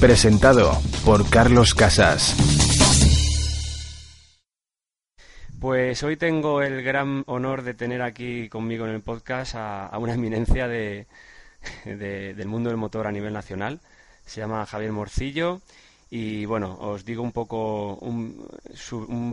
Presentado 0.00 0.80
por 1.04 1.28
Carlos 1.28 1.74
Casas. 1.74 2.36
Pues 5.60 6.04
hoy 6.04 6.16
tengo 6.16 6.62
el 6.62 6.84
gran 6.84 7.24
honor 7.26 7.62
de 7.62 7.74
tener 7.74 8.02
aquí 8.02 8.48
conmigo 8.48 8.86
en 8.86 8.94
el 8.94 9.00
podcast 9.00 9.56
a, 9.56 9.90
una 9.98 10.14
eminencia 10.14 10.68
de, 10.68 11.08
del 11.84 12.46
mundo 12.46 12.70
del 12.70 12.78
motor 12.78 13.08
a 13.08 13.12
nivel 13.12 13.32
nacional. 13.32 13.80
Se 14.24 14.40
llama 14.40 14.66
Javier 14.66 14.92
Morcillo 14.92 15.60
y 16.10 16.46
bueno, 16.46 16.78
os 16.80 17.04
digo 17.04 17.22
un 17.22 17.32
poco 17.32 17.96
un, 17.96 18.46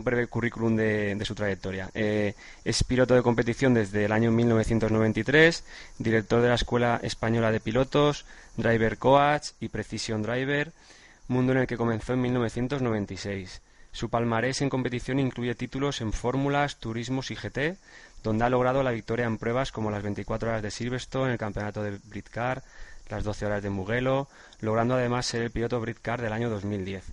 breve 0.04 0.26
currículum 0.26 0.76
de, 0.76 1.18
su 1.24 1.34
trayectoria. 1.34 1.90
Eh, 1.94 2.34
es 2.64 2.84
piloto 2.84 3.14
de 3.14 3.22
competición 3.22 3.72
desde 3.72 4.04
el 4.04 4.12
año 4.12 4.30
1993, 4.30 5.64
director 5.98 6.42
de 6.42 6.48
la 6.48 6.54
Escuela 6.56 7.00
Española 7.02 7.50
de 7.50 7.60
Pilotos, 7.60 8.26
driver 8.56 8.98
coach 8.98 9.48
y 9.60 9.68
precision 9.68 10.22
driver, 10.22 10.72
mundo 11.28 11.52
en 11.52 11.58
el 11.58 11.66
que 11.66 11.76
comenzó 11.76 12.14
en 12.14 12.22
1996. 12.22 13.62
Su 13.92 14.10
palmarés 14.10 14.60
en 14.60 14.68
competición 14.68 15.18
incluye 15.18 15.54
títulos 15.54 16.00
en 16.00 16.12
fórmulas, 16.12 16.76
turismos 16.76 17.30
y 17.30 17.34
GT, 17.34 17.78
donde 18.22 18.44
ha 18.44 18.50
logrado 18.50 18.82
la 18.82 18.90
victoria 18.90 19.26
en 19.26 19.38
pruebas 19.38 19.72
como 19.72 19.90
las 19.90 20.02
24 20.02 20.48
horas 20.48 20.62
de 20.62 20.70
Silverstone, 20.70 21.32
el 21.32 21.38
campeonato 21.38 21.82
de 21.82 21.98
Britcar, 22.04 22.62
las 23.08 23.24
12 23.24 23.46
horas 23.46 23.62
de 23.62 23.70
Mugello, 23.70 24.28
logrando 24.60 24.94
además 24.94 25.26
ser 25.26 25.42
el 25.42 25.50
piloto 25.50 25.80
Britcar 25.80 26.20
del 26.20 26.32
año 26.32 26.50
2010. 26.50 27.04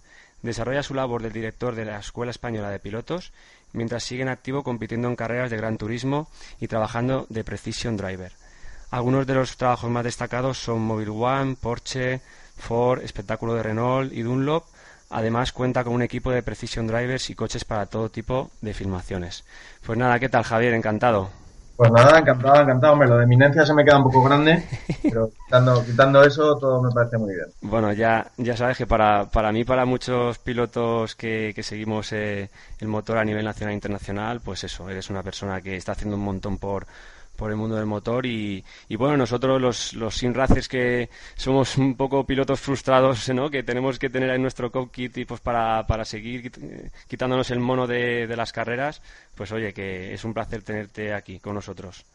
Desarrolla 0.41 0.83
su 0.83 0.93
labor 0.93 1.21
de 1.21 1.29
director 1.29 1.75
de 1.75 1.85
la 1.85 1.99
Escuela 1.99 2.31
Española 2.31 2.69
de 2.69 2.79
Pilotos, 2.79 3.31
mientras 3.71 4.03
sigue 4.03 4.23
en 4.23 4.29
activo 4.29 4.63
compitiendo 4.63 5.07
en 5.07 5.15
carreras 5.15 5.51
de 5.51 5.57
gran 5.57 5.77
turismo 5.77 6.29
y 6.59 6.67
trabajando 6.67 7.27
de 7.29 7.43
Precision 7.43 7.95
Driver. 7.95 8.42
Algunos 8.93 9.25
de 9.25 9.33
los 9.33 9.57
trabajos 9.57 9.89
más 9.89 10.03
destacados 10.03 10.59
son 10.59 10.81
Mobile 10.81 11.09
One, 11.09 11.55
Porsche, 11.59 12.21
Ford, 12.57 13.01
Espectáculo 13.01 13.55
de 13.55 13.63
Renault 13.63 14.13
y 14.13 14.21
Dunlop, 14.21 14.65
Además 15.09 15.51
cuenta 15.51 15.83
con 15.83 15.93
un 15.93 16.03
equipo 16.03 16.29
de 16.29 16.43
precision 16.43 16.85
drivers 16.85 17.31
y 17.31 17.35
coches 17.35 17.65
para 17.65 17.87
todo 17.87 18.09
tipo 18.09 18.51
de 18.61 18.71
filmaciones. 18.75 19.45
Pues 19.83 19.97
nada, 19.97 20.19
¿qué 20.19 20.29
tal 20.29 20.43
Javier? 20.43 20.75
Encantado. 20.75 21.29
Pues 21.75 21.91
nada, 21.91 22.19
encantado, 22.19 22.61
encantado. 22.61 22.93
Hombre, 22.93 23.07
lo 23.07 23.17
de 23.17 23.23
eminencia 23.23 23.65
se 23.65 23.73
me 23.73 23.83
queda 23.83 23.97
un 23.97 24.03
poco 24.03 24.23
grande, 24.23 24.63
pero 25.03 25.31
quitando, 25.85 26.23
eso 26.23 26.55
todo 26.59 26.83
me 26.83 26.91
parece 26.91 27.17
muy 27.17 27.33
bien. 27.33 27.47
Bueno, 27.61 27.93
ya, 27.93 28.27
ya 28.37 28.55
sabes 28.55 28.77
que 28.77 28.85
para, 28.85 29.25
para 29.25 29.51
mí, 29.51 29.63
para 29.63 29.85
muchos 29.85 30.37
pilotos 30.37 31.15
que, 31.15 31.51
que 31.55 31.63
seguimos 31.63 32.13
eh, 32.13 32.51
el 32.77 32.87
motor 32.87 33.17
a 33.17 33.25
nivel 33.25 33.43
nacional 33.43 33.71
e 33.71 33.75
internacional, 33.75 34.39
pues 34.41 34.63
eso, 34.63 34.87
eres 34.87 35.09
una 35.09 35.23
persona 35.23 35.61
que 35.61 35.75
está 35.75 35.93
haciendo 35.93 36.15
un 36.15 36.23
montón 36.23 36.59
por, 36.59 36.85
por 37.35 37.49
el 37.51 37.57
mundo 37.57 37.75
del 37.75 37.85
motor 37.85 38.25
y, 38.25 38.63
bueno, 38.97 39.17
nosotros 39.17 39.61
los, 39.61 39.93
los 39.93 40.15
sin 40.15 40.33
races 40.33 40.67
que 40.67 41.09
somos 41.35 41.77
un 41.77 41.95
poco 41.95 42.25
pilotos 42.25 42.59
frustrados, 42.59 43.29
¿no? 43.33 43.49
que 43.49 43.63
tenemos 43.63 43.99
que 43.99 44.09
tener 44.09 44.29
en 44.29 44.41
nuestro 44.41 44.71
cockpit 44.71 45.17
y 45.17 45.25
pues 45.25 45.41
para, 45.41 45.85
para 45.87 46.05
seguir 46.05 46.51
quitándonos 47.07 47.51
el 47.51 47.59
mono 47.59 47.87
de, 47.87 48.27
de, 48.27 48.35
las 48.35 48.51
carreras, 48.51 49.01
pues 49.35 49.51
oye, 49.51 49.73
que 49.73 50.13
es 50.13 50.23
un 50.23 50.33
placer 50.33 50.63
tenerte 50.63 51.13
aquí 51.13 51.39
con 51.39 51.55
nosotros. 51.55 52.05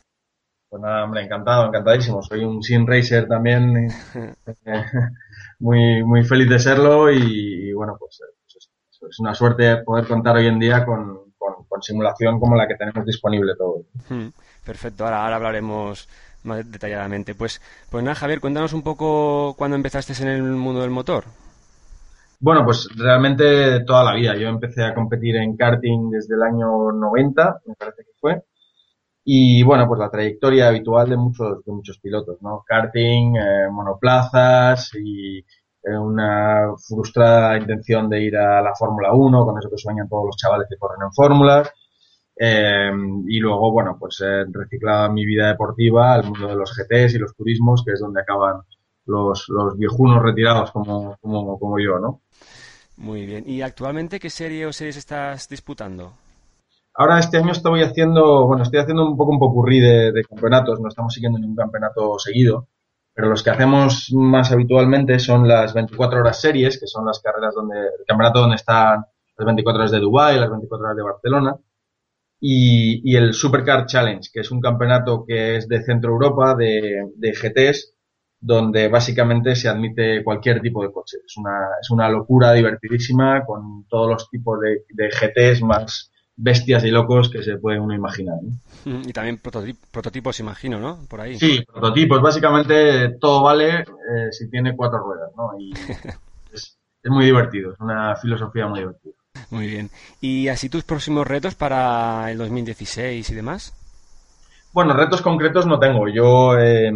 Pues 0.69 0.83
nada, 0.83 1.05
hombre, 1.05 1.23
encantado, 1.23 1.67
encantadísimo. 1.67 2.23
Soy 2.23 2.45
un 2.45 2.63
sin 2.63 2.87
racer 2.87 3.27
también, 3.27 3.89
muy, 5.59 6.05
muy 6.05 6.25
feliz 6.25 6.49
de 6.49 6.59
serlo 6.59 7.11
y, 7.11 7.73
bueno, 7.73 7.97
pues, 7.99 8.21
pues 8.45 8.69
es 9.11 9.21
una 9.21 9.35
suerte 9.35 9.79
poder 9.79 10.07
contar 10.07 10.37
hoy 10.37 10.47
en 10.47 10.59
día 10.59 10.85
con, 10.85 11.28
con, 11.69 11.83
simulación 11.83 12.39
como 12.41 12.57
la 12.57 12.67
que 12.67 12.77
tenemos 12.77 13.05
disponible 13.05 13.55
todo. 13.57 13.83
Hmm. 14.09 14.29
Perfecto, 14.65 15.05
ahora, 15.05 15.23
ahora 15.23 15.37
hablaremos 15.37 16.09
más 16.45 16.71
detalladamente. 16.71 17.35
Pues, 17.35 17.61
pues 17.91 18.05
nada, 18.05 18.15
Javier, 18.15 18.41
cuéntanos 18.41 18.73
un 18.73 18.83
poco 18.83 19.55
cuándo 19.57 19.77
empezaste 19.77 20.13
en 20.23 20.29
el 20.29 20.43
mundo 20.43 20.81
del 20.81 20.91
motor. 20.91 21.25
Bueno, 22.41 22.65
pues 22.65 22.89
realmente 22.97 23.81
toda 23.81 24.05
la 24.05 24.15
vida. 24.15 24.37
Yo 24.37 24.49
empecé 24.49 24.85
a 24.85 24.95
competir 24.95 25.37
en 25.37 25.57
karting 25.57 26.11
desde 26.11 26.37
el 26.37 26.43
año 26.43 26.93
90, 26.93 27.61
me 27.67 27.75
parece 27.75 28.05
que 28.05 28.13
fue. 28.21 28.43
Y 29.25 29.63
bueno, 29.63 29.87
pues 29.87 30.01
la 30.01 30.11
trayectoria 30.11 30.69
habitual 30.69 31.11
de 31.11 31.17
muchos, 31.17 31.65
de 31.65 31.73
muchos 31.73 31.99
pilotos, 31.99 32.41
¿no? 32.41 32.65
Karting, 32.67 33.37
eh, 33.37 33.69
monoplazas 33.71 34.93
y 34.95 35.45
una 35.85 36.75
frustrada 36.77 37.57
intención 37.57 38.09
de 38.09 38.23
ir 38.23 38.37
a 38.37 38.61
la 38.61 38.75
Fórmula 38.75 39.13
1, 39.13 39.45
con 39.45 39.59
eso 39.59 39.71
que 39.71 39.79
sueñan 39.79 40.09
todos 40.09 40.27
los 40.27 40.37
chavales 40.37 40.67
que 40.69 40.77
corren 40.77 41.03
en 41.03 41.13
fórmulas. 41.13 41.73
Eh, 42.41 42.91
y 43.27 43.41
luego, 43.41 43.73
bueno, 43.73 43.97
pues 43.99 44.21
he 44.21 44.45
reciclado 44.45 45.13
mi 45.13 45.27
vida 45.27 45.49
deportiva 45.49 46.13
al 46.13 46.25
mundo 46.25 46.49
de 46.49 46.55
los 46.55 46.73
GTs 46.77 47.15
y 47.15 47.19
los 47.19 47.35
turismos, 47.35 47.83
que 47.85 47.93
es 47.93 48.01
donde 48.01 48.21
acaban 48.21 48.63
los, 49.07 49.47
los 49.49 49.77
viejunos 49.77 50.23
retirados 50.23 50.71
como, 50.71 51.17
como, 51.21 51.59
como 51.59 51.79
yo, 51.81 51.99
¿no? 51.99 52.21
Muy 52.97 53.27
bien. 53.27 53.45
¿Y 53.47 53.63
actualmente 53.63 54.21
qué 54.21 54.31
serie 54.31 54.67
o 54.67 54.73
series 54.73 54.97
estás 54.97 55.49
disputando? 55.49 56.13
Ahora 56.95 57.21
este 57.21 57.39
año 57.39 57.53
estoy 57.53 57.83
haciendo, 57.83 58.47
bueno, 58.47 58.65
estoy 58.65 58.81
haciendo 58.81 59.09
un 59.09 59.17
poco 59.17 59.31
un 59.31 59.39
popurrí 59.39 59.79
de, 59.79 60.11
de 60.11 60.25
campeonatos, 60.25 60.81
no 60.81 60.89
estamos 60.89 61.15
siguiendo 61.15 61.39
ningún 61.39 61.55
campeonato 61.55 62.19
seguido, 62.19 62.67
pero 63.19 63.31
los 63.31 63.43
que 63.43 63.51
hacemos 63.51 64.13
más 64.13 64.53
habitualmente 64.53 65.19
son 65.19 65.49
las 65.49 65.75
24 65.75 66.21
horas 66.21 66.41
series, 66.41 66.79
que 66.79 66.87
son 66.87 67.05
las 67.05 67.19
carreras 67.19 67.53
donde, 67.53 67.77
el 67.77 68.05
campeonato 68.07 68.39
donde 68.39 68.55
están 68.55 69.07
las 69.37 69.45
24 69.45 69.81
horas 69.81 69.91
de 69.91 69.99
Dubái, 69.99 70.39
las 70.39 70.49
24 70.49 70.85
horas 70.87 70.97
de 70.97 71.03
Barcelona, 71.03 71.57
y, 72.39 73.17
el 73.17 73.35
Supercar 73.35 73.87
Challenge, 73.87 74.31
que 74.33 74.39
es 74.39 74.53
un 74.53 74.61
campeonato 74.61 75.25
que 75.27 75.57
es 75.57 75.67
de 75.67 75.83
Centro 75.83 76.13
Europa, 76.13 76.55
de, 76.55 77.11
de 77.17 77.33
GTs, 77.33 77.93
donde 78.39 78.87
básicamente 78.87 79.57
se 79.57 79.69
admite 79.69 80.23
cualquier 80.23 80.61
tipo 80.61 80.85
de 80.85 80.93
coche. 80.93 81.17
Es 81.27 81.37
una, 81.39 81.71
es 81.81 81.91
una 81.91 82.09
locura 82.09 82.53
divertidísima 82.53 83.45
con 83.45 83.85
todos 83.89 84.11
los 84.11 84.31
tipos 84.31 84.61
de, 84.61 84.85
de 84.91 85.09
GTs 85.09 85.63
más 85.63 86.13
bestias 86.39 86.85
y 86.85 86.91
locos 86.91 87.29
que 87.29 87.43
se 87.43 87.59
puede 87.59 87.81
uno 87.81 87.95
imaginar. 87.95 88.37
Mm, 88.85 89.09
y 89.09 89.13
también 89.13 89.39
prototipos, 89.91 90.41
imagino, 90.41 90.79
¿no? 90.79 91.05
Por 91.09 91.21
ahí. 91.21 91.39
Sí, 91.39 91.65
prototipos. 91.71 92.23
Básicamente 92.23 93.11
todo 93.21 93.43
vale 93.43 93.81
eh, 93.81 93.85
si 94.31 94.49
tiene 94.49 94.75
cuatro 94.77 95.01
ruedas, 95.01 95.31
¿no? 95.37 95.51
Y 95.59 95.73
es, 96.53 96.79
es 97.03 97.11
muy 97.11 97.25
divertido, 97.27 97.73
es 97.73 97.81
una 97.81 98.15
filosofía 98.17 98.69
muy 98.69 98.81
divertida. 98.81 99.15
Muy 99.51 99.67
bien. 99.67 99.91
¿Y 100.21 100.49
así 100.49 100.69
tus 100.69 100.85
próximos 100.85 101.27
retos 101.27 101.55
para 101.55 102.31
el 102.31 102.39
2016 102.39 103.29
y 103.29 103.35
demás? 103.35 103.75
Bueno, 104.73 104.95
retos 104.95 105.23
concretos 105.23 105.67
no 105.67 105.79
tengo. 105.79 106.09
Yo 106.09 106.57
eh, 106.59 106.93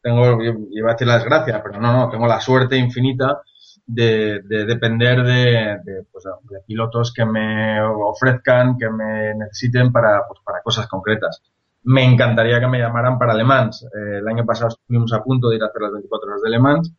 tengo, 0.00 0.42
iba 0.42 0.90
a 0.90 0.92
decir 0.92 1.08
las 1.08 1.24
gracias, 1.24 1.60
pero 1.62 1.80
no, 1.80 1.92
no, 1.92 2.08
tengo 2.08 2.26
la 2.26 2.40
suerte 2.40 2.76
infinita 2.76 3.42
de, 3.86 4.40
depender 4.42 5.22
de, 5.22 6.04
pues, 6.10 6.24
de, 6.24 6.60
pilotos 6.66 7.12
que 7.12 7.24
me 7.24 7.80
ofrezcan, 7.82 8.76
que 8.78 8.88
me 8.90 9.34
necesiten 9.34 9.92
para, 9.92 10.26
pues, 10.26 10.40
para 10.44 10.62
cosas 10.62 10.86
concretas. 10.86 11.42
Me 11.82 12.04
encantaría 12.04 12.60
que 12.60 12.66
me 12.68 12.78
llamaran 12.78 13.18
para 13.18 13.34
Le 13.34 13.44
Mans. 13.44 13.84
Eh, 13.84 14.18
el 14.18 14.28
año 14.28 14.44
pasado 14.44 14.68
estuvimos 14.68 15.12
a 15.12 15.22
punto 15.22 15.48
de 15.48 15.56
ir 15.56 15.62
a 15.62 15.66
hacer 15.66 15.82
las 15.82 15.92
24 15.92 16.28
horas 16.28 16.42
de 16.42 16.50
Le 16.50 16.58
Mans 16.58 16.92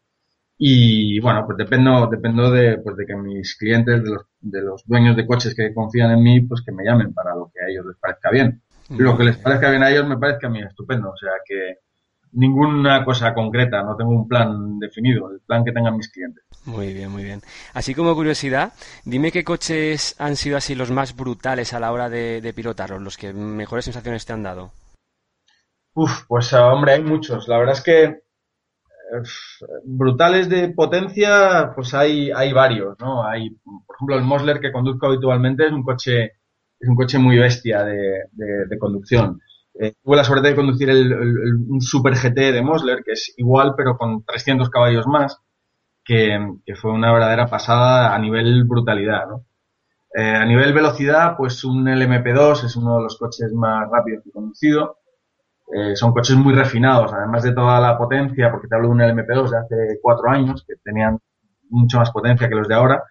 y 0.64 1.20
bueno, 1.20 1.44
pues 1.44 1.58
dependo, 1.58 2.06
dependo 2.06 2.52
de, 2.52 2.78
pues 2.78 2.96
de 2.96 3.08
que 3.08 3.16
mis 3.16 3.56
clientes, 3.56 4.04
de 4.04 4.10
los, 4.12 4.26
de 4.40 4.62
los 4.62 4.86
dueños 4.86 5.16
de 5.16 5.26
coches 5.26 5.56
que 5.56 5.74
confían 5.74 6.12
en 6.12 6.22
mí, 6.22 6.42
pues 6.42 6.62
que 6.62 6.72
me 6.72 6.84
llamen 6.84 7.16
para 7.16 7.34
lo 7.34 7.52
que 7.52 7.64
a 7.64 7.68
ellos 7.68 7.84
les 7.88 7.98
parezca 7.98 8.30
bien. 8.30 8.62
Lo 8.90 9.18
que 9.18 9.24
les 9.24 9.38
parezca 9.38 9.72
bien 9.72 9.82
a 9.82 9.90
ellos 9.90 10.08
me 10.08 10.20
parece 10.20 10.46
a 10.46 10.50
mí 10.50 10.62
estupendo. 10.62 11.10
O 11.10 11.18
sea 11.18 11.32
que 11.44 11.80
ninguna 12.34 13.04
cosa 13.04 13.34
concreta, 13.34 13.84
no 13.84 13.96
tengo 13.96 14.12
un 14.12 14.28
plan 14.28 14.80
definido, 14.80 15.32
el 15.32 15.40
plan 15.42 15.64
que 15.64 15.72
tengan 15.72 15.98
mis 15.98 16.10
clientes. 16.10 16.44
Muy 16.66 16.94
bien, 16.94 17.12
muy 17.12 17.24
bien. 17.24 17.42
Así 17.74 17.94
como 17.94 18.16
curiosidad, 18.16 18.74
dime 19.06 19.32
qué 19.32 19.44
coches 19.44 20.16
han 20.20 20.36
sido 20.36 20.58
así 20.58 20.76
los 20.76 20.92
más 20.92 21.16
brutales 21.16 21.74
a 21.74 21.80
la 21.80 21.92
hora 21.92 22.10
de, 22.10 22.42
de 22.42 22.54
pilotarlos, 22.54 23.02
los 23.02 23.18
que 23.18 23.34
mejores 23.34 23.86
sensaciones 23.86 24.26
te 24.26 24.34
han 24.34 24.44
dado. 24.44 24.72
Uf, 25.94 26.26
pues 26.28 26.54
hombre, 26.54 26.94
hay 26.94 27.04
muchos. 27.04 27.48
La 27.48 27.58
verdad 27.58 27.76
es 27.76 27.82
que 27.82 28.22
brutales 29.84 30.50
de 30.50 30.70
potencia, 30.70 31.72
pues 31.76 31.94
hay, 31.94 32.32
hay 32.32 32.54
varios, 32.54 32.98
¿no? 33.00 33.24
Hay, 33.24 33.50
por 33.86 33.96
ejemplo, 33.96 34.18
el 34.18 34.24
Mosler 34.24 34.60
que 34.60 34.72
conduzco 34.72 35.08
habitualmente 35.08 35.66
es 35.66 35.72
un 35.72 35.84
coche, 35.84 36.24
es 36.80 36.90
un 36.90 36.96
coche 36.96 37.18
muy 37.18 37.38
bestia 37.38 37.84
de, 37.84 38.24
de, 38.32 38.80
conducción. 38.80 39.40
Eh, 39.80 39.94
tuve 40.04 40.18
la 40.18 40.24
suerte 40.24 40.50
de 40.50 40.56
conducir 40.56 40.90
el, 40.90 41.14
un 41.68 41.82
Super 41.82 42.14
GT 42.16 42.52
de 42.52 42.62
Mosler, 42.62 43.04
que 43.04 43.14
es 43.14 43.34
igual, 43.38 43.74
pero 43.76 43.98
con 43.98 44.24
300 44.24 44.70
caballos 44.70 45.08
más. 45.08 45.38
que, 46.04 46.40
fue 46.76 46.92
una 46.92 47.12
verdadera 47.14 47.48
pasada 47.48 48.14
a 48.14 48.20
nivel 48.20 48.66
brutalidad. 48.66 49.28
Eh, 50.14 50.36
a 50.36 50.46
nivel 50.46 50.74
velocidad, 50.74 51.36
pues 51.38 51.64
un 51.64 51.86
LMP2 51.86 52.66
es 52.66 52.76
uno 52.76 52.98
de 52.98 53.04
los 53.04 53.18
coches 53.18 53.54
más 53.54 53.90
rápidos 53.90 54.24
que 54.24 54.30
he 54.30 54.34
conducido. 54.34 54.98
Eh, 55.74 55.96
son 55.96 56.14
coches 56.14 56.36
muy 56.36 56.54
refinados, 56.54 57.14
además 57.14 57.44
de 57.44 57.54
toda 57.54 57.80
la 57.80 57.98
potencia, 57.98 58.52
porque 58.52 58.68
te 58.68 58.76
hablo 58.76 58.90
de 58.90 58.94
un 58.94 59.02
LMP2 59.02 59.50
de 59.52 59.58
hace 59.58 60.00
cuatro 60.02 60.30
años, 60.30 60.66
que 60.68 60.76
tenían 60.84 61.20
mucho 61.70 61.98
más 62.00 62.12
potencia 62.12 62.50
que 62.50 62.56
los 62.56 62.68
de 62.68 62.76
ahora. 62.76 63.04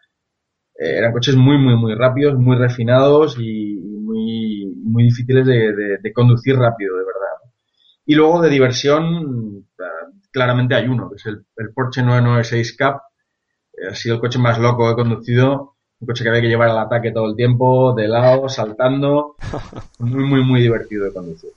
Eran 0.74 1.12
coches 1.12 1.36
muy, 1.36 1.58
muy, 1.58 1.76
muy 1.76 1.94
rápidos, 1.94 2.38
muy 2.38 2.56
refinados 2.56 3.36
y 3.38 3.99
muy, 4.20 4.74
muy 4.76 5.04
difíciles 5.04 5.46
de, 5.46 6.12
conducir 6.12 6.56
rápido, 6.56 6.96
de 6.96 7.04
verdad. 7.04 7.52
Y 8.06 8.14
luego 8.14 8.40
de 8.42 8.50
diversión, 8.50 9.66
claramente 10.30 10.74
hay 10.74 10.86
uno, 10.86 11.08
que 11.10 11.16
es 11.16 11.26
el, 11.26 11.72
Porsche 11.74 12.02
996 12.02 12.76
Cup. 12.76 13.00
ha 13.90 13.94
sido 13.94 14.16
el 14.16 14.20
coche 14.20 14.38
más 14.38 14.58
loco 14.58 14.86
que 14.86 14.92
he 14.92 14.94
conducido 14.94 15.76
un 16.00 16.06
coche 16.06 16.24
que 16.24 16.30
había 16.30 16.40
que 16.40 16.48
llevar 16.48 16.70
al 16.70 16.78
ataque 16.78 17.12
todo 17.12 17.28
el 17.28 17.36
tiempo, 17.36 17.94
de 17.94 18.08
lado, 18.08 18.48
saltando. 18.48 19.36
Muy, 19.98 20.24
muy, 20.24 20.42
muy 20.42 20.60
divertido 20.62 21.04
de 21.04 21.12
conducir. 21.12 21.50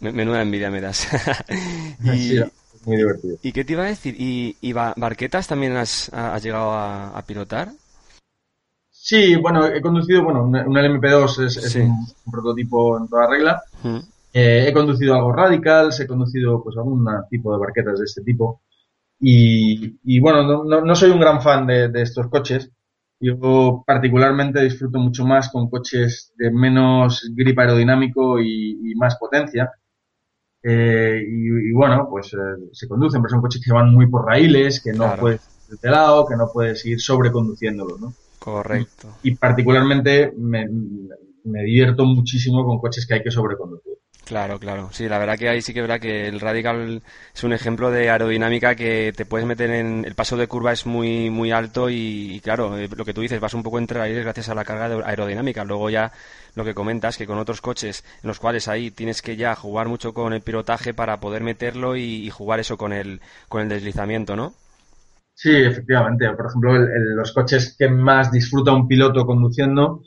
Menuda 0.00 0.42
envidia 0.42 0.70
me 0.70 0.80
das. 0.80 1.06
y, 2.02 2.40
muy 2.84 2.96
divertido. 2.96 3.36
¿Y 3.42 3.52
qué 3.52 3.64
te 3.64 3.74
iba 3.74 3.84
a 3.84 3.88
decir? 3.88 4.16
¿Y, 4.18 4.72
barquetas 4.72 5.46
también 5.46 5.76
has, 5.76 6.10
llegado 6.42 6.72
a, 6.72 7.22
pilotar? 7.26 7.68
Sí, 9.08 9.36
bueno, 9.36 9.66
he 9.66 9.80
conducido, 9.80 10.22
bueno, 10.22 10.44
un, 10.44 10.52
LMP2 10.52 11.46
es, 11.46 11.76
un, 11.76 12.06
prototipo 12.30 12.98
en 12.98 13.08
toda 13.08 13.26
regla. 13.26 13.62
Eh, 14.34 14.66
he 14.68 14.72
conducido 14.74 15.14
algo 15.14 15.32
Radicals, 15.32 15.98
he 16.00 16.06
conducido 16.06 16.62
pues 16.62 16.76
algún 16.76 17.08
tipo 17.30 17.50
de 17.50 17.58
barquetas 17.58 18.00
de 18.00 18.04
este 18.04 18.20
tipo. 18.20 18.60
Y, 19.18 20.20
bueno, 20.20 20.62
no, 20.62 20.94
soy 20.94 21.08
un 21.08 21.20
gran 21.20 21.40
fan 21.40 21.66
de, 21.66 21.88
de 21.88 22.02
estos 22.02 22.28
coches, 22.28 22.70
yo 23.18 23.82
particularmente 23.86 24.60
disfruto 24.60 24.98
mucho 24.98 25.24
más 25.24 25.48
con 25.48 25.70
coches 25.70 26.34
de 26.36 26.50
menos 26.50 27.32
grip 27.34 27.58
aerodinámico 27.58 28.38
y, 28.38 28.94
más 28.94 29.16
potencia. 29.16 29.70
Eh, 30.62 31.24
y, 31.26 31.72
bueno, 31.72 32.06
pues 32.10 32.34
eh, 32.34 32.68
se 32.72 32.86
conducen, 32.86 33.22
pero 33.22 33.30
son 33.30 33.40
coches 33.40 33.62
que 33.64 33.72
van 33.72 33.90
muy 33.90 34.06
por 34.06 34.26
raíles, 34.26 34.82
que 34.82 34.92
no 34.92 35.16
puedes 35.18 35.40
ir 35.70 35.78
de 35.78 35.90
lado, 35.90 36.26
que 36.26 36.36
no 36.36 36.50
puedes 36.52 36.84
ir 36.84 37.00
sobreconduciéndolos, 37.00 37.98
¿no? 37.98 38.12
Correcto. 38.52 39.16
Y, 39.22 39.34
particularmente 39.34 40.32
me, 40.36 40.66
me 41.44 41.62
divierto 41.62 42.04
muchísimo 42.04 42.64
con 42.64 42.78
coches 42.78 43.06
que 43.06 43.14
hay 43.14 43.22
que 43.22 43.30
sobreconducir. 43.30 43.98
Claro, 44.28 44.58
claro. 44.58 44.90
Sí, 44.92 45.08
la 45.08 45.18
verdad 45.18 45.38
que 45.38 45.48
ahí 45.48 45.62
sí 45.62 45.72
que 45.72 45.80
es 45.80 45.88
verdad 45.88 46.02
que 46.02 46.28
el 46.28 46.38
Radical 46.38 47.02
es 47.34 47.44
un 47.44 47.54
ejemplo 47.54 47.90
de 47.90 48.10
aerodinámica 48.10 48.74
que 48.74 49.10
te 49.16 49.24
puedes 49.24 49.46
meter 49.46 49.70
en... 49.70 50.04
El 50.04 50.14
paso 50.14 50.36
de 50.36 50.46
curva 50.46 50.70
es 50.70 50.84
muy 50.84 51.30
muy 51.30 51.50
alto 51.50 51.88
y, 51.88 52.38
claro, 52.44 52.76
eh, 52.76 52.90
lo 52.94 53.06
que 53.06 53.14
tú 53.14 53.22
dices, 53.22 53.40
vas 53.40 53.54
un 53.54 53.62
poco 53.62 53.78
entre 53.78 54.02
aires 54.02 54.22
gracias 54.22 54.50
a 54.50 54.54
la 54.54 54.66
carga 54.66 55.02
aerodinámica. 55.08 55.64
Luego 55.64 55.88
ya 55.88 56.12
lo 56.56 56.62
que 56.62 56.74
comentas, 56.74 57.16
que 57.16 57.26
con 57.26 57.38
otros 57.38 57.62
coches 57.62 58.04
en 58.22 58.28
los 58.28 58.38
cuales 58.38 58.68
ahí 58.68 58.90
tienes 58.90 59.22
que 59.22 59.34
ya 59.36 59.54
jugar 59.54 59.88
mucho 59.88 60.12
con 60.12 60.34
el 60.34 60.42
pilotaje 60.42 60.92
para 60.92 61.20
poder 61.20 61.42
meterlo 61.42 61.96
y, 61.96 62.28
jugar 62.28 62.60
eso 62.60 62.76
con 62.76 62.92
el, 62.92 63.22
con 63.48 63.62
el 63.62 63.70
deslizamiento, 63.70 64.36
¿no? 64.36 64.52
Sí, 65.40 65.50
efectivamente. 65.54 66.28
Por 66.34 66.46
ejemplo, 66.46 66.72
los 67.14 67.32
coches 67.32 67.76
que 67.78 67.88
más 67.88 68.32
disfruta 68.32 68.72
un 68.72 68.88
piloto 68.88 69.24
conduciendo 69.24 70.02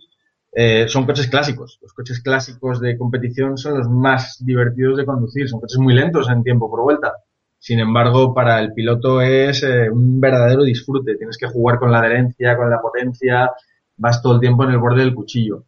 eh, 0.51 0.89
son 0.89 1.06
coches 1.06 1.28
clásicos. 1.30 1.80
Los 1.81 1.94
coches 1.94 2.19
clásicos 2.19 2.81
de 2.81 2.98
competición 2.98 3.57
son 3.57 3.78
los 3.78 3.88
más 3.88 4.44
divertidos 4.44 4.98
de 4.98 5.06
conducir. 5.06 5.48
Son 5.48 5.62
coches 5.62 5.78
muy 5.78 5.94
lentos 5.94 6.30
en 6.30 6.44
tiempo 6.44 6.69
por 6.69 6.81
vuelta. 6.81 7.13
Sin 7.57 7.80
embargo, 7.80 8.33
para 8.33 8.60
el 8.60 8.74
piloto 8.74 9.22
es 9.22 9.63
eh, 9.63 9.89
un 9.89 10.19
verdadero 10.19 10.63
disfrute. 10.63 11.16
Tienes 11.16 11.38
que 11.38 11.48
jugar 11.48 11.80
con 11.80 11.94
la 11.94 12.00
adherencia, 12.00 12.57
con 12.57 12.69
la 12.69 12.81
potencia. 12.81 13.51
Vas 13.95 14.22
todo 14.22 14.33
el 14.33 14.42
tiempo 14.42 14.66
en 14.66 14.72
el 14.72 14.80
borde 14.80 15.00
del 15.00 15.16
cuchillo. 15.16 15.63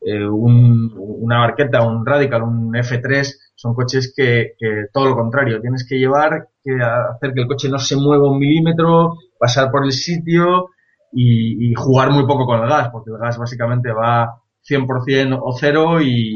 Eh, 0.00 0.26
una 0.28 1.40
barqueta, 1.40 1.86
un 1.86 2.06
Radical, 2.06 2.42
un 2.42 2.72
F3 2.72 3.34
son 3.54 3.74
coches 3.74 4.12
que, 4.16 4.52
que, 4.58 4.86
todo 4.92 5.06
lo 5.06 5.16
contrario. 5.16 5.60
Tienes 5.60 5.86
que 5.88 5.98
llevar, 5.98 6.48
que 6.62 6.76
hacer 6.80 7.34
que 7.34 7.40
el 7.40 7.48
coche 7.48 7.68
no 7.68 7.78
se 7.78 7.96
mueva 7.96 8.30
un 8.30 8.38
milímetro, 8.38 9.16
pasar 9.38 9.70
por 9.70 9.84
el 9.84 9.92
sitio, 9.92 10.70
y, 11.12 11.74
jugar 11.74 12.10
muy 12.10 12.26
poco 12.26 12.46
con 12.46 12.60
el 12.60 12.68
gas, 12.68 12.90
porque 12.90 13.10
el 13.10 13.18
gas 13.18 13.38
básicamente 13.38 13.92
va 13.92 14.40
100% 14.68 15.38
o 15.40 15.56
cero 15.58 16.00
y, 16.00 16.34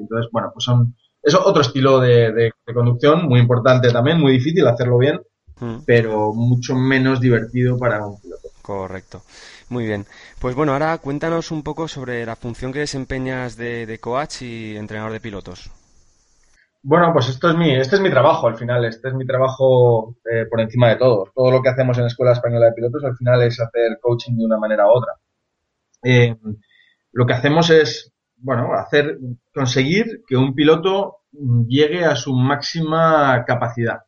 entonces, 0.00 0.30
bueno, 0.32 0.50
pues 0.52 0.64
son, 0.64 0.94
es 1.22 1.34
otro 1.34 1.62
estilo 1.62 2.00
de, 2.00 2.52
conducción 2.72 3.26
muy 3.26 3.40
importante 3.40 3.90
también, 3.90 4.20
muy 4.20 4.32
difícil 4.32 4.66
hacerlo 4.66 4.98
bien, 4.98 5.20
mm. 5.60 5.78
pero 5.86 6.32
mucho 6.32 6.74
menos 6.74 7.20
divertido 7.20 7.78
para 7.78 8.06
un 8.06 8.20
piloto. 8.20 8.48
Correcto. 8.62 9.22
Muy 9.70 9.86
bien. 9.86 10.06
Pues 10.40 10.54
bueno, 10.54 10.72
ahora 10.72 10.96
cuéntanos 10.98 11.50
un 11.50 11.62
poco 11.62 11.88
sobre 11.88 12.24
la 12.24 12.36
función 12.36 12.72
que 12.72 12.80
desempeñas 12.80 13.56
de, 13.56 13.98
coach 14.00 14.42
y 14.42 14.76
entrenador 14.76 15.12
de 15.12 15.20
pilotos. 15.20 15.70
Bueno, 16.82 17.12
pues 17.12 17.28
esto 17.28 17.50
es 17.50 17.56
mi, 17.56 17.74
este 17.74 17.96
es 17.96 18.00
mi 18.00 18.08
trabajo 18.08 18.46
al 18.46 18.56
final, 18.56 18.84
este 18.84 19.08
es 19.08 19.14
mi 19.14 19.26
trabajo 19.26 20.14
eh, 20.32 20.46
por 20.48 20.60
encima 20.60 20.88
de 20.88 20.96
todo. 20.96 21.30
Todo 21.34 21.50
lo 21.50 21.60
que 21.60 21.68
hacemos 21.68 21.98
en 21.98 22.04
la 22.04 22.08
Escuela 22.08 22.32
Española 22.32 22.66
de 22.66 22.72
Pilotos 22.72 23.04
al 23.04 23.16
final 23.16 23.42
es 23.42 23.60
hacer 23.60 23.98
coaching 24.00 24.36
de 24.36 24.44
una 24.46 24.58
manera 24.58 24.86
u 24.86 24.90
otra. 24.90 25.12
Eh, 26.02 26.36
lo 27.12 27.26
que 27.26 27.32
hacemos 27.34 27.68
es, 27.70 28.12
bueno, 28.36 28.72
hacer, 28.74 29.18
conseguir 29.52 30.22
que 30.26 30.36
un 30.36 30.54
piloto 30.54 31.18
llegue 31.66 32.04
a 32.04 32.16
su 32.16 32.32
máxima 32.32 33.44
capacidad. 33.44 33.98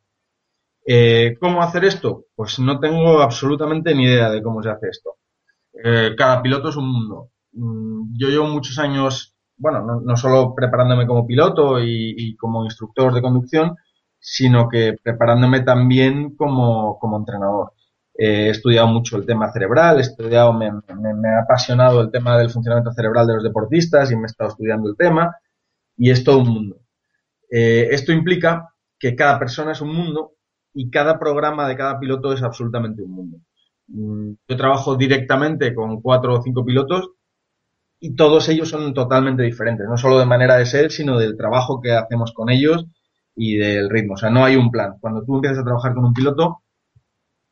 Eh, 0.86 1.36
¿Cómo 1.40 1.62
hacer 1.62 1.84
esto? 1.84 2.26
Pues 2.34 2.58
no 2.58 2.80
tengo 2.80 3.20
absolutamente 3.20 3.94
ni 3.94 4.04
idea 4.04 4.30
de 4.30 4.42
cómo 4.42 4.62
se 4.62 4.70
hace 4.70 4.88
esto. 4.88 5.16
Cada 6.16 6.42
piloto 6.42 6.68
es 6.68 6.76
un 6.76 6.92
mundo. 6.92 7.30
Mm, 7.52 8.16
yo 8.18 8.28
llevo 8.28 8.46
muchos 8.46 8.78
años 8.78 9.36
bueno, 9.60 9.82
no, 9.84 10.00
no 10.00 10.16
solo 10.16 10.54
preparándome 10.54 11.06
como 11.06 11.26
piloto 11.26 11.78
y, 11.80 12.34
como 12.36 12.64
instructor 12.64 13.12
de 13.12 13.22
conducción, 13.22 13.76
sino 14.18 14.68
que 14.68 14.96
preparándome 15.02 15.60
también 15.60 16.34
como, 16.36 16.98
como 16.98 17.18
entrenador. 17.18 17.72
he 18.14 18.50
estudiado 18.50 18.88
mucho 18.88 19.16
el 19.18 19.26
tema 19.26 19.52
cerebral, 19.52 19.98
he 19.98 20.00
estudiado, 20.02 20.52
me, 20.54 20.66
ha 20.68 21.42
apasionado 21.42 22.00
el 22.00 22.10
tema 22.10 22.38
del 22.38 22.50
funcionamiento 22.50 22.92
cerebral 22.92 23.26
de 23.26 23.34
los 23.34 23.44
deportistas 23.44 24.10
y 24.10 24.16
me 24.16 24.22
he 24.22 24.26
estado 24.26 24.50
estudiando 24.50 24.88
el 24.88 24.96
tema 24.96 25.36
y 25.96 26.10
es 26.10 26.24
todo 26.24 26.38
un 26.38 26.48
mundo. 26.48 26.76
Eh, 27.50 27.88
esto 27.90 28.12
implica 28.12 28.74
que 28.98 29.14
cada 29.14 29.38
persona 29.38 29.72
es 29.72 29.80
un 29.82 29.94
mundo 29.94 30.32
y 30.72 30.90
cada 30.90 31.18
programa 31.18 31.68
de 31.68 31.76
cada 31.76 31.98
piloto 32.00 32.32
es 32.32 32.42
absolutamente 32.42 33.02
un 33.02 33.10
mundo. 33.10 33.38
Mm, 33.90 34.32
yo 34.48 34.56
trabajo 34.56 34.96
directamente 34.96 35.74
con 35.74 36.00
cuatro 36.00 36.34
o 36.34 36.42
cinco 36.42 36.64
pilotos 36.64 37.10
y 37.98 38.14
todos 38.14 38.48
ellos 38.48 38.68
son 38.68 38.94
totalmente 38.94 39.42
diferentes, 39.42 39.86
no 39.88 39.96
solo 39.96 40.18
de 40.18 40.26
manera 40.26 40.56
de 40.56 40.66
ser, 40.66 40.90
sino 40.90 41.18
del 41.18 41.36
trabajo 41.36 41.80
que 41.80 41.92
hacemos 41.92 42.32
con 42.32 42.50
ellos 42.50 42.86
y 43.36 43.56
del 43.56 43.90
ritmo. 43.90 44.14
O 44.14 44.16
sea, 44.16 44.30
no 44.30 44.44
hay 44.44 44.56
un 44.56 44.70
plan. 44.70 44.94
Cuando 45.00 45.22
tú 45.24 45.36
empiezas 45.36 45.58
a 45.58 45.64
trabajar 45.64 45.94
con 45.94 46.04
un 46.04 46.14
piloto, 46.14 46.62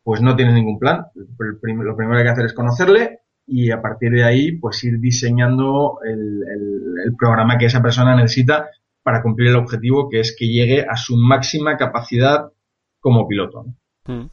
pues 0.02 0.22
no 0.22 0.36
tienes 0.36 0.54
ningún 0.54 0.78
plan. 0.78 1.06
Lo 1.14 1.58
primero 1.60 1.94
que 1.96 2.18
hay 2.18 2.24
que 2.24 2.30
hacer 2.30 2.46
es 2.46 2.54
conocerle 2.54 3.20
y 3.46 3.70
a 3.70 3.80
partir 3.80 4.12
de 4.12 4.24
ahí, 4.24 4.52
pues 4.52 4.82
ir 4.84 5.00
diseñando 5.00 5.98
el, 6.04 7.14
programa 7.18 7.56
que 7.58 7.66
esa 7.66 7.82
persona 7.82 8.14
necesita 8.14 8.68
para 9.02 9.22
cumplir 9.22 9.48
el 9.48 9.56
objetivo, 9.56 10.08
que 10.08 10.20
es 10.20 10.36
que 10.38 10.46
llegue 10.46 10.86
a 10.88 10.96
su 10.96 11.16
máxima 11.16 11.76
capacidad 11.76 12.52
como 13.00 13.26
piloto. 13.26 13.64
Mm. 14.06 14.26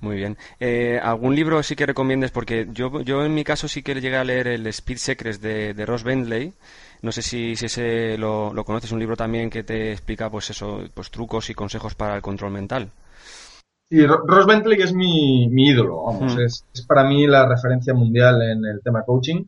Muy 0.00 0.16
bien. 0.16 0.36
Eh, 0.58 0.98
¿Algún 1.02 1.34
libro 1.34 1.62
sí 1.62 1.76
que 1.76 1.86
recomiendes? 1.86 2.30
Porque 2.30 2.68
yo, 2.72 3.02
yo 3.02 3.24
en 3.24 3.34
mi 3.34 3.44
caso 3.44 3.68
sí 3.68 3.82
que 3.82 3.94
llegué 3.94 4.16
a 4.16 4.24
leer 4.24 4.48
el 4.48 4.66
Speed 4.66 4.96
Secrets 4.96 5.40
de, 5.40 5.74
de 5.74 5.86
Ross 5.86 6.04
Bentley. 6.04 6.54
No 7.02 7.12
sé 7.12 7.22
si, 7.22 7.56
si 7.56 7.66
ese 7.66 8.16
lo, 8.16 8.52
lo 8.52 8.64
conoces, 8.64 8.92
un 8.92 8.98
libro 8.98 9.16
también 9.16 9.50
que 9.50 9.62
te 9.62 9.92
explica 9.92 10.30
pues 10.30 10.50
eso, 10.50 10.80
pues 10.94 11.10
trucos 11.10 11.50
y 11.50 11.54
consejos 11.54 11.94
para 11.94 12.16
el 12.16 12.22
control 12.22 12.52
mental. 12.52 12.90
Sí, 13.88 14.06
Ross 14.06 14.46
Bentley 14.46 14.80
es 14.80 14.94
mi, 14.94 15.48
mi 15.48 15.68
ídolo, 15.68 16.04
vamos, 16.04 16.38
es, 16.38 16.64
es, 16.72 16.86
para 16.86 17.02
mí 17.02 17.26
la 17.26 17.48
referencia 17.48 17.92
mundial 17.92 18.40
en 18.40 18.64
el 18.64 18.80
tema 18.84 19.02
coaching, 19.02 19.46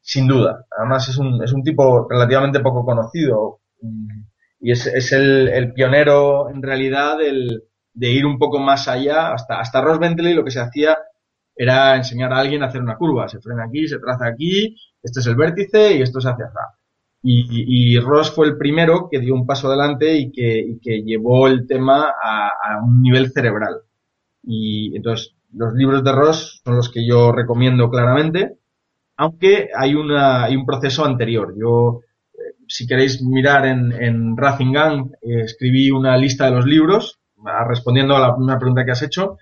sin 0.00 0.26
duda. 0.26 0.66
Además 0.76 1.08
es 1.08 1.16
un, 1.16 1.42
es 1.44 1.52
un 1.52 1.62
tipo 1.62 2.08
relativamente 2.08 2.58
poco 2.58 2.84
conocido 2.84 3.60
mm, 3.80 4.22
y 4.60 4.72
es, 4.72 4.86
es 4.86 5.12
el, 5.12 5.48
el 5.48 5.72
pionero 5.72 6.50
en 6.50 6.60
realidad 6.60 7.18
del, 7.18 7.62
de 7.96 8.10
ir 8.10 8.26
un 8.26 8.38
poco 8.38 8.60
más 8.60 8.86
allá. 8.86 9.32
Hasta, 9.32 9.58
hasta 9.58 9.80
Ross 9.80 9.98
Bentley 9.98 10.34
lo 10.34 10.44
que 10.44 10.50
se 10.52 10.60
hacía 10.60 10.96
era 11.56 11.96
enseñar 11.96 12.32
a 12.32 12.38
alguien 12.38 12.62
a 12.62 12.66
hacer 12.66 12.82
una 12.82 12.96
curva. 12.96 13.28
Se 13.28 13.40
frena 13.40 13.64
aquí, 13.64 13.88
se 13.88 13.98
traza 13.98 14.26
aquí, 14.26 14.76
este 15.02 15.20
es 15.20 15.26
el 15.26 15.36
vértice 15.36 15.96
y 15.96 16.02
esto 16.02 16.20
se 16.20 16.28
hace 16.28 16.44
atrás. 16.44 16.74
Y, 17.22 17.94
y, 17.94 17.98
Ross 17.98 18.30
fue 18.30 18.46
el 18.46 18.56
primero 18.56 19.08
que 19.10 19.18
dio 19.18 19.34
un 19.34 19.46
paso 19.46 19.66
adelante 19.66 20.14
y 20.14 20.30
que, 20.30 20.76
que 20.80 21.02
llevó 21.02 21.48
el 21.48 21.66
tema 21.66 22.14
a, 22.22 22.48
a, 22.48 22.84
un 22.84 23.02
nivel 23.02 23.32
cerebral. 23.32 23.80
Y 24.44 24.94
entonces, 24.94 25.34
los 25.52 25.74
libros 25.74 26.04
de 26.04 26.12
Ross 26.12 26.60
son 26.64 26.76
los 26.76 26.88
que 26.88 27.04
yo 27.04 27.32
recomiendo 27.32 27.90
claramente, 27.90 28.58
aunque 29.16 29.70
hay, 29.74 29.94
una, 29.94 30.44
hay 30.44 30.54
un 30.54 30.66
proceso 30.66 31.04
anterior. 31.04 31.54
Yo, 31.58 32.02
eh, 32.34 32.54
si 32.68 32.86
queréis 32.86 33.20
mirar 33.22 33.66
en, 33.66 33.90
en 33.92 34.36
Racing 34.36 34.72
Gang, 34.72 35.10
eh, 35.22 35.40
escribí 35.46 35.90
una 35.90 36.16
lista 36.16 36.44
de 36.44 36.52
los 36.52 36.66
libros 36.66 37.18
respondiendo 37.68 38.16
a 38.16 38.20
la, 38.20 38.34
una 38.34 38.58
pregunta 38.58 38.84
que 38.84 38.92
has 38.92 39.02
hecho. 39.02 39.38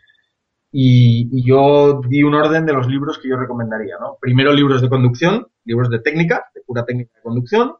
y, 0.72 1.44
yo 1.46 2.00
di 2.08 2.22
un 2.22 2.34
orden 2.34 2.66
de 2.66 2.72
los 2.72 2.88
libros 2.88 3.18
que 3.18 3.28
yo 3.28 3.36
recomendaría, 3.36 3.96
¿no? 4.00 4.18
Primero 4.20 4.52
libros 4.52 4.82
de 4.82 4.88
conducción, 4.88 5.46
libros 5.64 5.90
de 5.90 6.00
técnica, 6.00 6.46
de 6.54 6.62
pura 6.62 6.84
técnica 6.84 7.12
de 7.16 7.22
conducción, 7.22 7.74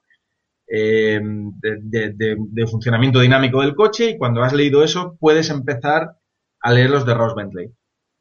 eh, 0.66 1.20
de, 1.22 2.66
funcionamiento 2.66 3.20
dinámico 3.20 3.60
del 3.60 3.74
coche 3.74 4.10
y 4.10 4.18
cuando 4.18 4.42
has 4.42 4.54
leído 4.54 4.82
eso 4.82 5.16
puedes 5.20 5.50
empezar 5.50 6.16
a 6.60 6.72
leer 6.72 6.90
los 6.90 7.04
de 7.04 7.14
Ross 7.14 7.34
Bentley. 7.34 7.70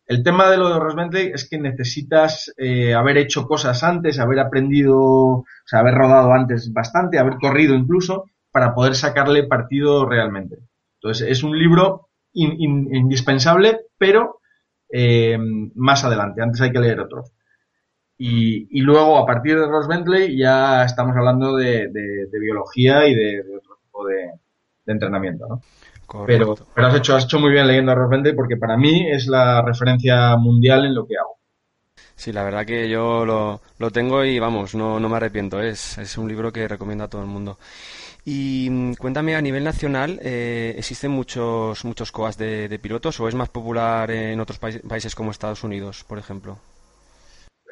El 0.05 0.23
tema 0.23 0.49
de 0.49 0.57
lo 0.57 0.67
de 0.67 0.79
Ross 0.79 0.95
Bentley 0.95 1.31
es 1.33 1.47
que 1.49 1.57
necesitas 1.57 2.53
eh, 2.57 2.93
haber 2.93 3.17
hecho 3.17 3.47
cosas 3.47 3.83
antes, 3.83 4.19
haber 4.19 4.39
aprendido, 4.39 4.97
o 4.99 5.45
sea, 5.65 5.79
haber 5.79 5.95
rodado 5.95 6.33
antes 6.33 6.71
bastante, 6.73 7.17
haber 7.17 7.35
corrido 7.35 7.75
incluso, 7.75 8.25
para 8.51 8.75
poder 8.75 8.95
sacarle 8.95 9.47
partido 9.47 10.05
realmente. 10.05 10.57
Entonces, 11.03 11.27
es 11.29 11.43
un 11.43 11.59
libro 11.59 12.07
indispensable, 12.31 13.81
pero 13.97 14.39
eh, 14.89 15.37
más 15.75 16.05
adelante. 16.05 16.41
Antes 16.41 16.61
hay 16.61 16.71
que 16.71 16.79
leer 16.79 17.01
otro. 17.01 17.25
Y, 18.17 18.79
luego, 18.79 19.17
a 19.17 19.25
partir 19.25 19.59
de 19.59 19.67
Ross 19.67 19.85
Bentley, 19.85 20.37
ya 20.37 20.85
estamos 20.85 21.13
hablando 21.17 21.57
de, 21.57 21.89
biología 22.31 23.05
y 23.05 23.15
de, 23.15 23.41
otro 23.41 23.77
tipo 23.83 24.07
de, 24.07 24.31
entrenamiento, 24.85 25.45
¿no? 25.47 25.61
Pero, 26.25 26.55
pero 26.73 26.87
has, 26.87 26.95
hecho, 26.95 27.15
has 27.15 27.25
hecho 27.25 27.39
muy 27.39 27.51
bien 27.51 27.67
leyendo 27.67 27.91
a 27.91 27.95
Ross 27.95 28.09
Bentley 28.09 28.33
porque 28.33 28.55
para 28.55 28.77
mí 28.77 29.09
es 29.09 29.27
la 29.27 29.61
referencia 29.61 30.37
mundial 30.37 30.85
en 30.85 30.95
lo 30.95 31.05
que 31.05 31.17
hago. 31.17 31.37
Sí, 32.15 32.31
la 32.31 32.43
verdad 32.43 32.65
que 32.65 32.87
yo 32.87 33.25
lo, 33.25 33.61
lo 33.79 33.91
tengo 33.91 34.23
y 34.23 34.39
vamos, 34.39 34.75
no, 34.75 34.99
no 34.99 35.09
me 35.09 35.17
arrepiento. 35.17 35.61
Es, 35.61 35.97
es 35.97 36.17
un 36.17 36.29
libro 36.29 36.53
que 36.53 36.67
recomiendo 36.67 37.03
a 37.03 37.09
todo 37.09 37.21
el 37.21 37.27
mundo. 37.27 37.57
Y 38.25 38.69
mm, 38.69 38.93
cuéntame, 38.95 39.35
a 39.35 39.41
nivel 39.41 39.63
nacional, 39.63 40.19
eh, 40.21 40.75
¿existen 40.77 41.11
muchos, 41.11 41.83
muchos 41.83 42.11
COAS 42.11 42.37
de, 42.37 42.79
pilotos 42.81 43.19
o 43.19 43.27
es 43.27 43.35
más 43.35 43.49
popular 43.49 44.09
en 44.11 44.39
otros 44.39 44.59
países 44.59 45.13
como 45.15 45.31
Estados 45.31 45.63
Unidos, 45.63 46.03
por 46.07 46.17
ejemplo? 46.17 46.57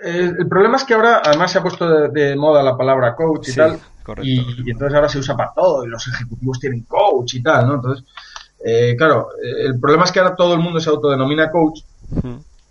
el 0.04 0.48
problema 0.50 0.78
es 0.78 0.84
que 0.84 0.96
ahora 0.96 1.22
además 1.24 1.52
se 1.52 1.60
ha 1.60 1.62
puesto 1.62 1.88
de, 2.10 2.36
moda 2.36 2.64
la 2.64 2.76
palabra 2.76 3.16
coach 3.16 3.50
y 3.50 3.54
tal. 3.54 3.80
Y, 4.24 4.72
entonces 4.72 4.96
ahora 4.96 5.08
se 5.08 5.20
usa 5.20 5.38
para 5.38 5.54
todo 5.54 5.86
y 5.86 5.90
los 5.90 6.08
ejecutivos 6.08 6.60
tienen 6.60 6.86
coach 6.86 7.36
y 7.36 7.44
tal, 7.44 7.68
¿no? 7.68 7.76
Entonces, 7.76 8.04
eh, 8.66 8.96
claro, 8.98 9.28
el 9.40 9.80
problema 9.80 10.06
es 10.06 10.12
que 10.12 10.20
ahora 10.20 10.36
todo 10.36 10.56
el 10.56 10.60
mundo 10.60 10.80
se 10.80 10.90
autodenomina 10.90 11.52
coach 11.52 11.82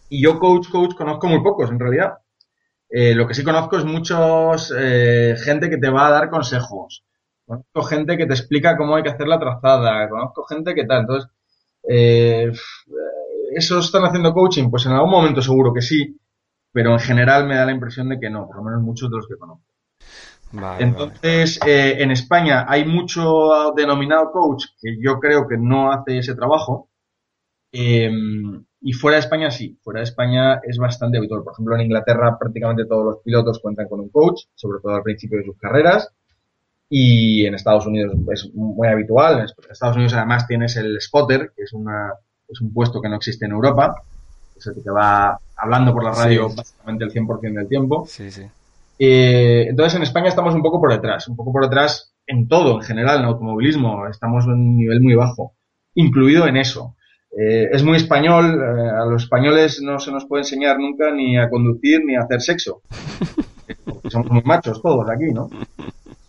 y 0.09 0.21
yo 0.21 0.41
coach, 0.41 0.71
coach 0.71 0.97
conozco 0.97 1.29
muy 1.29 1.41
pocos 1.41 1.71
en 1.71 1.79
realidad. 1.79 2.15
Eh, 2.89 3.15
lo 3.15 3.29
que 3.29 3.35
sí 3.35 3.45
conozco 3.45 3.79
es 3.79 3.85
muchos 3.85 4.75
gente 5.45 5.71
que 5.71 5.79
te 5.79 5.89
va 5.89 6.09
a 6.09 6.11
dar 6.11 6.31
consejos, 6.31 7.05
Conozco 7.51 7.83
gente 7.83 8.17
que 8.17 8.27
te 8.27 8.35
explica 8.35 8.77
cómo 8.77 8.95
hay 8.95 9.03
que 9.03 9.09
hacer 9.09 9.27
la 9.27 9.41
trazada, 9.41 10.09
conozco 10.09 10.45
gente 10.45 10.73
que 10.73 10.85
tal. 10.85 11.01
Entonces, 11.01 11.31
eh, 11.89 12.53
¿eso 13.57 13.81
están 13.81 14.05
haciendo 14.05 14.33
coaching? 14.33 14.71
Pues 14.71 14.87
en 14.87 14.93
algún 14.93 15.11
momento 15.11 15.43
seguro 15.43 15.75
que 15.75 15.83
sí, 15.83 16.17
pero 16.71 16.93
en 16.93 17.01
general 17.01 17.49
me 17.49 17.57
da 17.57 17.67
la 17.67 17.73
impresión 17.73 18.09
de 18.09 18.21
que 18.21 18.31
no, 18.31 18.47
por 18.47 18.59
lo 18.59 18.63
menos 18.63 18.83
muchos 18.83 19.11
de 19.11 19.17
los 19.17 19.27
que 19.27 19.35
conozco. 19.35 19.65
Entonces, 20.79 21.59
eh, 21.67 21.97
en 21.99 22.13
España 22.13 22.67
hay 22.69 22.85
mucho 22.85 23.73
denominado 23.77 24.31
coach 24.31 24.67
que 24.81 24.97
yo 25.05 25.19
creo 25.19 25.49
que 25.49 25.59
no 25.59 25.91
hace 25.91 26.19
ese 26.19 26.37
trabajo. 26.37 26.89
Em, 27.73 28.65
y 28.81 28.93
fuera 28.93 29.17
de 29.17 29.23
España 29.23 29.51
sí, 29.51 29.77
fuera 29.83 29.99
de 29.99 30.05
España 30.05 30.61
es 30.63 30.79
bastante 30.79 31.19
habitual. 31.19 31.43
Por 31.43 31.55
ejemplo, 31.55 31.75
en 31.75 31.83
Inglaterra 31.83 32.39
prácticamente 32.39 32.85
todos 32.87 33.05
los 33.05 33.17
pilotos 33.25 33.59
cuentan 33.59 33.89
con 33.89 33.99
un 33.99 34.09
coach, 34.11 34.43
sobre 34.55 34.79
todo 34.81 34.95
al 34.95 35.03
principio 35.03 35.39
de 35.39 35.47
sus 35.47 35.59
carreras 35.59 36.15
y 36.93 37.47
en 37.47 37.55
Estados 37.55 37.87
Unidos 37.87 38.17
es 38.33 38.53
muy 38.53 38.89
habitual. 38.89 39.39
En 39.39 39.47
Estados 39.71 39.97
Unidos 39.97 40.13
además 40.15 40.47
tienes 40.49 40.77
el 40.77 41.01
spotter, 41.01 41.53
que 41.57 41.63
es, 41.63 41.73
una, 41.73 42.13
es 42.49 42.61
un 42.61 42.75
puesto 42.75 43.01
que 43.01 43.09
no 43.09 43.17
existe 43.17 43.47
en 43.47 43.53
Europa, 43.53 43.95
es 44.57 44.67
el 44.67 44.75
que 44.75 44.81
te 44.81 44.91
va 44.91 45.39
hablando 45.57 45.93
por 45.93 46.03
la 46.03 46.11
radio 46.11 46.51
básicamente 46.55 47.05
el 47.05 47.13
100% 47.13 47.55
del 47.55 47.69
tiempo. 47.69 48.05
Sí, 48.07 48.31
sí. 48.31 48.43
Eh, 48.99 49.67
entonces 49.69 49.95
en 49.97 50.03
España 50.03 50.29
estamos 50.29 50.55
un 50.55 50.63
poco 50.63 50.81
por 50.81 50.93
detrás, 50.93 51.29
un 51.29 51.37
poco 51.37 51.53
por 51.53 51.63
detrás 51.63 52.13
en 52.27 52.49
todo, 52.49 52.77
en 52.77 52.83
general, 52.83 53.21
en 53.21 53.27
automovilismo, 53.27 54.07
estamos 54.09 54.45
en 54.45 54.53
un 54.53 54.77
nivel 54.77 55.01
muy 55.01 55.15
bajo, 55.15 55.55
incluido 55.95 56.47
en 56.49 56.57
eso. 56.57 56.97
Eh, 57.31 57.69
es 57.73 57.85
muy 57.85 57.97
español, 57.97 58.61
eh, 58.61 58.91
a 58.91 59.05
los 59.07 59.23
españoles 59.23 59.81
no 59.81 60.01
se 60.01 60.11
nos 60.11 60.27
puede 60.27 60.43
enseñar 60.43 60.79
nunca 60.81 61.13
ni 61.13 61.39
a 61.39 61.49
conducir 61.49 62.05
ni 62.05 62.17
a 62.17 62.23
hacer 62.23 62.41
sexo. 62.43 62.83
somos 64.11 64.31
muy 64.31 64.43
machos 64.43 64.83
todos 64.83 65.09
aquí, 65.09 65.33
¿no? 65.33 65.49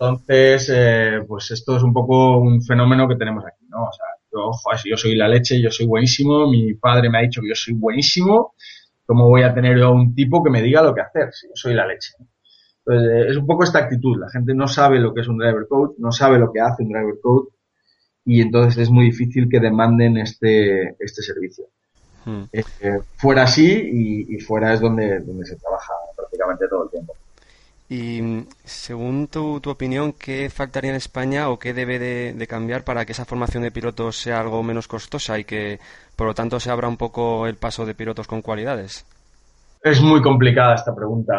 Entonces, 0.02 0.72
eh, 0.74 1.20
pues 1.28 1.52
esto 1.52 1.78
es 1.78 1.84
un 1.84 1.94
poco 1.94 2.40
un 2.40 2.64
fenómeno 2.64 3.08
que 3.08 3.18
tenemos 3.18 3.46
aquí, 3.46 3.68
¿no? 3.70 3.84
O 3.84 3.92
sea, 3.92 4.08
yo, 4.34 4.52
yo 4.84 4.98
soy 4.98 5.14
la 5.14 5.28
leche, 5.28 5.62
yo 5.62 5.70
soy 5.70 5.86
buenísimo, 5.86 6.50
mi 6.50 6.74
padre 6.74 7.08
me 7.08 7.20
ha 7.20 7.22
dicho 7.22 7.40
que 7.40 7.50
yo 7.50 7.56
soy 7.56 7.76
buenísimo, 7.76 8.56
¿cómo 9.06 9.30
voy 9.30 9.44
a 9.44 9.54
tener 9.54 9.78
yo 9.78 9.92
un 9.92 10.16
tipo 10.16 10.44
que 10.44 10.50
me 10.50 10.64
diga 10.64 10.82
lo 10.82 10.96
que 10.96 11.02
hacer 11.02 11.32
si 11.32 11.48
yo 11.50 11.54
soy 11.54 11.76
la 11.76 11.86
leche? 11.86 12.14
Entonces, 12.84 13.12
eh, 13.12 13.30
es 13.30 13.38
un 13.38 13.46
poco 13.46 13.64
esta 13.64 13.78
actitud, 13.78 14.18
la 14.20 14.32
gente 14.32 14.56
no 14.56 14.68
sabe 14.68 15.00
lo 15.00 15.14
que 15.14 15.22
es 15.22 15.28
un 15.28 15.38
driver 15.38 15.68
coach, 15.70 15.92
no 16.00 16.12
sabe 16.12 16.40
lo 16.40 16.52
que 16.52 16.62
hace 16.62 16.82
un 16.82 16.90
driver 16.90 17.20
coach 17.22 17.50
y 18.26 18.42
entonces 18.42 18.82
es 18.82 18.90
muy 18.90 19.06
difícil 19.06 19.48
que 19.52 19.60
demanden 19.60 20.18
este, 20.18 20.96
este 20.98 21.22
servicio. 21.22 21.66
Hmm. 22.26 22.46
Eh, 22.52 22.64
fuera 23.18 23.46
sí 23.46 23.72
y, 23.94 24.36
y, 24.36 24.40
fuera 24.40 24.74
es 24.74 24.82
donde, 24.82 25.20
donde 25.20 25.46
se 25.46 25.58
trabaja 25.58 25.94
prácticamente 26.16 26.68
todo 26.68 26.86
el 26.86 26.90
tiempo. 26.90 27.14
Y 27.92 28.48
según 28.64 29.28
tu, 29.28 29.60
opinión, 29.66 30.14
¿qué 30.14 30.50
faltaría 30.50 30.92
en 30.92 30.96
España 30.96 31.50
o 31.50 31.60
qué 31.60 31.74
debe 31.74 32.00
de, 32.00 32.48
cambiar 32.48 32.86
para 32.86 33.04
que 33.04 33.12
esa 33.12 33.26
formación 33.26 33.64
de 33.64 33.72
pilotos 33.72 34.16
sea 34.16 34.40
algo 34.40 34.64
menos 34.64 34.88
costosa 34.88 35.38
y 35.38 35.44
que, 35.44 35.78
por 36.16 36.28
lo 36.28 36.34
tanto, 36.34 36.58
se 36.62 36.72
abra 36.72 36.88
un 36.88 36.96
poco 36.96 37.48
el 37.48 37.58
paso 37.58 37.86
de 37.86 37.94
pilotos 37.94 38.28
con 38.28 38.42
cualidades? 38.42 39.06
Es 39.84 40.00
muy 40.02 40.22
complicada 40.22 40.76
esta 40.76 40.96
pregunta. 40.96 41.34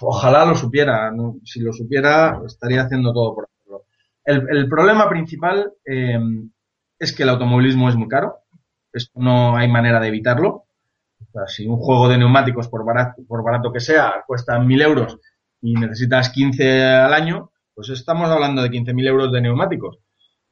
Ojalá 0.00 0.44
lo 0.44 0.54
supiera. 0.54 1.10
Si 1.42 1.58
lo 1.58 1.72
supiera, 1.72 2.42
estaría 2.46 2.82
haciendo 2.82 3.12
todo 3.12 3.34
por 3.34 3.48
hacerlo. 3.50 3.82
El, 4.24 4.68
problema 4.68 5.08
principal 5.08 5.72
eh, 5.84 6.16
es 6.96 7.12
que 7.12 7.24
el 7.24 7.30
automovilismo 7.30 7.88
es 7.88 7.96
muy 7.96 8.06
caro. 8.06 8.36
no 9.16 9.56
hay 9.56 9.66
manera 9.66 9.98
de 9.98 10.06
evitarlo. 10.06 10.66
si 11.48 11.66
un 11.66 11.78
juego 11.78 12.08
de 12.08 12.18
neumáticos, 12.18 12.68
por 12.68 12.84
barato, 12.84 13.20
por 13.26 13.42
barato 13.42 13.72
que 13.72 13.80
sea, 13.80 14.22
cuesta 14.24 14.60
mil 14.60 14.80
euros 14.80 15.18
y 15.60 15.74
necesitas 15.74 16.30
15 16.30 16.84
al 16.84 17.14
año, 17.14 17.50
pues 17.74 17.90
estamos 17.90 18.28
hablando 18.30 18.62
de 18.62 18.70
15.000 18.70 19.06
euros 19.06 19.32
de 19.32 19.40
neumáticos. 19.40 19.98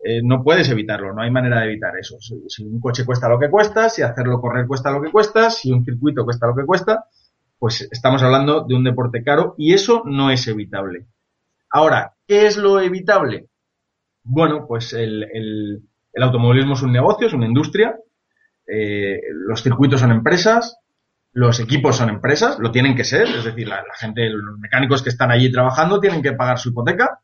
Eh, 0.02 0.20
no 0.22 0.42
puedes 0.44 0.68
evitarlo, 0.70 1.12
no 1.12 1.22
hay 1.22 1.30
manera 1.30 1.60
de 1.60 1.66
evitar 1.66 1.96
eso. 1.98 2.16
Si, 2.20 2.64
un 2.64 2.80
coche 2.80 3.04
cuesta 3.04 3.28
lo 3.28 3.38
que 3.38 3.50
cuesta, 3.50 3.88
si 3.88 4.02
hacerlo 4.02 4.40
correr 4.40 4.66
cuesta 4.66 4.90
lo 4.90 5.02
que 5.02 5.10
cuesta, 5.10 5.50
si 5.50 5.72
un 5.72 5.84
circuito 5.84 6.24
cuesta 6.24 6.46
lo 6.46 6.54
que 6.54 6.64
cuesta, 6.64 7.06
pues 7.58 7.88
estamos 7.90 8.22
hablando 8.22 8.64
de 8.68 8.74
un 8.74 8.84
deporte 8.84 9.24
caro 9.24 9.54
y 9.58 9.72
eso 9.72 10.02
no 10.04 10.30
es 10.30 10.46
evitable. 10.46 11.06
Ahora, 11.70 12.14
¿qué 12.26 12.46
es 12.46 12.56
lo 12.56 12.80
evitable? 12.80 13.48
Bueno, 14.22 14.66
pues 14.68 14.92
el, 14.92 15.24
el, 15.32 15.82
el 16.12 16.22
automovilismo 16.22 16.74
es 16.74 16.82
un 16.82 16.92
negocio, 16.92 17.26
es 17.26 17.32
una 17.32 17.46
industria, 17.46 17.96
eh, 18.66 19.20
los 19.32 19.62
circuitos 19.62 20.00
son 20.00 20.10
empresas, 20.10 20.78
los 21.36 21.60
equipos 21.60 21.96
son 21.96 22.08
empresas, 22.08 22.58
lo 22.58 22.70
tienen 22.72 22.96
que 22.96 23.04
ser, 23.04 23.28
es 23.28 23.44
decir, 23.44 23.68
la, 23.68 23.84
gente, 23.98 24.30
los 24.30 24.58
mecánicos 24.58 25.02
que 25.02 25.10
están 25.10 25.30
allí 25.30 25.52
trabajando 25.52 26.00
tienen 26.00 26.22
que 26.22 26.32
pagar 26.32 26.58
su 26.58 26.70
hipoteca. 26.70 27.20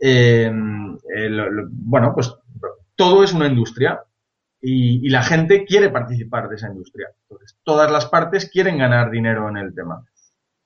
Eh, 0.00 0.50
bueno, 0.50 2.12
pues 2.14 2.34
todo 2.96 3.22
es 3.22 3.34
una 3.34 3.46
industria 3.46 4.00
y, 4.62 5.10
la 5.10 5.22
gente 5.22 5.66
quiere 5.66 5.90
participar 5.90 6.48
de 6.48 6.56
esa 6.56 6.68
industria. 6.68 7.08
Entonces, 7.20 7.58
todas 7.64 7.90
las 7.90 8.06
partes 8.06 8.48
quieren 8.50 8.78
ganar 8.78 9.10
dinero 9.10 9.46
en 9.50 9.58
el 9.58 9.74
tema. 9.74 10.02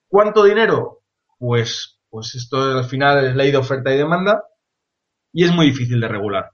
¿Cuánto 0.06 0.44
dinero? 0.44 1.00
Pues, 1.40 1.98
pues 2.08 2.32
esto 2.36 2.78
al 2.78 2.84
final 2.84 3.26
es 3.26 3.34
ley 3.34 3.50
de 3.50 3.56
oferta 3.56 3.92
y 3.92 3.96
demanda 3.96 4.44
y 5.32 5.42
es 5.42 5.50
muy 5.50 5.66
difícil 5.66 6.00
de 6.00 6.06
regular. 6.06 6.52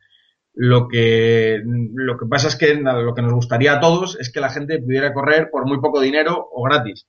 Lo 0.54 0.88
que, 0.88 1.62
lo 1.64 2.18
que 2.18 2.26
pasa 2.26 2.48
es 2.48 2.56
que 2.56 2.74
lo 2.74 3.14
que 3.14 3.22
nos 3.22 3.32
gustaría 3.32 3.74
a 3.74 3.80
todos 3.80 4.18
es 4.18 4.32
que 4.32 4.40
la 4.40 4.50
gente 4.50 4.80
pudiera 4.80 5.12
correr 5.14 5.50
por 5.50 5.66
muy 5.66 5.80
poco 5.80 6.00
dinero 6.00 6.48
o 6.52 6.62
gratis. 6.64 7.06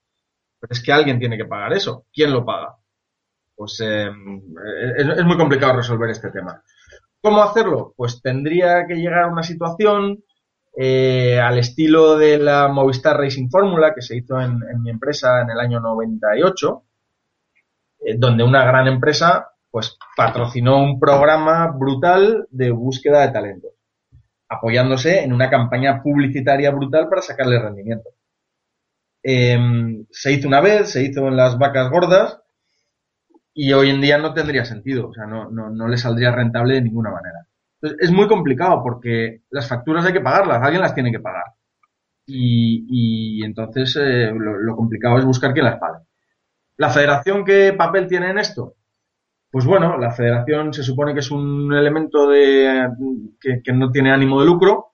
Pero 0.60 0.72
es 0.72 0.84
que 0.84 0.91
alguien 0.91 1.19
tiene 1.19 1.38
que 1.38 1.46
pagar 1.46 1.74
eso. 1.74 2.05
¿Quién 2.13 2.31
lo 2.31 2.46
paga? 2.46 2.75
Pues 3.55 3.79
eh, 3.84 4.10
es, 4.98 5.25
muy 5.25 5.38
complicado 5.38 5.77
resolver 5.77 6.10
este 6.10 6.31
tema. 6.31 6.62
¿Cómo 7.22 7.41
hacerlo? 7.41 7.93
Pues 7.96 8.22
tendría 8.22 8.86
que 8.88 8.96
llegar 8.96 9.24
a 9.24 9.31
una 9.31 9.43
situación 9.43 10.24
eh, 10.77 11.39
al 11.39 11.58
estilo 11.58 12.17
de 12.17 12.38
la 12.38 12.67
Movistar 12.67 13.17
Racing 13.17 13.50
Fórmula 13.50 13.93
que 13.93 14.01
se 14.01 14.15
hizo 14.15 14.39
en, 14.39 14.62
mi 14.81 14.89
empresa 14.89 15.41
en 15.41 15.50
el 15.50 15.60
año 15.60 15.79
98, 15.79 16.84
eh, 18.00 18.15
donde 18.17 18.43
una 18.43 18.63
gran 18.63 18.88
empresa 18.88 19.50
pues 19.71 19.97
patrocinó 20.15 20.83
un 20.83 20.99
programa 20.99 21.67
brutal 21.67 22.47
de 22.49 22.71
búsqueda 22.71 23.21
de 23.21 23.31
talentos, 23.33 23.71
apoyándose 24.47 25.23
en 25.23 25.33
una 25.33 25.49
campaña 25.49 26.01
publicitaria 26.01 26.71
brutal 26.71 27.07
para 27.09 27.21
sacarle 27.21 27.59
rendimiento. 27.59 28.09
Em, 29.21 30.05
se 30.11 30.31
hizo 30.31 30.47
una 30.47 30.61
vez, 30.61 30.91
se 30.91 31.03
hizo 31.03 31.27
en 31.27 31.35
las 31.35 31.57
vacas 31.57 31.89
gordas 31.89 32.39
y 33.53 33.73
hoy 33.73 33.89
en 33.89 34.01
día 34.01 34.17
no 34.17 34.33
tendría 34.33 34.65
sentido, 34.65 35.09
o 35.09 35.13
sea, 35.13 35.25
no, 35.25 35.49
no, 35.51 35.69
no 35.69 35.88
le 35.88 35.97
saldría 35.97 36.31
rentable 36.31 36.75
de 36.75 36.81
ninguna 36.81 37.11
manera. 37.11 37.45
Entonces, 37.81 38.09
es 38.09 38.11
muy 38.11 38.27
complicado 38.27 38.81
porque 38.83 39.41
las 39.49 39.67
facturas 39.67 40.05
hay 40.05 40.13
que 40.13 40.21
pagarlas, 40.21 40.61
alguien 40.61 40.81
las 40.81 40.95
tiene 40.95 41.11
que 41.11 41.19
pagar. 41.19 41.45
y, 42.27 43.43
entonces 43.43 43.95
eh, 43.99 44.31
lo, 44.33 44.75
complicado 44.75 45.17
es 45.17 45.25
buscar 45.25 45.53
quién 45.53 45.65
las 45.65 45.79
pague. 45.79 46.05
¿La 46.77 46.89
federación 46.89 47.43
qué 47.45 47.73
papel 47.73 48.07
tiene 48.07 48.29
en 48.31 48.38
esto? 48.39 48.75
Pues 49.51 49.65
bueno, 49.65 49.97
la 49.97 50.11
federación 50.11 50.73
se 50.73 50.83
supone 50.83 51.13
que 51.13 51.21
es 51.21 51.31
un 51.31 51.73
elemento 51.73 52.27
de, 52.27 52.87
que, 53.39 53.73
no 53.73 53.91
tiene 53.91 54.11
ánimo 54.11 54.39
de 54.39 54.45
lucro 54.45 54.93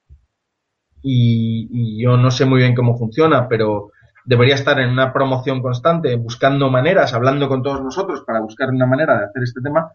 y, 1.01 2.01
yo 2.01 2.15
no 2.17 2.31
sé 2.31 2.45
muy 2.45 2.59
bien 2.59 2.73
cómo 2.73 2.97
funciona, 2.97 3.47
pero 3.49 3.91
debería 4.23 4.55
estar 4.55 4.79
en 4.79 4.89
una 4.89 5.11
promoción 5.11 5.61
constante, 5.61 6.15
buscando 6.15 6.69
maneras, 6.69 7.13
hablando 7.13 7.49
con 7.49 7.61
todos 7.61 7.81
nosotros 7.81 8.23
para 8.25 8.39
buscar 8.39 8.69
una 8.69 8.85
manera 8.85 9.17
de 9.17 9.25
hacer 9.25 9.43
este 9.43 9.61
tema 9.61 9.91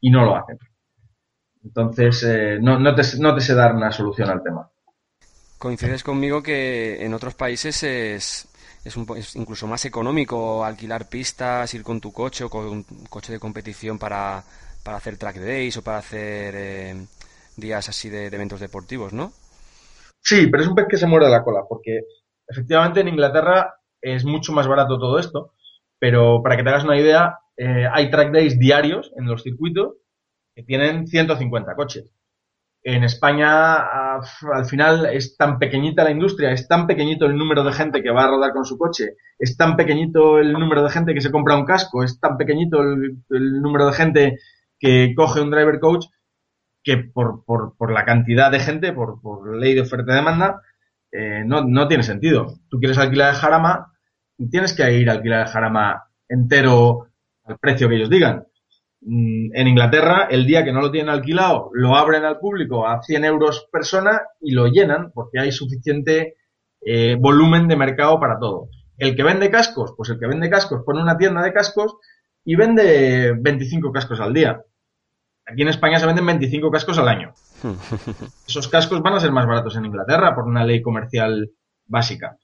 y 0.00 0.10
no 0.10 0.24
lo 0.24 0.36
hacen. 0.36 0.58
Entonces, 1.64 2.22
eh, 2.24 2.58
no, 2.60 2.78
no, 2.78 2.94
te, 2.94 3.02
no 3.18 3.34
te 3.34 3.40
sé 3.40 3.54
dar 3.54 3.74
una 3.74 3.90
solución 3.90 4.28
al 4.28 4.42
tema 4.42 4.68
coincides 5.62 6.02
conmigo 6.02 6.42
que 6.42 7.04
en 7.04 7.14
otros 7.14 7.34
países 7.34 7.84
es, 7.84 8.48
es, 8.84 8.96
un, 8.96 9.06
incluso 9.34 9.66
más 9.66 9.84
económico 9.84 10.64
alquilar 10.64 11.08
pistas, 11.08 11.72
ir 11.74 11.82
con 11.82 12.00
tu 12.00 12.12
coche 12.12 12.44
o 12.44 12.50
con 12.50 12.66
un 12.66 12.84
coche 13.08 13.32
de 13.32 13.38
competición 13.38 13.98
para, 13.98 14.42
para 14.82 14.96
hacer 14.96 15.16
track 15.16 15.36
days 15.36 15.76
o 15.76 15.82
para 15.82 15.98
hacer 15.98 16.54
eh, 16.56 17.06
días 17.56 17.88
así 17.88 18.08
de, 18.08 18.26
eventos 18.26 18.60
deportivos, 18.60 19.12
¿no? 19.12 19.32
Sí, 20.20 20.46
pero 20.48 20.62
es 20.62 20.68
un 20.68 20.74
pez 20.74 20.86
que 20.88 20.96
se 20.96 21.06
muere 21.06 21.28
la 21.28 21.42
cola, 21.42 21.62
porque 21.68 22.00
efectivamente 22.46 23.00
en 23.00 23.08
Inglaterra 23.08 23.74
es 24.00 24.24
mucho 24.24 24.52
más 24.52 24.66
barato 24.66 24.98
todo 24.98 25.18
esto, 25.18 25.52
pero 25.98 26.42
para 26.42 26.56
que 26.56 26.62
te 26.62 26.68
hagas 26.70 26.84
una 26.84 26.98
idea, 26.98 27.38
eh, 27.56 27.86
hay 27.92 28.10
track 28.10 28.32
days 28.32 28.58
diarios 28.58 29.12
en 29.16 29.26
los 29.26 29.42
circuitos 29.42 29.94
que 30.54 30.62
tienen 30.62 31.06
150 31.06 31.74
coches 31.74 32.12
en 32.84 33.04
España 33.04 33.76
al 33.76 34.64
final 34.66 35.06
es 35.06 35.36
tan 35.36 35.58
pequeñita 35.58 36.04
la 36.04 36.10
industria, 36.10 36.50
es 36.50 36.66
tan 36.66 36.86
pequeñito 36.86 37.26
el 37.26 37.36
número 37.36 37.62
de 37.62 37.72
gente 37.72 38.02
que 38.02 38.10
va 38.10 38.24
a 38.24 38.28
rodar 38.28 38.52
con 38.52 38.64
su 38.64 38.76
coche, 38.76 39.16
es 39.38 39.56
tan 39.56 39.76
pequeñito 39.76 40.38
el 40.38 40.52
número 40.52 40.82
de 40.82 40.90
gente 40.90 41.14
que 41.14 41.20
se 41.20 41.30
compra 41.30 41.56
un 41.56 41.64
casco, 41.64 42.02
es 42.02 42.18
tan 42.18 42.36
pequeñito 42.36 42.82
el, 42.82 43.62
número 43.62 43.86
de 43.86 43.92
gente 43.92 44.38
que 44.78 45.14
coge 45.16 45.40
un 45.40 45.50
driver 45.50 45.78
coach 45.78 46.06
que 46.82 46.96
por, 46.98 47.44
por, 47.44 47.76
por 47.76 47.92
la 47.92 48.04
cantidad 48.04 48.50
de 48.50 48.58
gente, 48.58 48.92
por, 48.92 49.20
por 49.20 49.56
ley 49.56 49.74
de 49.74 49.82
oferta 49.82 50.12
y 50.12 50.16
demanda, 50.16 50.62
eh, 51.12 51.44
no, 51.46 51.62
no 51.64 51.86
tiene 51.86 52.02
sentido. 52.02 52.54
Tú 52.68 52.80
quieres 52.80 52.98
alquilar 52.98 53.34
el 53.34 53.40
jarama 53.40 53.92
tienes 54.50 54.74
que 54.74 54.92
ir 54.92 55.08
a 55.08 55.12
alquilar 55.12 55.46
el 55.46 55.52
jarama 55.52 56.04
entero 56.28 57.08
al 57.44 57.58
precio 57.58 57.88
que 57.88 57.96
ellos 57.96 58.10
digan. 58.10 58.44
Mm, 59.04 59.50
en 59.54 59.68
Inglaterra, 59.68 60.28
el 60.30 60.46
día 60.46 60.64
que 60.64 60.72
no 60.72 60.80
lo 60.80 60.92
tienen 60.92 61.10
alquilado, 61.10 61.70
lo 61.72 61.96
abren 61.96 62.24
al 62.24 62.38
público 62.38 62.86
a 62.86 63.02
100 63.02 63.24
euros 63.24 63.68
persona 63.70 64.20
y 64.40 64.52
lo 64.52 64.68
llenan 64.68 65.10
porque 65.12 65.40
hay 65.40 65.50
suficiente 65.50 66.36
eh, 66.84 67.16
volumen 67.18 67.66
de 67.66 67.76
mercado 67.76 68.20
para 68.20 68.38
todo. 68.38 68.68
El 68.96 69.16
que 69.16 69.24
vende 69.24 69.50
cascos, 69.50 69.94
pues 69.96 70.10
el 70.10 70.20
que 70.20 70.28
vende 70.28 70.48
cascos 70.48 70.82
pone 70.86 71.02
una 71.02 71.16
tienda 71.16 71.42
de 71.42 71.52
cascos 71.52 71.96
y 72.44 72.54
vende 72.54 73.34
25 73.36 73.90
cascos 73.90 74.20
al 74.20 74.32
día. 74.32 74.62
Aquí 75.44 75.62
en 75.62 75.68
España 75.68 75.98
se 75.98 76.06
venden 76.06 76.26
25 76.26 76.70
cascos 76.70 76.98
al 76.98 77.08
año. 77.08 77.32
Esos 78.46 78.68
cascos 78.68 79.02
van 79.02 79.14
a 79.14 79.20
ser 79.20 79.32
más 79.32 79.46
baratos 79.46 79.74
en 79.76 79.84
Inglaterra 79.84 80.32
por 80.32 80.44
una 80.44 80.64
ley 80.64 80.80
comercial 80.80 81.50
básica. 81.86 82.38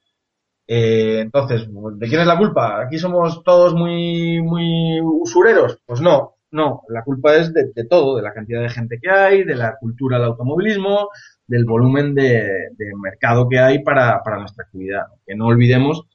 Eh, 0.66 1.20
entonces, 1.20 1.68
¿de 1.68 2.08
quién 2.08 2.20
es 2.20 2.26
la 2.26 2.36
culpa? 2.36 2.82
¿Aquí 2.82 2.98
somos 2.98 3.44
todos 3.44 3.74
muy, 3.74 4.42
muy 4.42 5.00
usureros? 5.00 5.78
Pues 5.86 6.00
no, 6.00 6.37
no, 6.50 6.82
la 6.88 7.02
culpa 7.02 7.36
es 7.36 7.52
de, 7.52 7.84
todo, 7.84 8.16
de 8.16 8.22
la 8.22 8.32
cantidad 8.32 8.62
de 8.62 8.70
gente 8.70 8.98
que 9.00 9.10
hay, 9.10 9.44
de 9.44 9.54
la 9.54 9.76
cultura 9.76 10.18
del 10.18 10.28
automovilismo, 10.28 11.08
del 11.46 11.64
volumen 11.64 12.14
de, 12.14 12.70
mercado 13.00 13.48
que 13.48 13.58
hay 13.58 13.82
para, 13.82 14.22
nuestra 14.38 14.64
actividad. 14.64 15.06
Que 15.26 15.34
no 15.34 15.46
olvidemos 15.46 16.06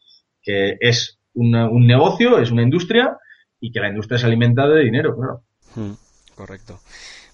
que 0.42 0.78
es 0.80 1.20
un 1.36 1.86
negocio, 1.86 2.40
es 2.40 2.52
una 2.52 2.64
industria 2.64 3.18
y 3.60 3.72
que 3.72 3.80
la 3.80 3.90
industria 3.90 4.18
se 4.18 4.26
alimenta 4.26 4.68
de 4.68 4.84
dinero, 4.84 5.16
claro. 5.16 5.44
Hmm, 5.76 5.94
correcto. 6.36 6.80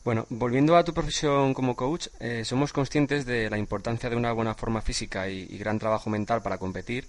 Bueno, 0.04 0.26
volviendo 0.30 0.78
a 0.78 0.84
tu 0.84 0.94
profesión 0.94 1.54
como 1.54 1.76
coach, 1.76 2.08
eh, 2.20 2.44
somos 2.46 2.72
conscientes 2.72 3.26
de 3.26 3.50
la 3.50 3.58
importancia 3.58 4.10
de 4.10 4.16
una 4.16 4.32
buena 4.32 4.54
forma 4.54 4.82
física 4.82 5.28
y 5.30 5.58
gran 5.58 5.80
trabajo 5.80 6.10
mental 6.10 6.42
para 6.42 6.58
competir. 6.58 7.06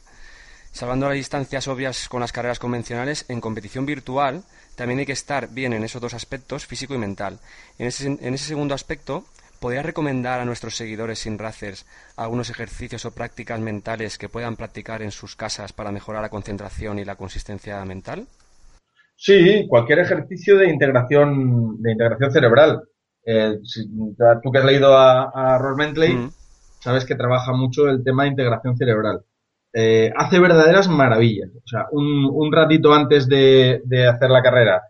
Salvando 0.72 1.06
las 1.06 1.16
distancias 1.16 1.66
obvias 1.68 2.08
con 2.08 2.20
las 2.20 2.32
carreras 2.32 2.58
convencionales, 2.58 3.24
en 3.28 3.40
competición 3.40 3.86
virtual 3.86 4.44
también 4.76 5.00
hay 5.00 5.06
que 5.06 5.12
estar 5.12 5.48
bien 5.50 5.72
en 5.72 5.84
esos 5.84 6.00
dos 6.00 6.14
aspectos, 6.14 6.64
físico 6.64 6.94
y 6.94 6.98
mental. 6.98 7.38
En 7.78 7.86
ese, 7.86 8.06
en 8.06 8.34
ese 8.34 8.46
segundo 8.46 8.74
aspecto, 8.74 9.24
¿podrías 9.58 9.84
recomendar 9.84 10.40
a 10.40 10.44
nuestros 10.44 10.76
seguidores 10.76 11.18
sin 11.18 11.38
racers 11.38 11.84
algunos 12.16 12.48
ejercicios 12.50 13.04
o 13.04 13.10
prácticas 13.10 13.60
mentales 13.60 14.16
que 14.16 14.28
puedan 14.28 14.56
practicar 14.56 15.02
en 15.02 15.10
sus 15.10 15.36
casas 15.36 15.72
para 15.72 15.92
mejorar 15.92 16.22
la 16.22 16.30
concentración 16.30 16.98
y 16.98 17.04
la 17.04 17.16
consistencia 17.16 17.84
mental? 17.84 18.26
Sí, 19.16 19.66
cualquier 19.68 19.98
ejercicio 19.98 20.56
de 20.56 20.70
integración, 20.70 21.82
de 21.82 21.92
integración 21.92 22.32
cerebral. 22.32 22.82
Eh, 23.26 23.58
tú 24.42 24.50
que 24.50 24.58
has 24.58 24.64
leído 24.64 24.96
a, 24.96 25.30
a 25.34 25.58
Ross 25.58 25.76
Bentley, 25.76 26.14
mm. 26.14 26.32
sabes 26.78 27.04
que 27.04 27.16
trabaja 27.16 27.52
mucho 27.52 27.86
el 27.86 28.02
tema 28.02 28.22
de 28.22 28.30
integración 28.30 28.78
cerebral. 28.78 29.24
Eh, 29.72 30.12
hace 30.16 30.38
verdaderas 30.40 30.88
maravillas. 30.88 31.50
O 31.64 31.68
sea, 31.68 31.86
un, 31.92 32.52
ratito 32.52 32.92
antes 32.92 33.28
de, 33.28 33.80
hacer 34.08 34.30
la 34.30 34.42
carrera, 34.42 34.82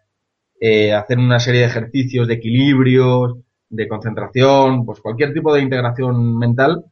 eh, 0.61 0.93
hacer 0.93 1.19
una 1.19 1.39
serie 1.39 1.61
de 1.63 1.67
ejercicios 1.67 2.27
de 2.27 2.35
equilibrios, 2.35 3.37
de 3.69 3.89
concentración, 3.89 4.85
pues 4.85 5.01
cualquier 5.01 5.33
tipo 5.33 5.55
de 5.55 5.63
integración 5.63 6.39
mental. 6.39 6.85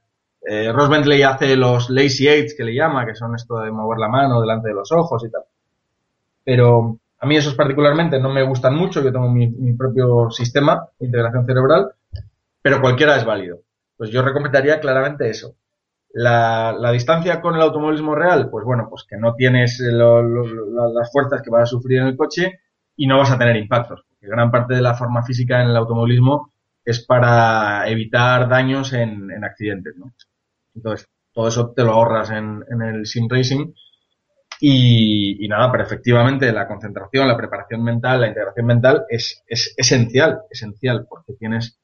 Eh, 0.42 0.72
Ross 0.72 0.88
Bentley 0.88 1.22
hace 1.22 1.56
los 1.56 1.90
lazy 1.90 2.28
aids 2.28 2.54
que 2.54 2.64
le 2.64 2.74
llama, 2.74 3.04
que 3.06 3.14
son 3.14 3.34
esto 3.34 3.58
de 3.60 3.70
mover 3.70 3.98
la 3.98 4.08
mano 4.08 4.40
delante 4.40 4.68
de 4.68 4.74
los 4.74 4.92
ojos 4.92 5.24
y 5.24 5.30
tal. 5.30 5.42
Pero 6.44 6.98
a 7.18 7.26
mí 7.26 7.36
esos 7.36 7.54
particularmente 7.54 8.20
no 8.20 8.32
me 8.32 8.44
gustan 8.44 8.74
mucho, 8.76 9.02
yo 9.02 9.12
tengo 9.12 9.28
mi 9.28 9.72
propio 9.74 10.30
sistema 10.30 10.88
de 10.98 11.06
integración 11.06 11.44
cerebral, 11.44 11.88
pero 12.62 12.80
cualquiera 12.80 13.16
es 13.16 13.24
válido. 13.24 13.60
Pues 13.96 14.10
yo 14.10 14.22
recomendaría 14.22 14.78
claramente 14.78 15.28
eso, 15.28 15.56
la, 16.12 16.90
distancia 16.92 17.40
con 17.40 17.54
el 17.54 17.60
automovilismo 17.60 18.14
real, 18.14 18.48
pues 18.50 18.64
bueno, 18.64 18.86
pues 18.88 19.04
que 19.04 19.16
no 19.16 19.34
tienes 19.34 19.80
las 19.80 21.12
fuerzas 21.12 21.42
que 21.42 21.50
vas 21.50 21.64
a 21.64 21.66
sufrir 21.66 22.00
en 22.00 22.08
el 22.08 22.16
coche 22.16 22.60
y 22.96 23.06
no 23.06 23.18
vas 23.18 23.30
a 23.30 23.38
tener 23.38 23.56
impactos. 23.56 24.04
Porque 24.08 24.26
gran 24.26 24.50
parte 24.50 24.74
de 24.74 24.82
la 24.82 24.94
forma 24.94 25.22
física 25.22 25.62
en 25.62 25.68
el 25.68 25.76
automovilismo 25.76 26.52
es 26.84 27.04
para 27.04 27.88
evitar 27.88 28.48
daños 28.48 28.92
en, 28.92 29.30
en 29.30 29.44
accidentes, 29.44 29.96
¿no? 29.96 30.12
Entonces, 30.74 31.08
todo 31.32 31.48
eso 31.48 31.72
te 31.72 31.84
lo 31.84 31.92
ahorras 31.92 32.30
en, 32.30 32.64
en 32.70 32.82
el 32.82 33.06
sim 33.06 33.28
racing. 33.28 33.72
Y, 34.60 35.46
nada, 35.48 35.70
pero 35.70 35.84
efectivamente 35.84 36.50
la 36.52 36.66
concentración, 36.66 37.28
la 37.28 37.36
preparación 37.36 37.84
mental, 37.84 38.20
la 38.20 38.28
integración 38.28 38.66
mental 38.66 39.04
es, 39.08 39.44
es 39.46 39.72
esencial, 39.76 40.40
esencial, 40.50 41.06
porque 41.08 41.34
tienes, 41.34 41.78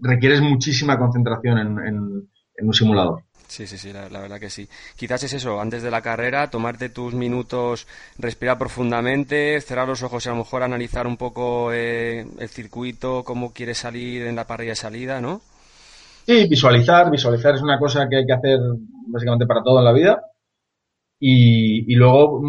requieres 0.00 0.40
muchísima 0.40 0.98
concentración 0.98 1.58
en, 1.58 1.86
en, 1.86 2.28
en 2.56 2.66
un 2.66 2.72
simulador. 2.72 3.24
Sí, 3.54 3.68
sí, 3.68 3.78
sí, 3.78 3.92
la, 3.92 4.08
verdad 4.08 4.40
que 4.40 4.50
sí. 4.50 4.68
Quizás 4.96 5.22
es 5.22 5.32
eso, 5.32 5.60
antes 5.60 5.84
de 5.84 5.90
la 5.92 6.02
carrera, 6.02 6.50
tomarte 6.50 6.88
tus 6.88 7.14
minutos, 7.14 7.86
respirar 8.18 8.58
profundamente, 8.58 9.60
cerrar 9.60 9.86
los 9.86 10.02
ojos 10.02 10.26
y 10.26 10.28
a 10.28 10.32
lo 10.32 10.38
mejor 10.38 10.64
analizar 10.64 11.06
un 11.06 11.16
poco 11.16 11.72
eh, 11.72 12.26
el 12.40 12.48
circuito, 12.48 13.22
cómo 13.22 13.52
quieres 13.52 13.78
salir 13.78 14.26
en 14.26 14.34
la 14.34 14.48
parrilla 14.48 14.72
de 14.72 14.76
salida, 14.76 15.20
¿no? 15.20 15.40
Sí, 16.26 16.48
visualizar, 16.48 17.08
visualizar 17.12 17.54
es 17.54 17.62
una 17.62 17.78
cosa 17.78 18.08
que 18.08 18.16
hay 18.16 18.26
que 18.26 18.32
hacer 18.32 18.58
básicamente 19.06 19.46
para 19.46 19.62
todo 19.62 19.78
en 19.78 19.84
la 19.84 19.92
vida. 19.92 20.20
Y, 21.20 21.92
y 21.92 21.94
luego, 21.94 22.42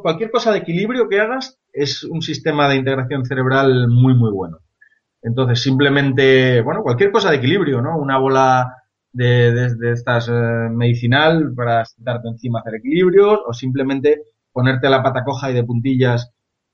cualquier 0.00 0.30
cosa 0.30 0.52
de 0.52 0.60
equilibrio 0.60 1.06
que 1.06 1.20
hagas 1.20 1.58
es 1.70 2.02
un 2.02 2.22
sistema 2.22 2.66
de 2.70 2.76
integración 2.76 3.26
cerebral 3.26 3.88
muy, 3.88 4.14
muy 4.14 4.32
bueno. 4.32 4.60
Entonces, 5.20 5.60
simplemente, 5.60 6.62
bueno, 6.62 6.82
cualquier 6.82 7.12
cosa 7.12 7.28
de 7.28 7.36
equilibrio, 7.36 7.82
¿no? 7.82 7.98
Una 7.98 8.16
bola 8.16 8.83
de, 9.14 9.74
de, 9.76 9.92
estas 9.92 10.28
eh, 10.28 10.32
medicinal 10.70 11.54
para 11.54 11.84
darte 11.98 12.28
encima, 12.28 12.60
hacer 12.60 12.74
equilibrios 12.76 13.40
o 13.46 13.52
simplemente 13.52 14.24
ponerte 14.52 14.90
la 14.90 15.02
pata 15.02 15.24
coja 15.24 15.50
y 15.50 15.54
de 15.54 15.64
puntillas 15.64 16.30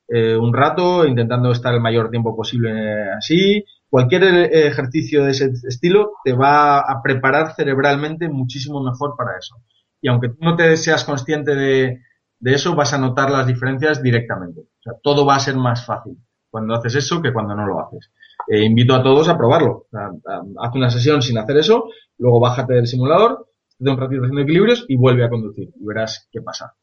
eh, 0.09 0.37
un 0.37 0.53
rato, 0.53 1.07
intentando 1.07 1.53
estar 1.53 1.73
el 1.75 1.81
mayor 1.81 2.11
tiempo 2.11 2.35
posible 2.35 3.11
así. 3.13 3.65
Cualquier 3.89 4.25
eh, 4.25 4.67
ejercicio 4.67 5.25
de 5.25 5.31
ese 5.33 5.53
estilo 5.69 6.13
te 6.25 6.33
va 6.33 6.81
a 6.81 7.03
preparar 7.03 7.55
cerebralmente 7.55 8.29
muchísimo 8.29 8.83
mejor 8.83 9.15
para 9.17 9.39
eso. 9.39 9.57
Y 10.01 10.09
aunque 10.09 10.31
tú 10.31 10.39
no 10.41 10.57
te 10.57 10.77
seas 10.77 11.05
consciente 11.05 11.55
de, 11.55 12.01
de 12.39 12.55
eso, 12.55 12.75
vas 12.75 12.95
a 12.95 12.99
notar 12.99 13.31
las 13.31 13.47
diferencias 13.47 14.03
directamente. 14.03 14.61
O 14.61 14.83
sea, 14.83 14.95
todo 15.03 15.27
va 15.27 15.37
a 15.37 15.41
ser 15.41 15.57
más 15.57 15.85
fácil 15.85 16.17
cuando 16.51 16.75
haces 16.75 16.97
eso 16.97 17.23
que 17.23 17.33
cuando 17.33 17.55
no 17.55 17.67
lo 17.67 17.81
haces. 17.81 18.11
Eh, 18.49 18.65
invito 18.65 18.95
a 18.95 19.03
todos 19.03 19.29
a 19.29 19.39
probarlo. 19.39 19.87
haz 19.93 20.75
una 20.75 20.91
sesión 20.91 21.23
sin 21.23 21.39
hacer 21.39 21.57
eso, 21.59 21.85
luego 22.21 22.39
bájate 22.39 22.75
del 22.75 22.87
simulador, 22.87 23.49
de 23.79 23.91
un 23.91 23.99
ratito 23.99 24.23
haciendo 24.23 24.43
equilibrios 24.43 24.85
y 24.87 24.97
vuelve 24.97 25.25
a 25.25 25.29
conducir 25.29 25.71
y 25.75 25.85
verás 25.85 26.29
qué 26.31 26.41
pasa. 26.41 26.77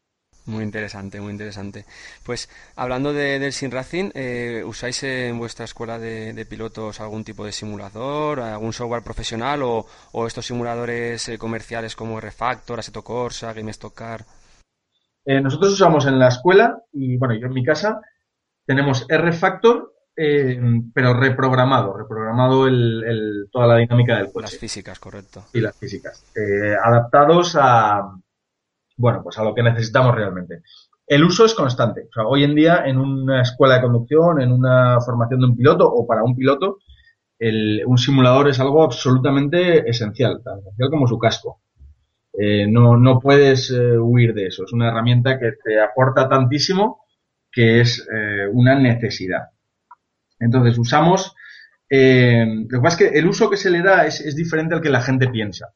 Muy 0.46 0.64
interesante, 0.64 1.20
muy 1.20 1.32
interesante. 1.32 1.84
Pues 2.24 2.48
hablando 2.74 3.12
de, 3.12 3.38
del 3.38 3.52
Sim 3.52 3.70
Racing, 3.70 4.10
eh, 4.14 4.62
¿usáis 4.64 5.02
en 5.02 5.38
vuestra 5.38 5.66
escuela 5.66 5.98
de, 5.98 6.46
pilotos 6.48 7.00
algún 7.00 7.22
tipo 7.22 7.44
de 7.44 7.52
simulador, 7.52 8.40
algún 8.40 8.72
software 8.72 9.02
profesional 9.02 9.60
o, 9.62 9.86
estos 10.26 10.46
simuladores 10.46 11.28
eh, 11.28 11.38
comerciales 11.38 11.94
como 11.94 12.18
Refactor, 12.18 12.78
Assetto 12.78 13.02
Corsa, 13.02 13.52
GameStock 13.52 14.00
eh, 15.30 15.42
nosotros 15.42 15.74
usamos 15.74 16.06
en 16.06 16.18
la 16.18 16.28
escuela 16.28 16.82
y 16.90 17.18
bueno, 17.18 17.34
yo 17.34 17.48
en 17.48 17.52
mi 17.52 17.62
casa 17.62 18.00
tenemos 18.64 19.04
R-Factor, 19.10 19.92
pero 20.92 21.14
reprogramado, 21.14 21.96
reprogramado 21.96 22.66
el, 22.66 23.46
toda 23.52 23.66
la 23.66 23.76
dinámica 23.76 24.16
del 24.16 24.32
coche. 24.32 24.42
Las 24.42 24.58
físicas, 24.58 24.98
correcto. 24.98 25.44
Sí, 25.52 25.60
las 25.60 25.76
físicas. 25.76 26.24
adaptados 26.84 27.56
a, 27.60 28.02
bueno, 28.96 29.22
pues 29.22 29.38
a 29.38 29.44
lo 29.44 29.54
que 29.54 29.62
necesitamos 29.62 30.14
realmente. 30.14 30.62
El 31.06 31.24
uso 31.24 31.44
es 31.44 31.54
constante. 31.54 32.02
O 32.02 32.12
sea, 32.12 32.26
hoy 32.26 32.44
en 32.44 32.54
día 32.54 32.84
en 32.84 32.98
una 32.98 33.42
escuela 33.42 33.76
de 33.76 33.82
conducción, 33.82 34.42
en 34.42 34.52
una 34.52 35.00
formación 35.00 35.40
de 35.40 35.46
un 35.46 35.56
piloto 35.56 35.88
o 35.90 36.06
para 36.06 36.22
un 36.22 36.36
piloto, 36.36 36.78
un 37.40 37.98
simulador 37.98 38.48
es 38.48 38.58
algo 38.60 38.82
absolutamente 38.82 39.88
esencial, 39.88 40.42
tan 40.42 40.58
esencial 40.58 40.90
como 40.90 41.06
su 41.06 41.18
casco. 41.18 41.60
Eh, 42.32 42.66
no, 42.68 42.96
no 42.96 43.18
puedes 43.20 43.70
eh, 43.70 43.98
huir 43.98 44.34
de 44.34 44.46
eso. 44.46 44.64
Es 44.64 44.72
una 44.72 44.88
herramienta 44.88 45.38
que 45.38 45.52
te 45.64 45.80
aporta 45.80 46.28
tantísimo 46.28 47.04
que 47.50 47.80
es 47.80 48.06
eh, 48.12 48.46
una 48.52 48.78
necesidad. 48.78 49.48
Entonces 50.40 50.78
usamos, 50.78 51.34
lo 51.90 52.68
que 52.68 52.80
pasa 52.82 52.96
es 53.04 53.10
que 53.10 53.18
el 53.18 53.26
uso 53.26 53.48
que 53.50 53.56
se 53.56 53.70
le 53.70 53.82
da 53.82 54.06
es, 54.06 54.20
es 54.20 54.36
diferente 54.36 54.74
al 54.74 54.80
que 54.80 54.90
la 54.90 55.02
gente 55.02 55.28
piensa. 55.28 55.74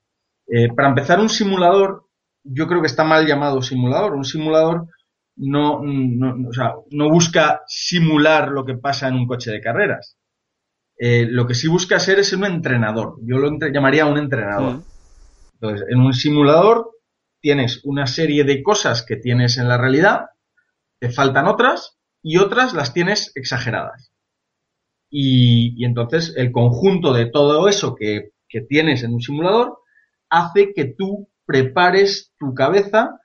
para 0.76 0.88
empezar, 0.88 1.20
un 1.20 1.28
simulador 1.28 2.06
yo 2.44 2.66
creo 2.66 2.80
que 2.80 2.86
está 2.86 3.04
mal 3.04 3.26
llamado 3.26 3.62
simulador. 3.62 4.14
Un 4.14 4.24
simulador 4.24 4.88
no, 5.36 5.80
no, 5.82 6.48
o 6.48 6.52
sea, 6.52 6.74
no 6.90 7.08
busca 7.08 7.62
simular 7.66 8.48
lo 8.48 8.64
que 8.64 8.74
pasa 8.74 9.08
en 9.08 9.14
un 9.14 9.26
coche 9.26 9.50
de 9.50 9.60
carreras. 9.60 10.16
Eh, 10.98 11.26
lo 11.28 11.46
que 11.46 11.54
sí 11.54 11.68
busca 11.68 11.98
ser 11.98 12.18
es 12.18 12.32
un 12.32 12.44
entrenador. 12.44 13.16
Yo 13.22 13.38
lo 13.38 13.50
llamaría 13.72 14.06
un 14.06 14.18
entrenador. 14.18 14.76
Mm. 14.76 14.84
Entonces, 15.54 15.86
en 15.88 16.00
un 16.00 16.12
simulador 16.12 16.90
tienes 17.40 17.80
una 17.84 18.06
serie 18.06 18.44
de 18.44 18.62
cosas 18.62 19.04
que 19.04 19.16
tienes 19.16 19.58
en 19.58 19.68
la 19.68 19.78
realidad, 19.78 20.26
te 21.00 21.10
faltan 21.10 21.46
otras 21.46 21.98
y 22.22 22.38
otras 22.38 22.72
las 22.72 22.92
tienes 22.92 23.32
exageradas. 23.34 24.12
Y, 25.14 25.84
entonces 25.84 26.32
el 26.36 26.52
conjunto 26.52 27.12
de 27.12 27.26
todo 27.26 27.68
eso 27.68 27.94
que, 27.94 28.30
que 28.48 28.62
tienes 28.62 29.02
en 29.02 29.12
un 29.12 29.20
simulador 29.20 29.78
hace 30.30 30.72
que 30.72 30.86
tú 30.86 31.28
prepares 31.44 32.32
tu 32.38 32.54
cabeza 32.54 33.20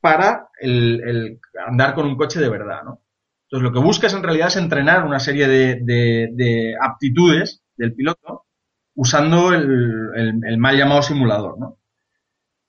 para 0.00 0.48
el, 0.58 1.38
andar 1.68 1.94
con 1.94 2.06
un 2.06 2.16
coche 2.16 2.40
de 2.40 2.48
verdad, 2.48 2.82
¿no? 2.82 3.02
Entonces 3.44 3.62
lo 3.62 3.72
que 3.72 3.84
buscas 3.84 4.14
en 4.14 4.22
realidad 4.22 4.48
es 4.48 4.56
entrenar 4.56 5.04
una 5.04 5.20
serie 5.20 5.46
de, 5.46 6.74
aptitudes 6.80 7.62
del 7.76 7.94
piloto 7.94 8.46
usando 8.94 9.52
el, 9.52 10.56
mal 10.58 10.78
llamado 10.78 11.02
simulador, 11.02 11.58
¿no? 11.58 11.78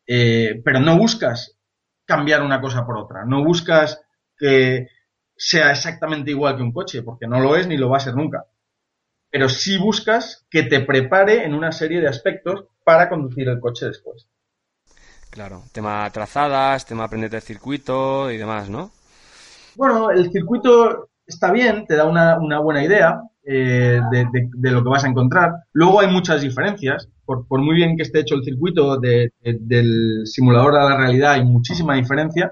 Eh, 0.06 0.62
pero 0.65 0.82
no 0.82 0.97
buscas 0.97 1.58
cambiar 2.04 2.41
una 2.41 2.60
cosa 2.60 2.86
por 2.86 2.97
otra, 2.97 3.24
no 3.26 3.41
buscas 3.45 4.02
que 4.38 4.88
sea 5.44 5.72
exactamente 5.72 6.30
igual 6.30 6.56
que 6.56 6.62
un 6.62 6.72
coche, 6.72 7.02
porque 7.02 7.26
no 7.26 7.40
lo 7.40 7.56
es 7.56 7.66
ni 7.66 7.76
lo 7.76 7.90
va 7.90 7.98
a 7.98 8.02
ser 8.02 8.14
nunca. 8.14 8.46
Pero 9.32 9.50
sí 9.50 9.80
buscas 9.80 10.46
que 10.52 10.62
te 10.62 10.82
prepare 10.82 11.46
en 11.46 11.56
una 11.56 11.72
serie 11.72 12.00
de 12.00 12.08
aspectos 12.08 12.66
para 12.84 13.10
conducir 13.10 13.50
el 13.50 13.60
coche 13.60 13.88
después. 13.88 14.30
Claro, 15.32 15.64
tema 15.72 16.08
trazadas, 16.12 16.86
tema 16.86 17.06
aprender 17.06 17.34
el 17.34 17.42
circuito 17.42 18.30
y 18.30 18.38
demás, 18.38 18.70
¿no? 18.70 18.92
Bueno, 19.76 20.12
el 20.12 20.32
circuito 20.32 21.10
está 21.26 21.52
bien, 21.52 21.88
te 21.88 21.96
da 21.96 22.06
una, 22.06 22.60
buena 22.60 22.84
idea 22.84 23.24
eh, 23.44 24.00
de, 24.12 24.72
lo 24.72 24.84
que 24.84 24.90
vas 24.90 25.06
a 25.06 25.10
encontrar. 25.10 25.54
Luego 25.74 26.02
hay 26.02 26.08
muchas 26.12 26.44
diferencias. 26.44 27.10
Por, 27.26 27.48
muy 27.50 27.76
bien 27.76 27.98
que 27.98 28.04
esté 28.04 28.20
hecho 28.20 28.36
el 28.36 28.44
circuito 28.44 29.00
del 29.00 30.22
simulador 30.26 30.76
a 30.76 30.88
la 30.88 30.98
realidad, 30.98 31.32
hay 31.34 31.46
muchísima 31.46 31.96
diferencia. 31.96 32.52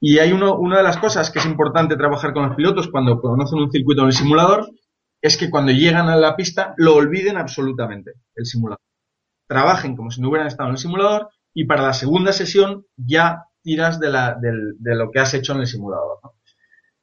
Y 0.00 0.18
hay 0.18 0.32
uno, 0.32 0.56
una 0.56 0.78
de 0.78 0.82
las 0.84 0.98
cosas 0.98 1.30
que 1.30 1.40
es 1.40 1.46
importante 1.46 1.96
trabajar 1.96 2.32
con 2.32 2.46
los 2.46 2.56
pilotos 2.56 2.88
cuando 2.88 3.20
conocen 3.20 3.58
un 3.58 3.70
circuito 3.70 4.02
en 4.02 4.08
el 4.08 4.12
simulador 4.12 4.68
es 5.20 5.36
que 5.36 5.50
cuando 5.50 5.72
llegan 5.72 6.08
a 6.08 6.16
la 6.16 6.36
pista 6.36 6.74
lo 6.76 6.94
olviden 6.94 7.36
absolutamente, 7.36 8.12
el 8.36 8.46
simulador. 8.46 8.80
Trabajen 9.46 9.96
como 9.96 10.10
si 10.10 10.20
no 10.20 10.28
hubieran 10.28 10.46
estado 10.46 10.68
en 10.68 10.74
el 10.74 10.78
simulador 10.78 11.30
y 11.52 11.64
para 11.64 11.82
la 11.82 11.92
segunda 11.92 12.32
sesión 12.32 12.86
ya 12.96 13.44
tiras 13.62 13.98
de, 13.98 14.10
la, 14.10 14.36
de, 14.40 14.94
lo 14.94 15.10
que 15.10 15.18
has 15.18 15.34
hecho 15.34 15.54
en 15.54 15.60
el 15.60 15.66
simulador. 15.66 16.18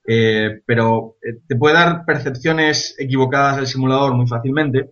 Eh, 0.08 0.62
pero 0.66 1.18
eh, 1.22 1.42
te 1.48 1.56
puede 1.56 1.76
dar 1.76 2.06
percepciones 2.06 2.96
equivocadas 3.00 3.58
del 3.58 3.68
simulador 3.68 4.14
muy 4.14 4.28
fácilmente 4.28 4.92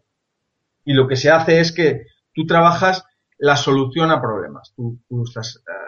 y 0.83 0.93
lo 0.93 1.07
que 1.07 1.15
se 1.15 1.29
hace 1.29 1.59
es 1.59 1.71
que 1.71 2.07
tú 2.33 2.45
trabajas 2.45 3.05
la 3.37 3.55
solución 3.55 4.11
a 4.11 4.21
problemas. 4.21 4.73
Tú, 4.75 4.99
estás 5.25 5.63
eh, 5.67 5.82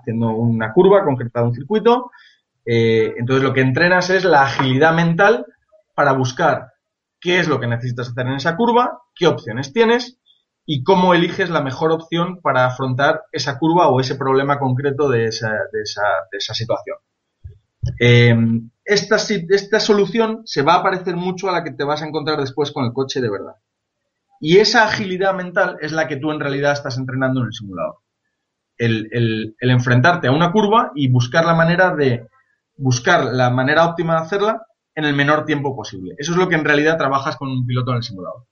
haciendo 0.00 0.30
una 0.30 0.72
curva, 0.72 1.04
concretado 1.04 1.46
un 1.46 1.54
circuito, 1.54 2.10
entonces 2.64 3.42
lo 3.42 3.52
que 3.52 3.62
entrenas 3.62 4.10
es 4.10 4.24
la 4.24 4.42
agilidad 4.42 4.94
mental 4.94 5.46
para 5.94 6.12
buscar 6.12 6.72
qué 7.20 7.40
es 7.40 7.48
lo 7.48 7.58
que 7.58 7.66
necesitas 7.66 8.10
hacer 8.10 8.26
en 8.26 8.34
esa 8.34 8.56
curva, 8.56 9.00
qué 9.14 9.26
opciones 9.26 9.72
tienes 9.72 10.18
y 10.66 10.84
cómo 10.84 11.14
eliges 11.14 11.50
la 11.50 11.62
mejor 11.62 11.90
opción 11.90 12.40
para 12.40 12.66
afrontar 12.66 13.22
esa 13.32 13.58
curva 13.58 13.88
o 13.88 14.00
ese 14.00 14.14
problema 14.14 14.58
concreto 14.58 15.08
de 15.08 15.26
esa 15.26 16.54
situación. 16.54 16.96
Eh, 17.98 18.34
esta, 18.84 19.16
esta 19.16 19.80
solución 19.80 20.42
se 20.44 20.62
va 20.62 20.76
a 20.76 20.82
parecer 20.82 21.16
mucho 21.16 21.48
a 21.48 21.52
la 21.52 21.64
que 21.64 21.72
te 21.72 21.84
vas 21.84 22.02
a 22.02 22.06
encontrar 22.06 22.40
después 22.40 22.72
con 22.72 22.84
el 22.84 22.92
coche 22.92 23.20
de 23.20 23.30
verdad. 23.30 23.54
Y 24.40 24.58
esa 24.58 24.84
agilidad 24.84 25.34
mental 25.34 25.76
es 25.80 25.92
la 25.92 26.08
que 26.08 26.16
tú 26.16 26.30
en 26.30 26.40
realidad 26.40 26.72
estás 26.72 26.96
entrenando 26.96 27.40
en 27.40 27.46
el 27.46 27.52
simulador. 27.52 27.96
El, 28.80 29.08
el, 29.12 29.70
enfrentarte 29.70 30.28
a 30.28 30.32
una 30.32 30.52
curva 30.52 30.92
y 30.94 31.08
buscar 31.08 31.44
la 31.44 31.54
manera 31.54 31.94
de 31.94 32.26
buscar 32.76 33.24
la 33.24 33.50
manera 33.50 33.84
óptima 33.84 34.14
de 34.14 34.20
hacerla 34.22 34.62
en 34.94 35.04
el 35.04 35.14
menor 35.14 35.44
tiempo 35.44 35.76
posible. 35.76 36.14
Eso 36.18 36.32
es 36.32 36.38
lo 36.38 36.48
que 36.48 36.54
en 36.54 36.64
realidad 36.64 36.96
trabajas 36.96 37.36
con 37.36 37.50
un 37.50 37.66
piloto 37.66 37.90
en 37.90 37.98
el 37.98 38.02
simulador. 38.02 38.46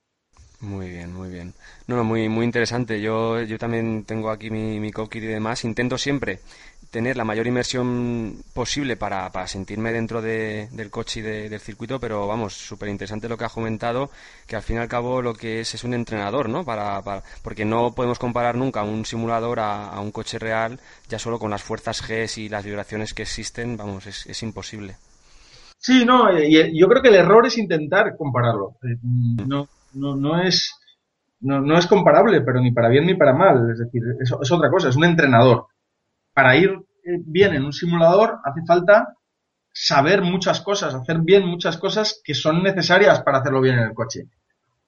Muy 0.61 0.91
bien, 0.91 1.14
muy 1.14 1.31
bien. 1.31 1.55
No, 1.87 2.03
muy, 2.05 2.29
muy 2.29 2.45
interesante. 2.45 3.01
Yo, 3.01 3.41
yo 3.43 3.59
también 3.59 4.05
tengo 4.05 4.31
aquí 4.31 4.51
mi, 4.51 4.81
mi 4.81 4.91
y 4.91 5.21
demás. 5.21 5.64
Intento 5.64 5.97
siempre 5.97 6.41
tener 6.90 7.16
la 7.16 7.24
mayor 7.24 7.46
inmersión 7.46 8.37
posible 8.55 8.96
para, 8.96 9.31
para 9.31 9.46
sentirme 9.46 9.92
dentro 9.92 10.22
de, 10.22 10.68
del 10.72 10.90
coche 10.90 11.20
y 11.20 11.22
del 11.22 11.61
circuito, 11.61 12.01
pero 12.01 12.27
vamos, 12.27 12.55
súper 12.55 12.88
interesante 12.88 13.29
lo 13.29 13.37
que 13.37 13.44
ha 13.44 13.51
comentado, 13.51 14.11
que 14.46 14.57
al 14.57 14.62
fin 14.62 14.77
y 14.77 14.79
al 14.81 14.88
cabo 14.88 15.20
lo 15.20 15.35
que 15.35 15.61
es 15.61 15.74
es 15.74 15.85
un 15.85 15.94
entrenador, 15.94 16.48
¿no? 16.48 16.64
Para, 16.64 17.03
para 17.03 17.22
porque 17.42 17.64
no 17.64 17.92
podemos 17.94 18.18
comparar 18.18 18.57
nunca 18.57 18.83
un 18.83 19.05
simulador 19.05 19.61
a, 19.61 19.88
a, 19.88 20.01
un 20.01 20.12
coche 20.12 20.38
real, 20.38 20.81
ya 21.09 21.18
solo 21.18 21.38
con 21.38 21.51
las 21.51 21.62
fuerzas 21.62 22.03
G 22.03 22.38
y 22.38 22.48
las 22.48 22.64
vibraciones 22.64 23.12
que 23.12 23.22
existen, 23.22 23.77
vamos, 23.77 24.07
es, 24.07 24.27
es 24.27 24.42
imposible. 24.42 24.96
Sí, 25.79 26.05
no, 26.05 26.29
yo 26.33 26.88
creo 26.88 27.03
que 27.03 27.09
el 27.09 27.14
error 27.14 27.46
es 27.46 27.57
intentar 27.57 28.16
compararlo. 28.16 28.77
Eh, 28.83 28.98
no, 29.46 29.68
no, 29.94 30.16
no 30.16 30.42
es 30.42 30.74
no, 31.40 31.61
no, 31.61 31.79
es 31.79 31.87
comparable, 31.87 32.40
pero 32.40 32.61
ni 32.61 32.72
para 32.72 32.88
bien 32.88 33.07
ni 33.07 33.14
para 33.14 33.33
mal. 33.33 33.70
Es 33.70 33.79
decir, 33.79 34.03
es, 34.20 34.33
es 34.40 34.53
otra 34.53 34.70
cosa, 34.70 34.88
es 34.88 34.96
un 34.96 35.05
entrenador. 35.05 35.66
Para 36.38 36.57
ir 36.57 36.70
eh, 36.70 37.18
bien 37.27 37.53
en 37.57 37.64
un 37.64 37.72
simulador 37.72 38.38
hace 38.44 38.61
falta 38.64 39.12
saber 39.72 40.22
muchas 40.22 40.61
cosas, 40.61 40.94
hacer 40.94 41.18
bien 41.18 41.44
muchas 41.44 41.77
cosas 41.79 42.20
que 42.22 42.33
son 42.33 42.62
necesarias 42.62 43.22
para 43.22 43.38
hacerlo 43.38 43.61
bien 43.61 43.74
en 43.74 43.88
el 43.88 43.92
coche. 43.92 44.29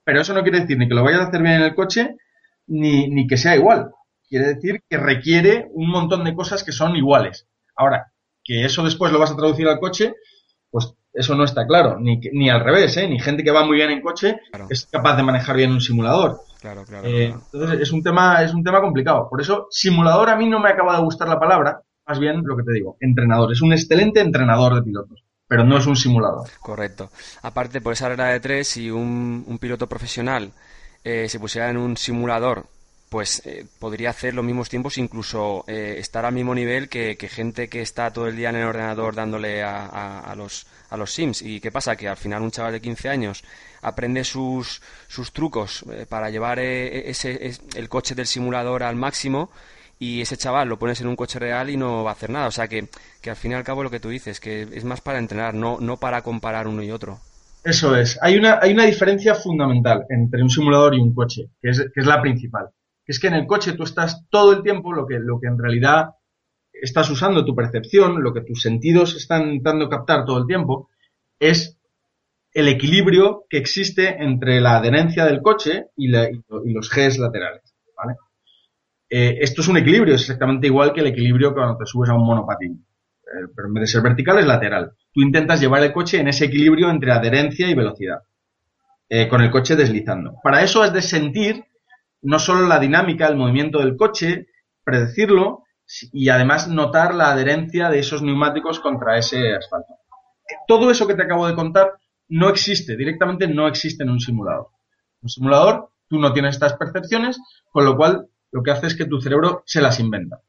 Pero 0.05 0.21
eso 0.21 0.33
no 0.33 0.45
quiere 0.45 0.61
decir 0.61 0.79
ni 0.79 0.87
que 0.87 0.95
lo 0.95 1.03
vayas 1.03 1.23
a 1.23 1.25
hacer 1.25 1.43
bien 1.43 1.57
en 1.57 1.63
el 1.63 1.75
coche, 1.75 2.15
ni, 2.69 3.09
ni 3.09 3.27
que 3.27 3.37
sea 3.37 3.57
igual. 3.57 3.91
Quiere 4.29 4.55
decir 4.55 4.85
que 4.89 4.97
requiere 4.97 5.67
un 5.73 5.91
montón 5.91 6.23
de 6.23 6.37
cosas 6.37 6.63
que 6.63 6.71
son 6.71 6.95
iguales. 6.95 7.49
Ahora, 7.75 8.13
que 8.45 8.65
eso 8.65 8.85
después 8.85 9.11
lo 9.11 9.19
vas 9.19 9.33
a 9.33 9.37
traducir 9.37 9.67
al 9.67 9.81
coche, 9.81 10.15
pues 10.71 10.95
eso 11.13 11.35
no 11.35 11.43
está 11.43 11.67
claro, 11.67 11.99
ni, 11.99 12.21
ni 12.33 12.49
al 12.49 12.61
revés, 12.61 12.97
¿eh? 12.97 13.09
ni 13.09 13.19
gente 13.19 13.43
que 13.43 13.51
va 13.51 13.67
muy 13.67 13.77
bien 13.77 13.91
en 13.91 14.03
coche 14.03 14.39
es 14.69 14.87
capaz 14.87 15.17
de 15.17 15.25
manejar 15.25 15.57
bien 15.57 15.73
un 15.73 15.81
simulador. 15.81 16.43
Claro, 16.61 16.85
claro, 16.85 17.07
eh, 17.07 17.35
Entonces 17.53 17.81
es 17.81 17.93
un 17.93 18.03
tema, 18.03 18.43
es 18.43 18.53
un 18.53 18.63
tema 18.63 18.81
complicado. 18.81 19.29
Por 19.29 19.41
eso, 19.41 19.67
simulador 19.71 20.29
a 20.29 20.37
mí 20.37 20.49
no 20.49 20.61
me 20.61 20.69
acaba 20.69 20.97
de 20.97 21.03
gustar 21.03 21.29
la 21.29 21.41
palabra, 21.41 21.81
más 22.07 22.19
bien 22.19 22.43
lo 22.45 22.57
que 22.57 22.65
te 22.65 22.73
digo, 22.73 22.97
entrenador. 23.01 23.53
Es 23.53 23.63
un 23.63 23.73
excelente 23.73 24.21
entrenador 24.21 24.75
de 24.75 24.83
pilotos, 24.83 25.25
pero 25.49 25.65
no 25.65 25.79
es 25.79 25.87
un 25.87 25.97
simulador. 25.97 26.49
Correcto. 26.61 27.11
Aparte, 27.43 27.81
por 27.81 27.95
esa 27.95 28.09
regla 28.09 28.27
de 28.27 28.41
tres, 28.41 28.69
si 28.69 28.91
un, 28.91 29.45
un 29.47 29.59
piloto 29.59 29.89
profesional 29.89 30.53
eh, 31.03 31.29
se 31.29 31.41
pusiera 31.41 31.71
en 31.71 31.79
un 31.79 31.97
simulador 31.97 32.67
pues 33.11 33.43
eh, 33.45 33.67
podría 33.81 34.11
hacer 34.11 34.35
los 34.35 34.45
mismos 34.45 34.69
tiempos, 34.69 34.97
incluso 34.97 35.65
eh, 35.67 35.97
estar 35.99 36.25
al 36.25 36.33
mismo 36.33 36.55
nivel 36.55 36.89
que, 36.89 37.17
gente 37.29 37.69
que 37.69 37.83
está 37.83 38.13
todo 38.13 38.29
el 38.29 38.37
día 38.37 38.51
en 38.51 38.57
el 38.57 38.67
ordenador 38.69 39.17
dándole 39.17 39.65
a, 39.65 40.33
los, 40.37 40.67
a 40.89 40.97
los 40.97 41.13
Sims. 41.13 41.43
¿Y 41.43 41.61
qué 41.61 41.73
pasa? 41.73 41.97
Que 41.97 42.09
al 42.09 42.17
final 42.17 42.41
un 42.41 42.53
chaval 42.53 42.73
de 42.73 42.81
15 42.81 43.09
años 43.09 43.43
aprende 43.83 44.23
sus, 44.23 44.81
sus 45.09 45.33
trucos 45.33 45.85
eh, 45.91 46.07
para 46.09 46.31
llevar 46.31 46.61
ese, 46.61 47.53
el 47.75 47.89
coche 47.89 48.15
del 48.15 48.27
simulador 48.27 48.85
al 48.85 48.95
máximo 48.95 49.51
y 49.99 50.21
ese 50.21 50.37
chaval 50.37 50.69
lo 50.69 50.79
pones 50.79 51.01
en 51.01 51.09
un 51.09 51.17
coche 51.17 51.41
real 51.41 51.69
y 51.69 51.77
no 51.77 52.05
va 52.05 52.11
a 52.11 52.15
hacer 52.15 52.31
nada. 52.31 52.47
O 52.47 52.53
sea 52.53 52.69
que, 52.69 52.89
que 53.21 53.31
al 53.31 53.37
fin 53.37 53.51
y 53.51 53.55
al 53.55 53.65
cabo 53.65 53.83
lo 53.83 53.91
que 53.91 53.99
tú 53.99 54.09
dices, 54.09 54.39
que 54.39 54.69
es 54.73 54.85
más 54.85 55.01
para 55.01 55.19
entrenar, 55.19 55.53
no, 55.53 55.79
no 55.81 55.97
para 55.97 56.23
comparar 56.23 56.69
uno 56.69 56.81
y 56.85 56.93
otro. 56.93 57.19
Eso 57.65 57.97
es. 57.97 58.17
Hay 58.23 58.37
una, 58.37 58.61
hay 58.63 58.73
una 58.73 58.85
diferencia 58.85 59.35
fundamental 59.35 60.07
entre 60.09 60.43
un 60.43 60.49
simulador 60.49 60.95
y 60.95 61.01
un 61.01 61.13
coche, 61.13 61.51
que 61.61 61.71
es, 61.71 61.81
que 61.93 62.01
es 62.01 62.07
la 62.07 62.23
principal. 62.23 62.71
Es 63.11 63.19
que 63.19 63.27
en 63.27 63.35
el 63.35 63.49
coche 63.49 63.73
tú 63.73 63.83
estás 63.83 64.25
todo 64.31 64.53
el 64.53 64.63
tiempo, 64.63 64.93
lo 64.93 65.05
que, 65.05 65.19
lo 65.19 65.41
que 65.41 65.49
en 65.49 65.59
realidad 65.59 66.11
estás 66.73 67.11
usando 67.11 67.45
tu 67.45 67.57
percepción, 67.57 68.23
lo 68.23 68.33
que 68.33 68.43
tus 68.43 68.63
sentidos 68.63 69.17
están 69.17 69.49
intentando 69.49 69.89
captar 69.89 70.25
todo 70.25 70.39
el 70.39 70.47
tiempo, 70.47 70.91
es 71.41 71.77
el 72.53 72.69
equilibrio 72.69 73.47
que 73.51 73.59
existe 73.59 74.23
entre 74.23 74.61
la 74.61 74.77
adherencia 74.77 75.25
del 75.25 75.43
coche 75.43 75.87
y, 75.97 76.07
los 76.07 76.89
Gs 76.89 77.19
laterales. 77.19 77.75
Eh, 79.09 79.39
esto 79.41 79.63
es 79.63 79.67
un 79.67 79.79
equilibrio, 79.79 80.15
es 80.15 80.21
exactamente 80.21 80.69
igual 80.69 80.93
que 80.93 81.01
el 81.01 81.09
equilibrio 81.09 81.53
cuando 81.53 81.77
te 81.79 81.87
subes 81.87 82.11
a 82.11 82.15
un 82.15 82.25
monopatín. 82.25 82.87
Eh, 83.25 83.49
pero 83.57 83.67
en 83.67 83.75
vez 83.75 83.81
de 83.81 83.87
ser 83.89 84.03
vertical 84.03 84.39
es 84.39 84.47
lateral. 84.47 84.93
Tú 85.13 85.21
intentas 85.21 85.61
llevar 85.61 85.83
el 85.83 85.93
coche 85.93 86.21
en 86.21 86.29
ese 86.29 86.45
equilibrio 86.45 86.89
entre 86.89 87.11
adherencia 87.11 87.69
y 87.69 87.75
velocidad, 87.75 88.21
eh, 89.09 89.27
con 89.27 89.41
el 89.41 89.51
coche 89.51 89.75
deslizando. 89.75 90.37
Para 90.45 90.63
eso 90.63 90.81
has 90.81 90.93
de 90.93 91.03
sentir 91.03 91.65
no 92.23 92.39
solo 92.39 92.67
la 92.67 92.79
dinámica, 92.79 93.27
el 93.27 93.37
movimiento 93.37 93.79
del 93.79 93.97
coche, 93.97 94.47
predecirlo 94.85 95.65
y 96.13 96.29
además 96.29 96.69
notar 96.69 97.15
la 97.15 97.33
adherencia 97.33 97.89
de 97.89 97.99
esos 97.99 98.23
neumáticos 98.23 98.81
contra 98.81 99.19
ese 99.19 99.55
asfalto. 99.55 99.95
Todo 100.67 100.91
eso 100.91 101.07
que 101.07 101.15
te 101.15 101.23
acabo 101.23 101.47
de 101.47 101.55
contar 101.55 101.93
no 102.29 102.49
existe, 102.49 102.97
directamente 102.97 103.49
no 103.49 103.67
existe 103.67 104.05
en 104.05 104.11
un 104.11 104.21
simulador. 104.21 104.69
En 105.21 105.25
un 105.25 105.29
simulador 105.29 105.91
tú 106.09 106.19
no 106.19 106.33
tienes 106.33 106.55
estas 106.55 106.75
percepciones, 106.75 107.39
con 107.71 107.85
lo 107.85 107.97
cual 107.97 108.27
lo 108.53 108.63
que 108.63 108.71
hace 108.71 108.87
es 108.87 108.97
que 108.97 109.07
tu 109.07 109.21
cerebro 109.21 109.63
se 109.67 109.81
las 109.81 110.01
inventa. 110.01 110.41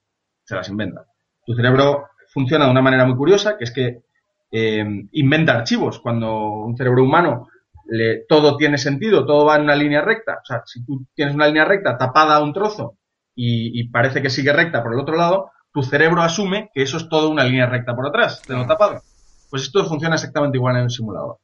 Se 0.44 0.56
las 0.56 0.70
inventa. 0.70 1.06
Tu 1.46 1.54
cerebro 1.54 2.08
funciona 2.34 2.66
de 2.66 2.72
una 2.72 2.82
manera 2.82 3.06
muy 3.06 3.16
curiosa, 3.16 3.58
que 3.58 3.64
es 3.64 3.72
que 3.72 4.04
eh, 4.52 4.86
inventa 5.12 5.54
archivos. 5.54 6.00
Cuando 6.00 6.66
un 6.66 6.76
cerebro 6.76 7.04
humano 7.04 7.48
le, 7.92 8.26
todo 8.28 8.58
tiene 8.58 8.78
sentido, 8.78 9.26
todo 9.26 9.46
va 9.46 9.56
en 9.56 9.64
una 9.64 9.76
línea 9.76 10.02
recta. 10.02 10.40
O 10.42 10.46
sea, 10.46 10.62
si 10.66 10.86
tú 10.86 11.06
tienes 11.14 11.36
una 11.36 11.48
línea 11.48 11.66
recta 11.66 11.98
tapada 11.98 12.36
a 12.36 12.44
un 12.44 12.54
trozo 12.54 12.98
y, 13.36 13.90
parece 13.90 14.22
que 14.22 14.30
sigue 14.30 14.54
recta 14.54 14.84
por 14.84 14.94
el 14.94 15.00
otro 15.00 15.16
lado, 15.16 15.52
tu 15.74 15.84
cerebro 15.84 16.22
asume 16.22 16.70
que 16.74 16.84
eso 16.84 16.98
es 16.98 17.10
todo 17.10 17.30
una 17.30 17.44
línea 17.44 17.66
recta 17.66 17.96
por 17.96 18.08
atrás, 18.08 18.42
de 18.48 18.56
lo 18.56 18.66
tapado. 18.66 19.02
Pues 19.50 19.64
esto 19.64 19.84
funciona 19.86 20.16
exactamente 20.16 20.58
igual 20.58 20.78
en 20.78 20.84
un 20.84 20.90
simulador. 20.90 21.38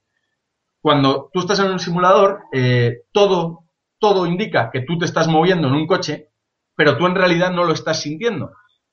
Cuando 0.82 1.30
tú 1.34 1.40
estás 1.40 1.60
en 1.60 1.72
un 1.72 1.80
simulador, 1.80 2.42
eh, 2.54 3.04
todo, 3.12 3.66
todo 4.00 4.26
indica 4.26 4.70
que 4.72 4.82
tú 4.82 4.98
te 4.98 5.06
estás 5.06 5.28
moviendo 5.28 5.68
en 5.68 5.74
un 5.74 5.88
coche 5.88 6.30
pero 6.78 6.96
tú 6.96 7.08
en 7.08 7.16
realidad 7.16 7.52
no 7.52 7.66
lo 7.66 7.74
estás 7.74 8.02
sintiendo. 8.02 8.52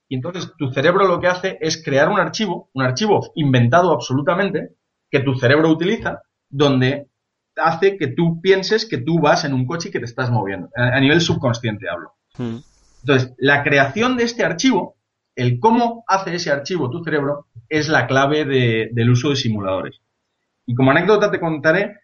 Y 0.09 0.17
entonces 0.17 0.53
tu 0.59 0.73
cerebro 0.73 1.07
lo 1.07 1.21
que 1.21 1.29
hace 1.29 1.59
es 1.61 1.85
crear 1.85 2.09
un 2.09 2.19
archivo, 2.19 2.71
un 2.73 2.83
archivo 2.83 3.31
inventado 3.37 3.93
absolutamente, 3.93 4.71
que 5.11 5.21
tu 5.21 5.35
cerebro 5.35 5.69
utiliza, 5.69 6.23
donde 6.49 7.09
hace 7.57 7.97
que 7.97 8.09
tú 8.09 8.41
pienses 8.41 8.87
que 8.87 8.99
tú 8.99 9.21
vas 9.21 9.45
en 9.45 9.55
un 9.55 9.67
coche 9.67 9.89
y 9.89 9.93
que 9.93 9.99
te 9.99 10.05
estás 10.05 10.31
moviendo. 10.31 10.69
A, 10.77 10.99
nivel 11.01 11.21
subconsciente 11.21 11.89
hablo. 11.89 12.15
Hmm. 12.37 12.59
Entonces, 13.03 13.35
la 13.39 13.63
creación 13.63 14.17
de 14.17 14.25
este 14.25 14.45
archivo, 14.45 14.97
el 15.37 15.61
cómo 15.61 16.05
hace 16.07 16.35
ese 16.35 16.51
archivo 16.51 16.91
tu 16.91 17.05
cerebro, 17.05 17.47
es 17.69 17.89
la 17.89 18.07
clave 18.07 18.45
del 18.93 19.11
uso 19.11 19.31
de 19.31 19.37
simuladores. 19.37 20.01
Y 20.67 20.75
como 20.75 20.91
anécdota 20.91 21.31
te 21.31 21.41
contaré 21.41 21.99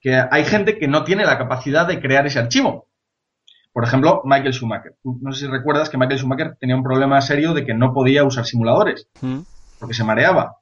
que 0.00 0.14
hay 0.30 0.44
gente 0.44 0.78
que 0.78 0.88
no 0.88 1.04
tiene 1.04 1.24
la 1.24 1.38
capacidad 1.38 1.86
de 1.86 2.00
crear 2.00 2.26
ese 2.26 2.38
archivo. 2.38 2.88
Por 3.72 3.82
ejemplo, 3.82 4.22
Michael 4.24 4.52
Schumacher. 4.52 4.94
No 5.02 5.32
sé 5.32 5.40
si 5.40 5.46
recuerdas 5.50 5.90
que 5.90 5.98
Michael 5.98 6.20
Schumacher 6.20 6.56
tenía 6.60 6.76
un 6.76 6.84
problema 6.84 7.20
serio 7.20 7.54
de 7.54 7.66
que 7.66 7.74
no 7.74 7.92
podía 7.92 8.22
usar 8.22 8.46
simuladores 8.46 9.08
mm. 9.20 9.40
porque 9.80 9.94
se 9.94 10.04
mareaba. 10.04 10.58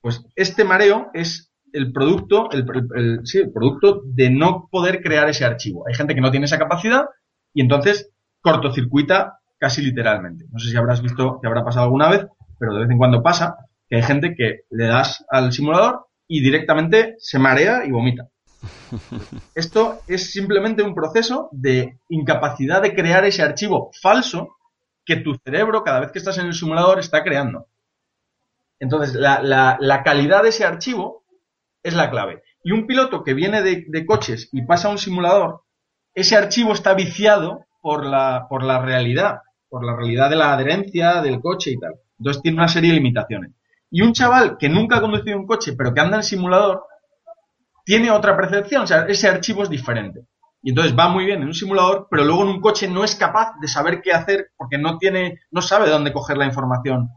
Pues 0.00 0.24
este 0.36 0.62
mareo 0.62 1.10
es 1.14 1.52
el 1.76 1.92
producto, 1.92 2.48
el, 2.52 3.20
sí, 3.24 3.38
el 3.38 3.52
producto 3.52 4.00
de 4.06 4.30
no 4.30 4.66
poder 4.70 5.02
crear 5.02 5.28
ese 5.28 5.44
archivo. 5.44 5.84
Hay 5.86 5.94
gente 5.94 6.14
que 6.14 6.22
no 6.22 6.30
tiene 6.30 6.46
esa 6.46 6.58
capacidad 6.58 7.04
y 7.52 7.60
entonces 7.60 8.10
cortocircuita 8.40 9.40
casi 9.58 9.82
literalmente. 9.82 10.46
No 10.50 10.58
sé 10.58 10.70
si 10.70 10.76
habrás 10.76 11.02
visto 11.02 11.38
que 11.40 11.46
habrá 11.46 11.64
pasado 11.64 11.84
alguna 11.84 12.08
vez, 12.08 12.26
pero 12.58 12.72
de 12.72 12.80
vez 12.80 12.90
en 12.90 12.96
cuando 12.96 13.22
pasa 13.22 13.56
que 13.88 13.96
hay 13.96 14.02
gente 14.02 14.34
que 14.34 14.60
le 14.70 14.86
das 14.86 15.24
al 15.28 15.52
simulador 15.52 16.06
y 16.26 16.40
directamente 16.40 17.14
se 17.18 17.38
marea 17.38 17.84
y 17.84 17.90
vomita. 17.90 18.28
Esto 19.54 20.00
es 20.06 20.32
simplemente 20.32 20.82
un 20.82 20.94
proceso 20.94 21.50
de 21.52 21.98
incapacidad 22.08 22.80
de 22.80 22.94
crear 22.94 23.26
ese 23.26 23.42
archivo 23.42 23.90
falso 24.00 24.56
que 25.04 25.16
tu 25.16 25.34
cerebro, 25.44 25.84
cada 25.84 26.00
vez 26.00 26.10
que 26.10 26.18
estás 26.18 26.38
en 26.38 26.46
el 26.46 26.54
simulador, 26.54 26.98
está 26.98 27.22
creando. 27.22 27.66
Entonces, 28.78 29.14
la, 29.14 30.02
calidad 30.04 30.42
de 30.42 30.50
ese 30.50 30.64
archivo 30.64 31.24
es 31.86 31.94
la 31.94 32.10
clave. 32.10 32.42
Y 32.64 32.72
un 32.72 32.86
piloto 32.86 33.22
que 33.22 33.32
viene 33.32 33.62
de, 33.62 34.06
coches 34.06 34.48
y 34.52 34.62
pasa 34.62 34.88
a 34.88 34.90
un 34.90 34.98
simulador, 34.98 35.62
ese 36.14 36.36
archivo 36.36 36.72
está 36.72 36.94
viciado 36.94 37.64
por 37.80 38.04
la, 38.04 38.46
por 38.50 38.64
la 38.64 38.80
realidad, 38.80 39.38
por 39.68 39.84
la 39.84 39.94
realidad 39.94 40.28
de 40.28 40.36
la 40.36 40.52
adherencia 40.52 41.22
del 41.22 41.40
coche 41.40 41.70
y 41.70 41.78
tal. 41.78 41.94
Entonces 42.18 42.42
tiene 42.42 42.58
una 42.58 42.66
serie 42.66 42.90
de 42.90 42.96
limitaciones. 42.96 43.52
Y 43.88 44.02
un 44.02 44.12
chaval 44.12 44.56
que 44.58 44.68
nunca 44.68 44.96
ha 44.96 45.00
conducido 45.00 45.38
un 45.38 45.46
coche, 45.46 45.74
pero 45.78 45.94
que 45.94 46.00
anda 46.00 46.16
en 46.16 46.24
simulador, 46.24 46.82
tiene 47.84 48.10
otra 48.10 48.36
percepción, 48.36 48.82
o 48.82 48.86
sea, 48.86 49.06
ese 49.06 49.28
archivo 49.28 49.62
es 49.62 49.70
diferente. 49.70 50.22
Y 50.60 50.70
entonces 50.70 50.98
va 50.98 51.08
muy 51.08 51.24
bien 51.24 51.42
en 51.42 51.46
un 51.46 51.54
simulador, 51.54 52.08
pero 52.10 52.24
luego 52.24 52.42
en 52.42 52.48
un 52.48 52.60
coche 52.60 52.88
no 52.88 53.04
es 53.04 53.14
capaz 53.14 53.52
de 53.60 53.68
saber 53.68 54.02
qué 54.02 54.12
hacer 54.12 54.48
porque 54.56 54.76
no 54.76 54.98
tiene, 54.98 55.38
no 55.52 55.62
sabe 55.62 55.88
dónde 55.88 56.12
coger 56.12 56.36
la 56.36 56.46
información 56.46 57.10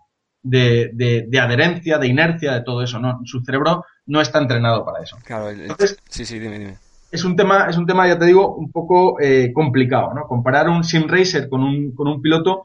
de, 0.44 0.92
de, 0.94 1.40
adherencia, 1.40 1.98
de 1.98 2.08
inercia, 2.08 2.54
de 2.54 2.62
todo 2.62 2.84
eso. 2.84 3.00
No, 3.00 3.20
su 3.26 3.42
cerebro 3.42 3.84
no 4.10 4.22
está 4.22 4.40
entrenado 4.40 4.84
para 4.84 5.04
eso. 5.04 5.18
Claro, 5.24 5.52
entonces, 5.52 5.98
sí, 6.10 6.26
sí, 6.26 6.40
dime, 6.40 6.58
dime. 6.58 6.78
Es 7.12 7.24
un 7.24 7.36
tema, 7.36 7.68
es 7.70 7.78
un 7.78 7.86
tema, 7.86 8.08
ya 8.08 8.18
te 8.18 8.26
digo, 8.26 8.56
un 8.56 8.72
poco 8.72 9.20
eh, 9.22 9.52
complicado, 9.54 10.14
¿no? 10.14 10.24
Comparar 10.28 10.68
un 10.68 10.84
sim 10.84 11.08
racer 11.08 11.48
con 11.48 11.64
un, 11.64 11.94
con 11.94 12.08
un 12.08 12.22
piloto 12.22 12.64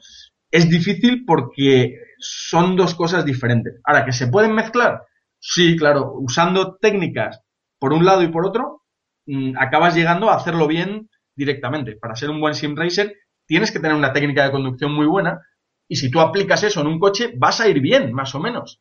es 0.50 0.68
difícil 0.70 1.24
porque 1.26 1.98
son 2.18 2.76
dos 2.76 2.94
cosas 2.94 3.24
diferentes. 3.24 3.80
Ahora, 3.84 4.04
que 4.04 4.12
se 4.12 4.28
pueden 4.28 4.54
mezclar, 4.54 5.02
sí, 5.38 5.76
claro, 5.76 6.14
usando 6.14 6.76
técnicas 6.76 7.40
por 7.78 7.92
un 7.92 8.04
lado 8.04 8.22
y 8.22 8.28
por 8.28 8.46
otro, 8.46 8.82
mm, 9.26 9.56
acabas 9.58 9.94
llegando 9.94 10.30
a 10.30 10.36
hacerlo 10.36 10.66
bien 10.66 11.10
directamente. 11.36 11.96
Para 11.96 12.16
ser 12.16 12.30
un 12.30 12.40
buen 12.40 12.54
sim 12.54 12.74
racer 12.74 13.14
tienes 13.46 13.70
que 13.70 13.80
tener 13.80 13.96
una 13.96 14.14
técnica 14.14 14.44
de 14.44 14.50
conducción 14.50 14.92
muy 14.94 15.06
buena 15.06 15.40
y 15.88 15.96
si 15.96 16.10
tú 16.10 16.20
aplicas 16.20 16.62
eso 16.62 16.80
en 16.80 16.86
un 16.86 16.98
coche 16.98 17.34
vas 17.36 17.60
a 17.60 17.68
ir 17.68 17.80
bien, 17.80 18.12
más 18.14 18.34
o 18.34 18.40
menos, 18.40 18.80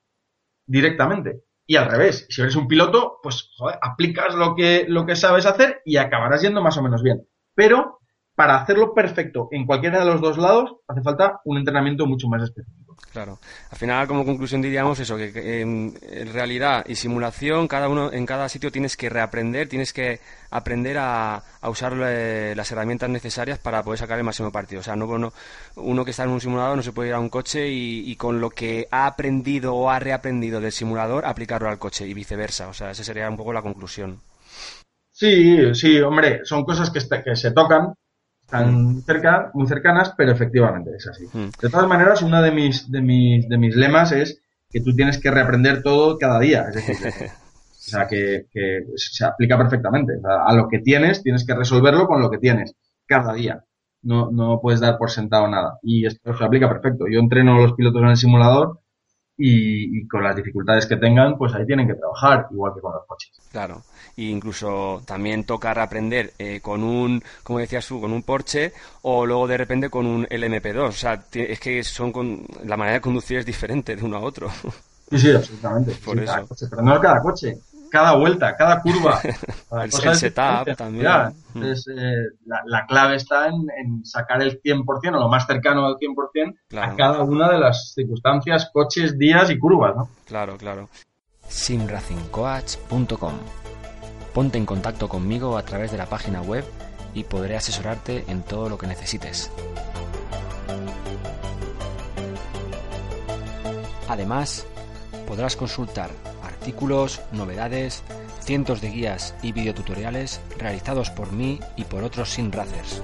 directamente. 0.65 1.41
Y 1.65 1.77
al 1.77 1.89
revés, 1.89 2.25
si 2.29 2.41
eres 2.41 2.55
un 2.55 2.67
piloto, 2.67 3.19
pues 3.23 3.51
aplicas 3.81 4.35
lo 4.35 4.55
que, 4.55 4.85
lo 4.87 5.05
que 5.05 5.15
sabes 5.15 5.45
hacer 5.45 5.81
y 5.85 5.97
acabarás 5.97 6.41
yendo 6.41 6.61
más 6.61 6.77
o 6.77 6.83
menos 6.83 7.01
bien. 7.01 7.25
Pero 7.55 7.99
para 8.35 8.55
hacerlo 8.55 8.93
perfecto 8.93 9.47
en 9.51 9.65
cualquiera 9.65 9.99
de 9.99 10.05
los 10.05 10.19
dos 10.19 10.37
lados 10.37 10.75
hace 10.87 11.01
falta 11.01 11.39
un 11.45 11.57
entrenamiento 11.57 12.05
mucho 12.05 12.27
más 12.27 12.43
específico. 12.43 12.82
Claro. 13.11 13.39
Al 13.71 13.77
final, 13.77 14.07
como 14.07 14.25
conclusión 14.25 14.61
diríamos 14.61 14.99
eso, 14.99 15.17
que, 15.17 15.61
en, 15.61 15.95
realidad 16.31 16.85
y 16.87 16.95
simulación, 16.95 17.67
cada 17.67 17.89
uno 17.89 18.11
en 18.11 18.25
cada 18.25 18.49
sitio 18.49 18.71
tienes 18.71 18.97
que 18.97 19.09
reaprender, 19.09 19.69
tienes 19.69 19.93
que 19.93 20.19
aprender 20.49 20.97
a, 20.99 21.43
usar 21.63 21.93
las 21.93 22.71
herramientas 22.71 23.09
necesarias 23.09 23.59
para 23.59 23.83
poder 23.83 23.99
sacar 23.99 24.17
el 24.17 24.23
máximo 24.23 24.51
partido. 24.51 24.81
O 24.81 24.83
sea, 24.83 24.95
no, 24.95 25.33
uno 25.75 26.05
que 26.05 26.11
está 26.11 26.23
en 26.23 26.29
un 26.29 26.41
simulador 26.41 26.75
no 26.75 26.83
se 26.83 26.91
puede 26.91 27.09
ir 27.09 27.15
a 27.15 27.19
un 27.19 27.29
coche 27.29 27.69
y, 27.69 28.15
con 28.15 28.39
lo 28.39 28.49
que 28.49 28.87
ha 28.91 29.07
aprendido 29.07 29.75
o 29.75 29.89
ha 29.89 29.99
reaprendido 29.99 30.61
del 30.61 30.71
simulador 30.71 31.25
aplicarlo 31.25 31.69
al 31.69 31.79
coche 31.79 32.07
y 32.07 32.13
viceversa. 32.13 32.67
O 32.67 32.73
sea, 32.73 32.91
esa 32.91 33.03
sería 33.03 33.29
un 33.29 33.37
poco 33.37 33.53
la 33.53 33.61
conclusión. 33.61 34.19
Sí, 35.11 35.73
sí, 35.75 35.99
hombre, 36.01 36.41
son 36.43 36.63
cosas 36.63 36.89
que 36.89 37.35
se 37.35 37.51
tocan, 37.51 37.93
están 38.53 39.01
cerca, 39.01 39.51
muy 39.53 39.67
cercanas, 39.67 40.13
pero 40.15 40.31
efectivamente 40.31 40.91
es 40.95 41.07
así. 41.07 41.25
Hmm. 41.31 41.49
De 41.61 41.69
todas 41.69 41.87
maneras, 41.87 42.21
uno 42.21 42.41
de 42.41 42.51
mis, 42.51 42.91
de 42.91 43.01
mis, 43.01 43.47
de 43.49 43.57
mis 43.57 43.75
lemas 43.75 44.11
es 44.11 44.41
que 44.69 44.81
tú 44.81 44.95
tienes 44.95 45.19
que 45.19 45.31
reaprender 45.31 45.83
todo 45.83 46.17
cada 46.17 46.39
día. 46.39 46.67
Es 46.69 46.75
decir, 46.75 46.95
o 47.27 47.75
sea, 47.75 48.07
que, 48.07 48.45
se 48.95 49.25
aplica 49.25 49.57
perfectamente. 49.57 50.13
a 50.23 50.53
lo 50.53 50.67
que 50.69 50.79
tienes, 50.79 51.23
tienes 51.23 51.45
que 51.45 51.55
resolverlo 51.55 52.07
con 52.07 52.21
lo 52.21 52.29
que 52.29 52.37
tienes, 52.37 52.75
cada 53.05 53.33
día. 53.33 53.63
No, 54.01 54.31
no 54.31 54.59
puedes 54.61 54.81
dar 54.81 54.97
por 54.97 55.09
sentado 55.09 55.47
nada. 55.47 55.79
Y 55.81 56.05
esto 56.05 56.35
se 56.35 56.43
aplica 56.43 56.67
perfecto. 56.67 57.05
Yo 57.09 57.19
entreno 57.19 57.55
a 57.55 57.61
los 57.61 57.73
pilotos 57.73 58.01
en 58.01 58.09
el 58.09 58.17
simulador 58.17 58.81
y, 59.37 60.07
con 60.07 60.23
las 60.23 60.35
dificultades 60.35 60.85
que 60.85 60.97
tengan, 60.97 61.37
pues 61.37 61.53
ahí 61.53 61.65
tienen 61.65 61.87
que 61.87 61.95
trabajar, 61.95 62.47
igual 62.51 62.73
que 62.75 62.81
con 62.81 62.93
los 62.93 63.05
coches. 63.07 63.31
Claro, 63.51 63.81
e 64.15 64.23
incluso 64.23 65.01
también 65.05 65.43
tocar 65.43 65.79
aprender 65.79 66.33
eh, 66.37 66.59
con 66.61 66.83
un, 66.83 67.23
como 67.43 67.59
decías 67.59 67.87
tú, 67.87 67.99
con 67.99 68.11
un 68.13 68.23
Porsche 68.23 68.73
o 69.01 69.25
luego 69.25 69.47
de 69.47 69.57
repente 69.57 69.89
con 69.89 70.05
un 70.05 70.25
LMP2. 70.27 70.87
O 70.87 70.91
sea, 70.91 71.25
es 71.31 71.59
que 71.59 71.83
son 71.83 72.11
con, 72.11 72.45
la 72.63 72.77
manera 72.77 72.95
de 72.95 73.01
conducir 73.01 73.39
es 73.39 73.45
diferente 73.45 73.95
de 73.95 74.03
uno 74.03 74.17
a 74.17 74.21
otro. 74.21 74.49
Sí, 75.11 75.19
sí, 75.19 75.31
absolutamente. 75.31 75.93
Por 76.03 76.19
eso. 76.19 76.47
pero 76.69 76.81
no 76.81 76.99
cada 76.99 77.21
coche. 77.21 77.57
cada 77.91 78.15
vuelta, 78.15 78.55
cada 78.55 78.81
curva. 78.81 79.21
el, 79.83 79.91
setup 79.91 80.75
también. 80.75 81.07
Mm. 81.53 81.63
Eh, 81.63 81.75
la, 82.45 82.85
clave 82.87 83.17
está 83.17 83.47
en, 83.47 84.03
sacar 84.03 84.41
el 84.41 84.59
100% 84.61 84.85
o 85.09 85.11
lo 85.19 85.29
más 85.29 85.45
cercano 85.45 85.85
al 85.85 85.97
100% 85.97 86.55
a 86.79 86.95
cada 86.95 87.21
una 87.21 87.51
de 87.51 87.59
las 87.59 87.93
circunstancias, 87.93 88.71
coches, 88.73 89.17
días 89.17 89.51
y 89.51 89.59
curvas, 89.59 89.95
¿no? 89.95 90.09
Claro, 90.25 90.57
claro. 90.57 90.89
simracingcoach.com 91.47 93.33
Ponte 94.33 94.57
en 94.57 94.65
contacto 94.65 95.07
conmigo 95.07 95.57
a 95.57 95.63
través 95.63 95.91
de 95.91 95.97
la 95.97 96.07
página 96.07 96.41
web 96.41 96.65
y 97.13 97.23
podré 97.23 97.55
asesorarte 97.55 98.25
en 98.27 98.41
todo 98.41 98.67
lo 98.67 98.77
que 98.77 98.87
necesites. 98.87 99.51
Además, 104.07 104.65
podrás 105.27 105.55
consultar 105.55 106.09
artículos, 106.43 107.21
novedades, 107.31 108.03
cientos 108.41 108.81
de 108.81 108.89
guías 108.89 109.35
y 109.41 109.51
videotutoriales 109.51 110.41
realizados 110.57 111.09
por 111.09 111.31
mí 111.31 111.59
y 111.75 111.83
por 111.83 112.03
otros 112.03 112.31
sin 112.31 112.51
racers. 112.51 113.01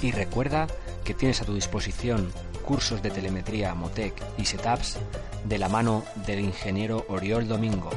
Y 0.00 0.10
recuerda 0.10 0.66
que 1.04 1.14
tienes 1.14 1.40
a 1.42 1.44
tu 1.44 1.54
disposición 1.54 2.32
cursos 2.64 3.02
de 3.02 3.10
telemetría 3.10 3.74
Motec 3.74 4.14
y 4.38 4.44
setups 4.44 4.98
de 5.44 5.58
la 5.58 5.68
mano 5.68 6.02
del 6.26 6.40
ingeniero 6.40 7.04
Oriol 7.08 7.46
Domingo. 7.46 7.90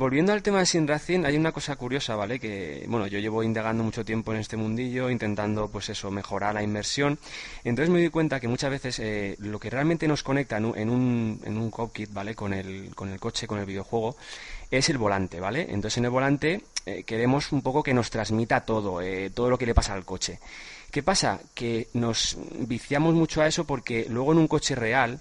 Volviendo 0.00 0.32
al 0.32 0.42
tema 0.42 0.60
de 0.60 0.64
Sin 0.64 0.88
Racing, 0.88 1.26
hay 1.26 1.36
una 1.36 1.52
cosa 1.52 1.76
curiosa, 1.76 2.16
¿vale? 2.16 2.40
Que, 2.40 2.86
bueno, 2.88 3.06
yo 3.06 3.18
llevo 3.18 3.42
indagando 3.42 3.84
mucho 3.84 4.02
tiempo 4.02 4.32
en 4.32 4.40
este 4.40 4.56
mundillo, 4.56 5.10
intentando, 5.10 5.68
pues 5.68 5.90
eso, 5.90 6.10
mejorar 6.10 6.54
la 6.54 6.62
inmersión. 6.62 7.18
Entonces 7.64 7.90
me 7.92 8.00
doy 8.00 8.08
cuenta 8.08 8.40
que 8.40 8.48
muchas 8.48 8.70
veces 8.70 8.98
eh, 8.98 9.36
lo 9.40 9.60
que 9.60 9.68
realmente 9.68 10.08
nos 10.08 10.22
conecta 10.22 10.56
en 10.56 10.64
un, 10.64 11.38
en 11.44 11.58
un, 11.58 11.70
cockpit, 11.70 12.14
¿vale? 12.14 12.34
Con 12.34 12.54
el, 12.54 12.94
con 12.94 13.10
el 13.10 13.20
coche, 13.20 13.46
con 13.46 13.58
el 13.58 13.66
videojuego, 13.66 14.16
es 14.70 14.88
el 14.88 14.96
volante, 14.96 15.38
¿vale? 15.38 15.66
Entonces 15.68 15.98
en 15.98 16.06
el 16.06 16.10
volante 16.10 16.62
eh, 16.86 17.02
queremos 17.02 17.52
un 17.52 17.60
poco 17.60 17.82
que 17.82 17.92
nos 17.92 18.08
transmita 18.08 18.62
todo, 18.62 19.02
eh, 19.02 19.28
todo 19.28 19.50
lo 19.50 19.58
que 19.58 19.66
le 19.66 19.74
pasa 19.74 19.92
al 19.92 20.06
coche. 20.06 20.38
¿Qué 20.90 21.02
pasa? 21.02 21.40
Que 21.52 21.88
nos 21.92 22.38
viciamos 22.60 23.12
mucho 23.12 23.42
a 23.42 23.46
eso 23.46 23.64
porque 23.64 24.06
luego 24.08 24.32
en 24.32 24.38
un 24.38 24.48
coche 24.48 24.74
real 24.74 25.20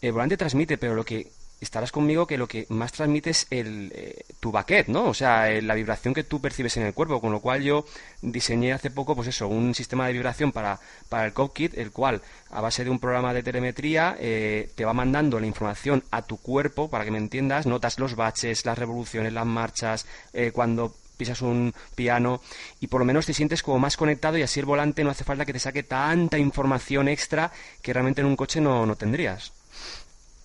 el 0.00 0.12
volante 0.12 0.36
transmite, 0.36 0.78
pero 0.78 0.94
lo 0.94 1.04
que 1.04 1.26
estarás 1.60 1.92
conmigo 1.92 2.26
que 2.26 2.38
lo 2.38 2.48
que 2.48 2.66
más 2.70 2.92
transmite 2.92 3.30
es 3.30 3.46
el, 3.50 3.92
eh, 3.94 4.24
tu 4.40 4.50
baquet, 4.50 4.88
¿no? 4.88 5.04
O 5.04 5.14
sea, 5.14 5.50
eh, 5.50 5.62
la 5.62 5.74
vibración 5.74 6.14
que 6.14 6.24
tú 6.24 6.40
percibes 6.40 6.76
en 6.76 6.84
el 6.84 6.94
cuerpo, 6.94 7.20
con 7.20 7.32
lo 7.32 7.40
cual 7.40 7.62
yo 7.62 7.84
diseñé 8.22 8.72
hace 8.72 8.90
poco, 8.90 9.14
pues 9.14 9.28
eso, 9.28 9.48
un 9.48 9.74
sistema 9.74 10.06
de 10.06 10.14
vibración 10.14 10.52
para, 10.52 10.80
para 11.08 11.26
el 11.26 11.32
cockpit, 11.32 11.76
el 11.76 11.90
cual, 11.90 12.22
a 12.50 12.60
base 12.60 12.84
de 12.84 12.90
un 12.90 12.98
programa 12.98 13.34
de 13.34 13.42
telemetría, 13.42 14.16
eh, 14.18 14.70
te 14.74 14.84
va 14.84 14.92
mandando 14.92 15.38
la 15.38 15.46
información 15.46 16.02
a 16.10 16.22
tu 16.22 16.38
cuerpo, 16.38 16.88
para 16.88 17.04
que 17.04 17.10
me 17.10 17.18
entiendas, 17.18 17.66
notas 17.66 17.98
los 17.98 18.16
baches, 18.16 18.64
las 18.64 18.78
revoluciones, 18.78 19.32
las 19.32 19.46
marchas, 19.46 20.06
cuando 20.52 20.94
pisas 21.16 21.42
un 21.42 21.74
piano 21.94 22.40
y 22.80 22.86
por 22.86 23.00
lo 23.00 23.04
menos 23.04 23.26
te 23.26 23.34
sientes 23.34 23.62
como 23.62 23.78
más 23.78 23.98
conectado 23.98 24.38
y 24.38 24.42
así 24.42 24.58
el 24.58 24.66
volante 24.66 25.04
no 25.04 25.10
hace 25.10 25.24
falta 25.24 25.44
que 25.44 25.52
te 25.52 25.58
saque 25.58 25.82
tanta 25.82 26.38
información 26.38 27.08
extra 27.08 27.52
que 27.82 27.92
realmente 27.92 28.22
en 28.22 28.26
un 28.26 28.36
coche 28.36 28.60
no, 28.60 28.86
no 28.86 28.96
tendrías. 28.96 29.52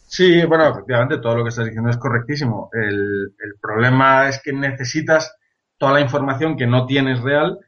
Sí, 0.08 0.46
bueno, 0.46 0.70
efectivamente, 0.70 1.18
todo 1.18 1.36
lo 1.36 1.44
que 1.44 1.50
estás 1.50 1.66
diciendo 1.66 1.90
es 1.90 1.98
correctísimo. 1.98 2.70
El, 2.74 3.34
problema 3.62 4.30
es 4.30 4.42
que 4.42 4.54
necesitas 4.54 5.36
toda 5.78 5.94
la 5.94 6.02
información 6.02 6.56
que 6.56 6.68
no 6.68 6.86
tienes 6.86 7.22
real, 7.22 7.60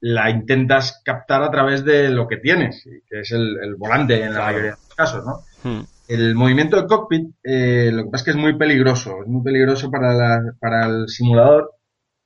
la 0.00 0.30
intentas 0.30 1.02
captar 1.04 1.42
a 1.42 1.50
través 1.50 1.84
de 1.84 2.10
lo 2.10 2.26
que 2.26 2.38
tienes, 2.38 2.84
que 3.08 3.20
es 3.20 3.32
el, 3.32 3.74
volante 3.76 4.22
en 4.22 4.34
la 4.34 4.46
mayoría 4.46 4.70
de 4.70 4.76
los 4.76 4.94
casos, 4.94 5.24
¿no? 5.24 5.40
Hmm. 5.62 5.84
El 6.08 6.34
movimiento 6.34 6.76
del 6.76 6.86
cockpit, 6.86 7.34
eh, 7.42 7.90
lo 7.92 8.04
que 8.04 8.10
pasa 8.10 8.22
es 8.22 8.24
que 8.24 8.30
es 8.32 8.36
muy 8.36 8.56
peligroso, 8.56 9.22
es 9.22 9.28
muy 9.28 9.42
peligroso 9.42 9.90
para, 9.90 10.40
para 10.60 10.86
el 10.86 11.08
simulador, 11.08 11.72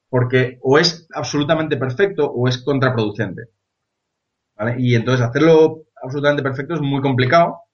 porque 0.08 0.58
o 0.62 0.78
es 0.78 1.06
absolutamente 1.12 1.76
perfecto 1.76 2.26
o 2.26 2.48
es 2.48 2.58
contraproducente. 2.58 3.50
¿vale? 4.56 4.76
Y 4.78 4.94
entonces 4.94 5.26
hacerlo 5.26 5.84
absolutamente 6.02 6.42
perfecto 6.42 6.74
es 6.74 6.80
muy 6.80 7.00
complicado 7.00 7.65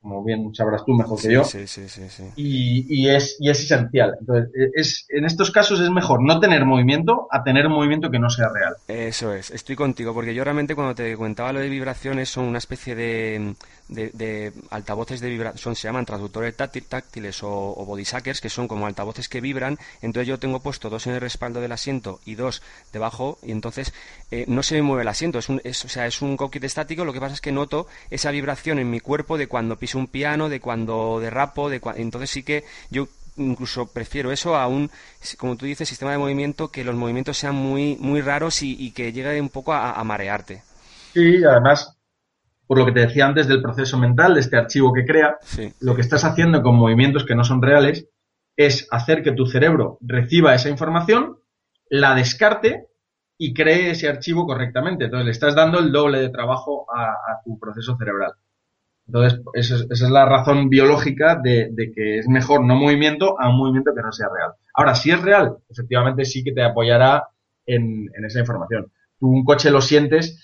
como 0.00 0.24
bien 0.24 0.54
sabrás 0.54 0.84
tú 0.84 0.92
mejor 0.92 1.20
que 1.20 1.32
yo. 1.32 1.44
Sí, 1.44 1.66
sí, 1.66 1.88
sí, 1.88 2.08
sí. 2.08 2.24
Y, 2.36 2.86
y, 2.88 3.08
es, 3.10 3.36
y 3.38 3.50
es 3.50 3.60
esencial. 3.60 4.16
Entonces, 4.18 4.50
e, 4.54 4.80
es, 4.80 5.06
en 5.10 5.26
estos 5.26 5.50
casos 5.50 5.78
es 5.80 5.90
mejor 5.90 6.22
no 6.22 6.40
tener 6.40 6.64
movimiento 6.64 7.28
a 7.30 7.42
tener 7.42 7.68
movimiento 7.68 8.10
que 8.10 8.18
no 8.18 8.30
sea 8.30 8.48
real. 8.48 8.76
Eso 8.88 9.34
es, 9.34 9.50
estoy 9.50 9.76
contigo, 9.76 10.14
porque 10.14 10.34
yo 10.34 10.42
realmente 10.42 10.74
cuando 10.74 10.94
te 10.94 11.14
comentaba 11.16 11.52
lo 11.52 11.60
de 11.60 11.68
vibraciones 11.68 12.30
son 12.30 12.46
una 12.46 12.58
especie 12.58 12.94
de, 12.94 13.54
de, 13.88 14.52
altavoces 14.70 15.20
de 15.20 15.28
vibración, 15.28 15.76
se 15.76 15.88
llaman 15.88 16.06
traductores 16.06 16.56
táctiles 16.56 17.42
o, 17.42 17.50
o 17.50 17.84
body 17.84 18.04
que 18.40 18.48
son 18.48 18.68
como 18.68 18.86
altavoces 18.86 19.28
que 19.28 19.42
vibran. 19.42 19.78
Entonces 20.00 20.26
yo 20.26 20.38
tengo 20.38 20.60
puesto 20.60 20.88
dos 20.88 21.06
en 21.06 21.14
el 21.14 21.20
respaldo 21.20 21.60
del 21.60 21.72
asiento 21.72 22.20
y 22.24 22.36
dos 22.36 22.62
debajo, 22.92 23.38
y 23.42 23.52
entonces 23.52 23.92
eh, 24.30 24.46
no 24.48 24.62
se 24.62 24.76
me 24.76 24.82
mueve 24.82 25.02
el 25.02 25.08
asiento. 25.08 25.38
Es 25.38 25.50
un, 25.50 25.60
es, 25.62 25.84
o 25.84 25.88
sea, 25.88 26.06
es 26.06 26.22
un 26.22 26.38
cockpit 26.38 26.64
estático, 26.64 27.04
lo 27.04 27.12
que 27.12 27.20
pasa 27.20 27.34
es 27.34 27.40
que 27.42 27.52
noto 27.52 27.86
esa 28.08 28.30
vibración 28.30 28.78
en 28.78 28.90
mi 28.90 29.00
cuerpo 29.00 29.36
de 29.36 29.46
cuando 29.46 29.78
piso 29.78 29.89
un 29.98 30.06
piano, 30.06 30.48
de 30.48 30.60
cuando 30.60 31.20
derrapo, 31.20 31.70
de 31.70 31.80
entonces 31.96 32.30
sí 32.30 32.42
que 32.42 32.64
yo 32.90 33.08
incluso 33.36 33.92
prefiero 33.92 34.32
eso 34.32 34.56
a 34.56 34.66
un, 34.66 34.90
como 35.38 35.56
tú 35.56 35.66
dices, 35.66 35.88
sistema 35.88 36.12
de 36.12 36.18
movimiento 36.18 36.70
que 36.70 36.84
los 36.84 36.94
movimientos 36.94 37.38
sean 37.38 37.54
muy, 37.54 37.96
muy 38.00 38.20
raros 38.20 38.62
y, 38.62 38.90
que 38.92 39.12
llegue 39.12 39.40
un 39.40 39.48
poco 39.48 39.72
a, 39.72 40.02
marearte. 40.04 40.62
Sí, 41.12 41.42
además 41.44 41.96
por 42.70 42.78
lo 42.78 42.86
que 42.86 42.92
te 42.92 43.00
decía 43.00 43.26
antes 43.26 43.48
del 43.48 43.60
proceso 43.60 43.98
mental, 43.98 44.34
de 44.34 44.40
este 44.40 44.56
archivo 44.56 44.92
que 44.92 45.04
crea, 45.04 45.38
lo 45.80 45.96
que 45.96 46.02
estás 46.02 46.24
haciendo 46.24 46.62
con 46.62 46.76
movimientos 46.76 47.24
que 47.24 47.34
no 47.34 47.42
son 47.42 47.60
reales 47.60 48.06
es 48.56 48.86
hacer 48.92 49.24
que 49.24 49.32
tu 49.32 49.46
cerebro 49.46 49.98
reciba 50.00 50.54
esa 50.54 50.68
información, 50.68 51.38
la 51.88 52.14
descarte 52.14 52.86
y 53.36 53.54
cree 53.54 53.90
ese 53.90 54.08
archivo 54.08 54.46
correctamente. 54.46 55.06
Entonces 55.06 55.24
le 55.24 55.32
estás 55.32 55.56
dando 55.56 55.80
el 55.80 55.90
doble 55.90 56.20
de 56.20 56.28
trabajo 56.28 56.86
a, 56.94 57.40
tu 57.44 57.58
proceso 57.58 57.96
cerebral. 57.96 58.34
Entonces, 59.12 59.40
esa 59.54 59.84
es, 59.90 60.10
la 60.10 60.24
razón 60.24 60.68
biológica 60.68 61.40
de, 61.42 61.72
que 61.94 62.18
es 62.18 62.28
mejor 62.28 62.64
no 62.64 62.76
movimiento 62.76 63.40
a 63.40 63.48
un 63.48 63.58
movimiento 63.58 63.92
que 63.94 64.02
no 64.02 64.12
sea 64.12 64.28
real. 64.32 64.52
Ahora, 64.74 64.94
si 64.94 65.10
es 65.10 65.20
real, 65.20 65.56
efectivamente 65.68 66.24
sí 66.24 66.44
que 66.44 66.52
te 66.52 66.62
apoyará 66.62 67.24
en, 67.66 68.08
en 68.16 68.24
esa 68.24 68.40
información. 68.40 68.92
Tú 69.18 69.28
un 69.28 69.44
coche 69.44 69.70
lo 69.70 69.80
sientes 69.80 70.38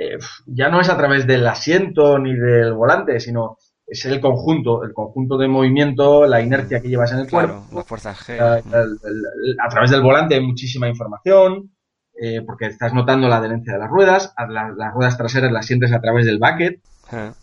eh, 0.00 0.16
ya 0.46 0.68
no 0.68 0.80
es 0.80 0.88
a 0.88 0.96
través 0.96 1.26
del 1.26 1.44
asiento 1.44 2.20
ni 2.20 2.32
del 2.32 2.72
volante, 2.72 3.18
sino 3.18 3.58
es 3.84 4.04
el 4.04 4.20
conjunto, 4.20 4.84
el 4.84 4.92
conjunto 4.92 5.36
de 5.36 5.48
movimiento, 5.48 6.24
la 6.24 6.40
inercia 6.40 6.80
que 6.80 6.88
llevas 6.88 7.10
en 7.10 7.18
el 7.18 7.28
cuerpo. 7.28 7.66
la 7.74 7.82
fuerza 7.82 8.14
G. 8.14 8.38
a 8.38 9.68
través 9.68 9.90
del 9.90 10.02
volante 10.02 10.36
hay 10.36 10.46
muchísima 10.46 10.88
información, 10.88 11.72
eh, 12.20 12.42
porque 12.46 12.66
estás 12.66 12.94
notando 12.94 13.26
la 13.26 13.38
adherencia 13.38 13.72
de 13.72 13.78
las 13.80 13.90
ruedas, 13.90 14.32
las 14.48 14.94
ruedas 14.94 15.18
traseras 15.18 15.50
las 15.50 15.66
sientes 15.66 15.92
a 15.92 16.00
través 16.00 16.26
del 16.26 16.38
bucket. 16.38 16.80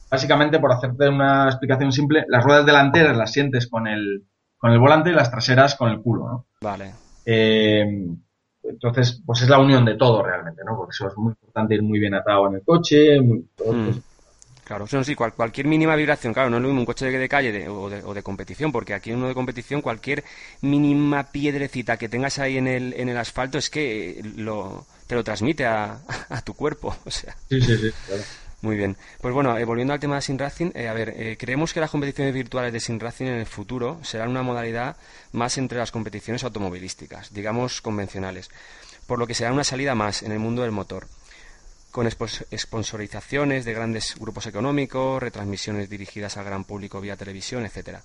Básicamente, 0.09 0.59
por 0.59 0.71
hacerte 0.71 1.09
una 1.09 1.47
explicación 1.47 1.91
simple, 1.91 2.25
las 2.27 2.43
ruedas 2.43 2.65
delanteras 2.65 3.17
las 3.17 3.31
sientes 3.31 3.67
con 3.67 3.87
el, 3.87 4.23
con 4.57 4.71
el 4.71 4.79
volante 4.79 5.09
y 5.09 5.13
las 5.13 5.31
traseras 5.31 5.75
con 5.75 5.89
el 5.89 6.01
culo, 6.01 6.27
¿no? 6.27 6.45
Vale. 6.61 6.93
Eh, 7.25 7.85
entonces, 8.63 9.21
pues 9.25 9.41
es 9.41 9.49
la 9.49 9.59
unión 9.59 9.85
de 9.85 9.95
todo 9.95 10.23
realmente, 10.23 10.63
¿no? 10.65 10.75
Porque 10.75 10.91
eso 10.91 11.07
es 11.07 11.17
muy 11.17 11.31
importante 11.31 11.75
ir 11.75 11.83
muy 11.83 11.99
bien 11.99 12.13
atado 12.13 12.47
en 12.47 12.55
el 12.55 12.63
coche, 12.63 13.19
muy, 13.21 13.39
hmm. 13.39 13.47
pues 13.57 14.01
Claro, 14.65 14.87
sí, 14.87 15.13
cualquier 15.13 15.67
mínima 15.67 15.95
vibración, 15.95 16.33
claro, 16.33 16.49
no 16.49 16.57
es 16.57 16.63
lo 16.63 16.69
mismo 16.69 16.81
un 16.81 16.87
coche 16.87 17.05
de, 17.05 17.29
calle 17.29 17.69
o, 17.69 17.87
de, 17.87 18.23
competición, 18.23 18.71
porque 18.71 18.95
aquí 18.95 19.11
en 19.11 19.17
uno 19.17 19.27
de 19.27 19.35
competición 19.35 19.83
cualquier 19.83 20.23
mínima 20.61 21.31
piedrecita 21.31 21.97
que 21.97 22.09
tengas 22.09 22.39
ahí 22.39 22.57
en 22.57 22.65
el, 22.65 22.93
en 22.93 23.07
el 23.07 23.17
asfalto 23.17 23.59
es 23.59 23.69
que 23.69 24.23
lo, 24.35 24.87
te 25.05 25.13
lo 25.13 25.23
transmite 25.23 25.67
a, 25.67 25.99
tu 26.43 26.55
cuerpo, 26.55 26.95
o 27.05 27.11
sea. 27.11 27.35
Sí, 27.47 27.61
sí, 27.61 27.77
sí, 27.77 27.91
claro. 28.07 28.23
Muy 28.65 28.77
bien. 28.77 28.97
Pues 29.21 29.31
bueno, 29.31 29.55
eh, 29.59 29.63
volviendo 29.63 29.93
al 29.93 29.99
tema 29.99 30.15
de 30.15 30.23
Sin 30.23 30.39
Racing, 30.39 30.71
eh, 30.73 30.87
a 30.87 30.93
ver, 30.93 31.13
eh, 31.15 31.37
creemos 31.37 31.71
que 31.71 31.79
las 31.79 31.91
competiciones 31.91 32.33
virtuales 32.33 32.73
de 32.73 32.79
Sin 32.79 32.99
Racing 32.99 33.27
en 33.27 33.35
el 33.35 33.45
futuro 33.45 33.99
serán 34.01 34.29
una 34.29 34.41
modalidad 34.41 34.97
más 35.33 35.59
entre 35.59 35.77
las 35.77 35.91
competiciones 35.91 36.43
automovilísticas, 36.43 37.31
digamos 37.31 37.79
convencionales, 37.79 38.49
por 39.05 39.19
lo 39.19 39.27
que 39.27 39.35
será 39.35 39.53
una 39.53 39.63
salida 39.63 39.93
más 39.93 40.23
en 40.23 40.31
el 40.31 40.39
mundo 40.39 40.63
del 40.63 40.71
motor, 40.71 41.05
con 41.91 42.09
sponsorizaciones 42.09 43.65
de 43.65 43.73
grandes 43.75 44.15
grupos 44.19 44.47
económicos, 44.47 45.21
retransmisiones 45.21 45.87
dirigidas 45.87 46.35
al 46.37 46.45
gran 46.45 46.63
público 46.63 46.99
vía 46.99 47.17
televisión, 47.17 47.67
etcétera. 47.67 48.01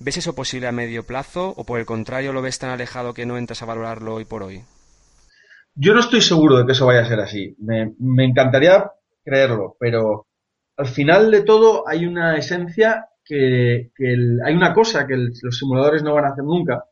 ¿Ves 0.00 0.16
eso 0.16 0.34
posible 0.34 0.68
a 0.68 0.72
medio 0.72 1.04
plazo 1.04 1.52
o 1.54 1.64
por 1.64 1.80
el 1.80 1.84
contrario 1.84 2.32
lo 2.32 2.40
ves 2.40 2.58
tan 2.58 2.70
alejado 2.70 3.12
que 3.12 3.26
no 3.26 3.36
entras 3.36 3.60
a 3.60 3.66
valorarlo 3.66 4.14
hoy 4.14 4.24
por 4.24 4.42
hoy? 4.42 4.64
Yo 5.74 5.92
no 5.92 6.00
estoy 6.00 6.22
seguro 6.22 6.56
de 6.56 6.64
que 6.64 6.72
eso 6.72 6.86
vaya 6.86 7.02
a 7.02 7.08
ser 7.08 7.20
así. 7.20 7.54
Me, 7.58 7.92
me 7.98 8.24
encantaría 8.24 8.90
creerlo, 9.28 9.76
pero 9.78 10.26
al 10.76 10.86
final 10.86 11.30
de 11.30 11.42
todo 11.42 11.86
hay 11.86 12.06
una 12.06 12.36
esencia 12.36 13.06
que, 13.24 13.90
hay 14.44 14.54
una 14.54 14.72
cosa 14.72 15.06
que 15.06 15.16
los 15.16 15.58
simuladores 15.58 16.02
no 16.02 16.14
van 16.14 16.24
a 16.24 16.28
hacer 16.28 16.44
nunca, 16.44 16.84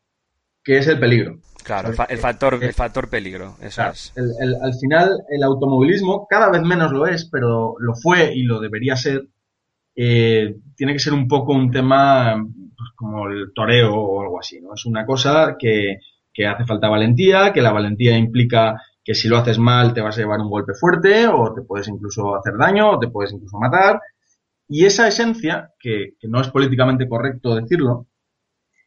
que 0.62 0.78
es 0.78 0.86
el 0.88 0.98
peligro. 0.98 1.38
Claro, 1.64 1.88
el, 1.88 2.18
factor, 2.18 2.62
el 2.62 2.72
factor 2.72 3.08
peligro, 3.08 3.56
eso 3.60 3.82
es. 3.88 4.12
al 4.16 4.74
final, 4.74 5.24
el 5.28 5.42
automovilismo 5.42 6.26
cada 6.28 6.48
vez 6.50 6.62
menos 6.62 6.92
lo 6.92 7.06
es, 7.06 7.28
pero 7.30 7.74
lo 7.80 7.94
fue 7.94 8.32
y 8.34 8.42
lo 8.42 8.60
debería 8.60 8.94
ser. 8.94 9.26
Eh, 9.96 10.54
tiene 10.76 10.92
que 10.92 10.98
ser 10.98 11.14
un 11.14 11.26
poco 11.26 11.52
un 11.54 11.70
tema 11.70 12.36
pues 12.36 12.90
como 12.94 13.28
el 13.28 13.52
toreo 13.54 13.94
o 13.94 14.22
algo 14.22 14.38
así, 14.38 14.60
¿no? 14.60 14.74
Es 14.74 14.84
una 14.84 15.06
cosa 15.06 15.56
que, 15.58 15.98
que 16.32 16.46
hace 16.46 16.66
falta 16.66 16.88
valentía, 16.88 17.52
que 17.52 17.62
la 17.62 17.72
valentía 17.72 18.16
implica 18.16 18.80
que 19.06 19.14
si 19.14 19.28
lo 19.28 19.38
haces 19.38 19.56
mal 19.60 19.94
te 19.94 20.00
vas 20.00 20.18
a 20.18 20.20
llevar 20.20 20.40
un 20.40 20.50
golpe 20.50 20.74
fuerte 20.74 21.28
o 21.28 21.54
te 21.54 21.62
puedes 21.62 21.86
incluso 21.86 22.34
hacer 22.34 22.54
daño 22.58 22.90
o 22.90 22.98
te 22.98 23.06
puedes 23.06 23.32
incluso 23.32 23.56
matar. 23.56 24.00
Y 24.68 24.84
esa 24.84 25.06
esencia, 25.06 25.70
que, 25.78 26.14
no 26.24 26.40
es 26.40 26.48
políticamente 26.48 27.08
correcto 27.08 27.54
decirlo, 27.54 28.08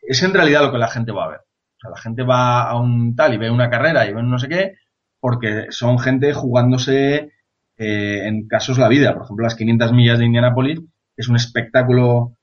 es 0.02 0.22
en 0.22 0.34
realidad 0.34 0.64
lo 0.64 0.74
que 0.74 0.78
la 0.78 0.90
gente 0.90 1.14
va 1.14 1.24
a 1.24 1.30
ver. 1.30 1.40
O 1.40 1.80
sea, 1.80 1.92
la 1.92 1.98
gente 1.98 2.24
va 2.24 2.70
a 2.70 2.78
un 2.78 3.16
tal 3.16 3.34
y 3.34 3.38
ve 3.38 3.50
una 3.50 3.70
carrera 3.70 4.06
y 4.06 4.14
ve 4.14 4.22
no 4.22 4.38
sé 4.38 4.50
qué, 4.50 4.74
porque 5.22 5.68
son 5.70 5.98
gente 6.00 6.34
jugándose 6.34 7.32
eh, 7.78 8.28
en 8.28 8.46
casos 8.46 8.78
la 8.78 8.90
vida. 8.90 9.14
Por 9.14 9.24
ejemplo, 9.24 9.46
las 9.46 9.56
500 9.56 9.94
millas 9.94 10.20
de 10.20 10.26
Indianapolis 10.26 10.82
es 11.16 11.30
un 11.30 11.38
espectáculo 11.38 12.36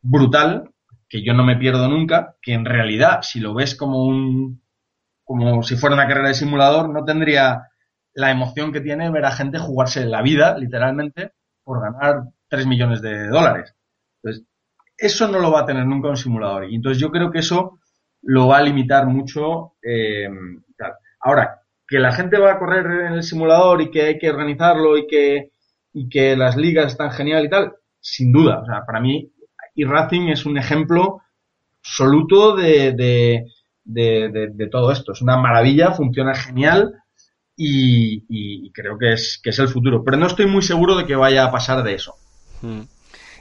brutal 0.00 0.70
que 1.08 1.24
yo 1.24 1.34
no 1.34 1.42
me 1.42 1.56
pierdo 1.56 1.88
nunca, 1.88 2.36
que 2.40 2.52
en 2.52 2.64
realidad, 2.64 3.22
si 3.22 3.40
lo 3.40 3.52
ves 3.52 3.74
como 3.74 4.04
un 4.04 4.62
como 5.26 5.62
si 5.62 5.76
fuera 5.76 5.96
una 5.96 6.08
carrera 6.08 6.28
de 6.28 6.34
simulador, 6.34 6.88
no 6.88 7.04
tendría 7.04 7.68
la 8.14 8.30
emoción 8.30 8.72
que 8.72 8.80
tiene 8.80 9.10
ver 9.10 9.26
a 9.26 9.32
gente 9.32 9.58
jugarse 9.58 10.06
la 10.06 10.22
vida, 10.22 10.56
literalmente, 10.56 11.32
por 11.62 11.82
ganar 11.82 12.22
3 12.48 12.66
millones 12.66 13.02
de 13.02 13.28
dólares. 13.28 13.74
Entonces, 14.22 14.46
eso 14.96 15.28
no 15.28 15.40
lo 15.40 15.52
va 15.52 15.60
a 15.60 15.66
tener 15.66 15.84
nunca 15.84 16.08
un 16.08 16.16
simulador. 16.16 16.70
Y 16.70 16.76
entonces 16.76 16.98
yo 16.98 17.10
creo 17.10 17.30
que 17.30 17.40
eso 17.40 17.80
lo 18.22 18.48
va 18.48 18.58
a 18.58 18.62
limitar 18.62 19.06
mucho. 19.06 19.74
Eh, 19.82 20.28
Ahora, 21.26 21.60
que 21.88 21.98
la 21.98 22.12
gente 22.12 22.38
va 22.38 22.52
a 22.52 22.58
correr 22.58 22.86
en 23.06 23.14
el 23.14 23.22
simulador 23.24 23.82
y 23.82 23.90
que 23.90 24.02
hay 24.02 24.18
que 24.18 24.30
organizarlo 24.30 24.96
y 24.96 25.08
que, 25.08 25.50
y 25.92 26.08
que 26.08 26.36
las 26.36 26.56
ligas 26.56 26.92
están 26.92 27.10
genial 27.10 27.44
y 27.44 27.50
tal, 27.50 27.72
sin 28.00 28.32
duda. 28.32 28.60
O 28.60 28.66
sea, 28.66 28.84
para 28.86 29.00
mí, 29.00 29.32
eRacing 29.74 30.28
es 30.28 30.46
un 30.46 30.56
ejemplo 30.56 31.22
absoluto 31.80 32.54
de, 32.54 32.92
de, 32.92 33.44
de, 33.86 34.68
todo 34.70 34.92
esto. 34.92 35.12
Es 35.12 35.22
una 35.22 35.36
maravilla, 35.36 35.92
funciona 35.92 36.34
genial 36.34 36.94
y, 37.56 38.70
creo 38.72 38.98
que 38.98 39.14
es, 39.14 39.40
que 39.42 39.50
es 39.50 39.58
el 39.58 39.68
futuro. 39.68 40.02
Pero 40.04 40.16
no 40.16 40.26
estoy 40.26 40.46
muy 40.46 40.62
seguro 40.62 40.96
de 40.96 41.06
que 41.06 41.16
vaya 41.16 41.44
a 41.44 41.50
pasar 41.50 41.82
de 41.82 41.94
eso. 41.94 42.14
Hmm. 42.62 42.82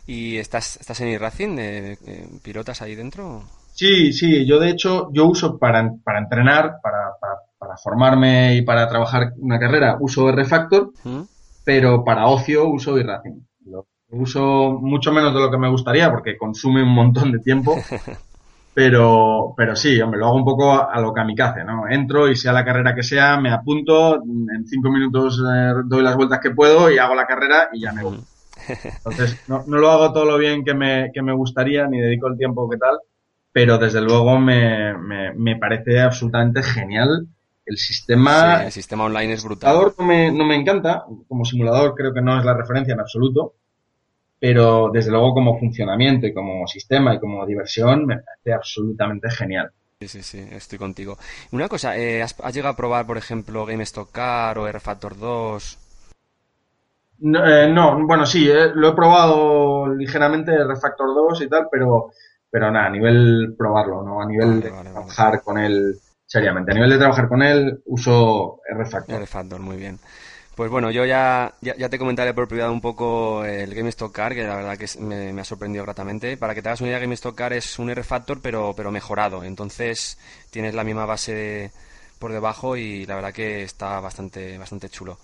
¿Y 0.08 0.38
estás, 0.38 0.78
estás 0.78 1.02
en 1.02 1.08
eRacing? 1.10 1.56
¿De, 1.56 1.98
¿Pilotas 2.44 2.82
ahí 2.82 2.96
dentro? 2.96 3.44
Sí, 3.74 4.14
sí. 4.14 4.46
Yo, 4.46 4.60
de 4.60 4.70
hecho, 4.70 5.10
yo 5.12 5.26
uso 5.26 5.58
para, 5.58 5.92
para 6.04 6.20
entrenar, 6.20 6.76
para, 6.82 7.12
para, 7.20 7.78
formarme 7.84 8.56
y 8.56 8.62
para 8.62 8.88
trabajar 8.88 9.34
una 9.38 9.60
carrera, 9.60 9.98
uso 10.00 10.30
R-Factor, 10.30 10.92
hmm. 11.04 11.22
pero 11.66 12.04
para 12.04 12.28
ocio 12.28 12.70
uso 12.70 12.98
eRacing. 12.98 13.46
Lo 13.66 13.88
uso 14.12 14.80
mucho 14.80 15.12
menos 15.12 15.34
de 15.34 15.42
lo 15.42 15.52
que 15.52 15.58
me 15.58 15.70
gustaría 15.70 16.10
porque 16.12 16.38
consume 16.38 16.84
un 16.84 16.94
montón 16.94 17.32
de 17.32 17.40
tiempo. 17.40 17.76
Pero, 18.76 19.54
pero 19.56 19.74
sí, 19.74 20.02
hombre, 20.02 20.20
lo 20.20 20.28
hago 20.28 20.36
un 20.36 20.44
poco 20.44 20.74
a, 20.74 21.00
lo 21.00 21.14
kamikaze, 21.14 21.64
¿no? 21.64 21.88
Entro 21.90 22.30
y 22.30 22.36
sea 22.36 22.52
la 22.52 22.66
carrera 22.66 22.94
que 22.94 23.04
sea, 23.04 23.40
me 23.40 23.50
apunto, 23.50 24.16
en 24.16 24.68
cinco 24.68 24.92
minutos 24.92 25.40
eh, 25.40 25.74
doy 25.86 26.04
las 26.04 26.18
vueltas 26.18 26.42
que 26.42 26.52
puedo 26.52 26.92
y 26.92 26.98
hago 26.98 27.16
la 27.16 27.26
carrera 27.26 27.70
y 27.72 27.80
ya 27.80 27.94
me 27.94 28.04
voy. 28.04 28.20
Entonces, 28.68 29.40
no, 29.48 29.64
no 29.66 29.78
lo 29.78 29.90
hago 29.92 30.12
todo 30.12 30.26
lo 30.26 30.38
bien 30.38 30.66
que 30.66 30.74
me, 30.74 31.10
que 31.14 31.22
me 31.22 31.34
gustaría, 31.34 31.88
ni 31.88 32.02
dedico 32.02 32.28
el 32.28 32.38
tiempo 32.38 32.70
que 32.70 32.76
tal, 32.76 33.00
pero 33.54 33.78
desde 33.78 34.02
luego 34.02 34.38
me, 34.40 34.94
me, 34.98 35.34
me 35.34 35.56
parece 35.56 36.02
absolutamente 36.02 36.62
genial 36.62 37.30
el 37.66 37.78
sistema. 37.78 38.60
Sí, 38.60 38.66
el 38.66 38.72
sistema 38.74 39.06
online 39.06 39.34
es 39.34 39.44
brutal. 39.46 39.94
No 39.98 40.06
me, 40.06 40.34
no 40.34 40.44
me 40.44 40.56
encanta, 40.56 41.06
como 41.30 41.46
simulador 41.46 41.96
creo 41.96 42.14
que 42.14 42.22
no 42.22 42.38
es 42.38 42.44
la 42.44 42.54
referencia 42.54 42.94
en 42.94 43.00
absoluto, 43.00 43.54
pero 44.48 44.92
desde 44.94 45.10
luego 45.10 45.34
como 45.34 45.58
funcionamiento 45.58 46.28
y 46.28 46.34
como 46.34 46.68
sistema 46.68 47.16
y 47.16 47.20
como 47.20 47.48
diversión 47.48 48.06
me 48.06 48.20
parece 48.20 48.54
absolutamente 48.54 49.28
genial. 49.32 49.72
Sí, 50.00 50.08
sí, 50.08 50.22
sí, 50.22 50.48
estoy 50.52 50.78
contigo. 50.78 51.18
Una 51.52 51.68
cosa, 51.68 51.98
eh, 51.98 52.22
¿has, 52.22 52.36
llegado 52.54 52.74
a 52.74 52.78
probar, 52.78 53.08
por 53.08 53.18
ejemplo, 53.18 53.66
GameStop 53.66 54.12
Car 54.12 54.60
o 54.60 54.68
R-Factor 54.68 55.18
2? 55.18 55.78
Eh, 57.24 57.72
no, 57.74 58.06
bueno, 58.06 58.24
sí, 58.28 58.48
eh, 58.48 58.70
lo 58.76 58.90
he 58.90 58.94
probado 58.94 59.88
ligeramente 59.88 60.54
R-Factor 60.54 61.08
2 61.08 61.42
y 61.42 61.50
tal, 61.50 61.68
pero, 61.72 62.12
pero 62.52 62.70
nada, 62.70 62.86
a 62.86 62.92
nivel 62.92 63.56
probarlo, 63.58 64.04
¿no? 64.04 64.22
A 64.22 64.28
nivel 64.28 64.62
de 64.62 64.70
trabajar 64.70 65.42
con 65.42 65.58
él 65.58 65.96
seriamente. 66.24 66.72
A 66.72 66.76
nivel 66.76 66.92
de 66.92 66.98
trabajar 67.00 67.28
con 67.28 67.42
él, 67.42 67.82
uso 67.86 68.60
R-Factor. 68.70 69.16
R-Factor, 69.16 69.60
muy 69.60 69.78
bien. 69.78 69.98
Pues 70.56 70.72
bueno, 70.72 70.90
yo 70.90 71.04
ya, 71.04 71.54
ya, 71.62 71.90
te 71.90 72.00
comentaré 72.00 72.34
por 72.34 72.48
privado 72.48 72.72
un 72.72 72.80
poco 72.80 73.44
el 73.44 73.76
Game 73.76 73.90
Stock 73.90 74.14
Car, 74.14 74.34
que 74.34 74.44
la 74.44 74.56
verdad 74.56 74.78
que 74.78 74.88
me, 75.02 75.42
ha 75.42 75.44
sorprendido 75.44 75.84
gratamente. 75.84 76.38
Para 76.38 76.56
que 76.56 76.62
te 76.62 76.70
hagas 76.70 76.80
una 76.80 76.92
idea, 76.92 77.00
Game 77.00 77.14
Stock 77.16 77.36
Car 77.36 77.52
es 77.52 77.78
un 77.78 77.90
R-Factor, 77.90 78.40
pero, 78.42 78.74
pero 78.74 78.90
mejorado. 78.90 79.44
Entonces 79.44 80.18
tienes 80.52 80.74
la 80.74 80.86
misma 80.86 81.06
base 81.06 81.72
por 82.20 82.32
debajo 82.32 82.78
y 82.78 83.06
la 83.06 83.16
verdad 83.16 83.34
que 83.34 83.64
está 83.64 84.00
bastante, 84.00 84.58
bastante 84.58 84.88
chulo. 84.90 85.18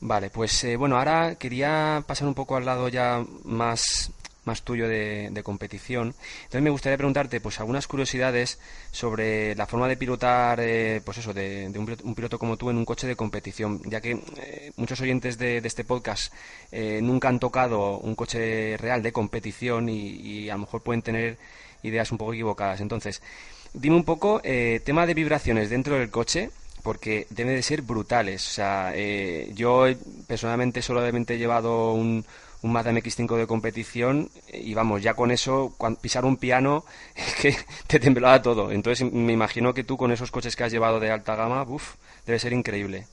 Vale, 0.00 0.30
pues 0.30 0.62
eh, 0.64 0.76
bueno, 0.76 0.98
ahora 0.98 1.36
quería 1.36 2.04
pasar 2.06 2.28
un 2.28 2.34
poco 2.34 2.56
al 2.56 2.66
lado 2.66 2.88
ya 2.88 3.24
más 3.44 4.12
más 4.46 4.62
tuyo 4.62 4.88
de, 4.88 5.40
competición. 5.44 6.14
Entonces 6.38 6.62
me 6.62 6.70
gustaría 6.70 6.96
preguntarte 6.96 7.40
pues 7.40 7.60
algunas 7.60 7.86
curiosidades 7.86 8.58
sobre 8.90 9.54
la 9.54 9.66
forma 9.66 9.88
de 9.88 9.96
pilotar, 9.96 10.58
eh, 10.60 11.00
pues 11.04 11.18
eso, 11.18 11.34
de, 11.34 11.70
un, 11.76 12.14
piloto, 12.14 12.38
como 12.38 12.56
tú 12.56 12.70
en 12.70 12.76
un 12.76 12.84
coche 12.84 13.06
de 13.06 13.16
competición, 13.16 13.82
ya 13.84 14.00
que 14.00 14.12
eh, 14.38 14.72
muchos 14.76 15.00
oyentes 15.00 15.38
de, 15.38 15.58
este 15.58 15.84
podcast 15.84 16.32
eh, 16.70 17.00
nunca 17.02 17.28
han 17.28 17.40
tocado 17.40 17.98
un 17.98 18.14
coche 18.14 18.76
real 18.76 19.02
de 19.02 19.12
competición 19.12 19.88
y, 19.88 20.48
a 20.48 20.54
lo 20.54 20.60
mejor 20.60 20.82
pueden 20.82 21.02
tener 21.02 21.38
ideas 21.82 22.10
un 22.12 22.18
poco 22.18 22.32
equivocadas. 22.32 22.80
Entonces, 22.80 23.20
dime 23.74 23.96
un 23.96 24.04
poco, 24.04 24.40
tema 24.84 25.06
de 25.06 25.14
vibraciones 25.14 25.70
dentro 25.70 25.98
del 25.98 26.10
coche, 26.10 26.50
porque 26.82 27.26
debe 27.30 27.52
de 27.52 27.62
ser 27.62 27.82
brutales. 27.82 28.46
O 28.46 28.50
sea, 28.50 28.94
yo 29.54 29.86
personalmente 30.28 30.82
solamente 30.82 31.34
he 31.34 31.38
llevado 31.38 31.92
un, 31.92 32.24
un 32.66 32.72
Mazda 32.72 32.92
MX5 32.92 33.36
de 33.36 33.46
competición 33.46 34.28
y 34.52 34.74
vamos, 34.74 35.02
ya 35.02 35.14
con 35.14 35.30
eso, 35.30 35.74
pisar 36.02 36.24
un 36.24 36.36
piano, 36.36 36.84
que 37.40 37.54
te 37.86 37.98
temblaba 37.98 38.42
todo. 38.42 38.70
Entonces 38.70 39.10
me 39.10 39.32
imagino 39.32 39.72
que 39.72 39.84
tú 39.84 39.96
con 39.96 40.12
esos 40.12 40.30
coches 40.30 40.54
que 40.56 40.64
has 40.64 40.72
llevado 40.72 41.00
de 41.00 41.10
alta 41.10 41.36
gama, 41.36 41.62
uff, 41.62 41.96
debe 42.26 42.38
ser 42.38 42.52
increíble. 42.52 43.06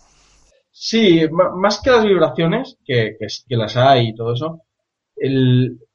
Sí, 0.71 1.21
más 1.29 1.79
que 1.81 1.91
las 1.91 2.03
vibraciones, 2.03 2.77
que, 2.83 3.15
que, 3.19 3.55
las 3.55 3.77
hay 3.77 4.09
y 4.09 4.15
todo 4.15 4.33
eso, 4.33 4.63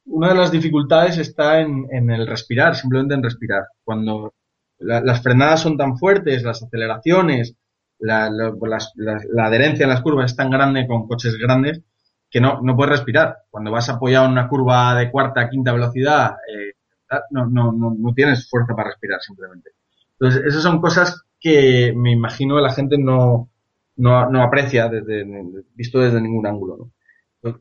una 0.07 0.29
de 0.29 0.35
las 0.35 0.53
dificultades 0.53 1.19
está 1.19 1.61
en, 1.61 2.11
el 2.11 2.27
respirar, 2.27 2.77
simplemente 2.77 3.15
en 3.15 3.23
respirar. 3.23 3.65
Cuando 3.83 4.35
las 4.79 5.21
frenadas 5.23 5.63
son 5.63 5.77
tan 5.77 5.99
fuertes, 5.99 6.45
las 6.45 6.63
aceleraciones, 6.63 7.57
la, 7.99 8.31
la, 8.31 9.47
adherencia 9.47 9.83
en 9.83 9.91
las 9.91 10.03
curvas 10.03 10.31
es 10.31 10.37
tan 10.37 10.51
grande 10.51 10.87
con 10.87 11.09
coches 11.09 11.37
grandes, 11.37 11.83
que 12.31 12.41
no, 12.41 12.61
no 12.62 12.76
puedes 12.76 12.93
respirar. 12.93 13.39
Cuando 13.51 13.70
vas 13.70 13.89
apoyado 13.89 14.26
en 14.26 14.33
una 14.33 14.49
curva 14.49 14.95
de 14.95 15.11
cuarta, 15.11 15.49
quinta 15.49 15.72
velocidad, 15.72 16.37
eh, 16.53 16.74
no, 17.31 17.47
no, 17.47 17.72
no, 17.72 17.95
no, 17.99 18.14
tienes 18.14 18.49
fuerza 18.49 18.74
para 18.74 18.91
respirar 18.91 19.20
simplemente. 19.20 19.70
Entonces, 20.12 20.43
esas 20.47 20.62
son 20.62 20.81
cosas 20.81 21.22
que 21.41 21.93
me 21.97 22.12
imagino 22.12 22.61
la 22.61 22.72
gente 22.72 22.99
no, 22.99 23.51
no, 23.97 24.31
no 24.31 24.43
aprecia 24.43 24.89
desde, 24.89 25.24
visto 25.74 26.01
desde 26.01 26.20
ningún 26.20 26.47
ángulo. 26.47 26.91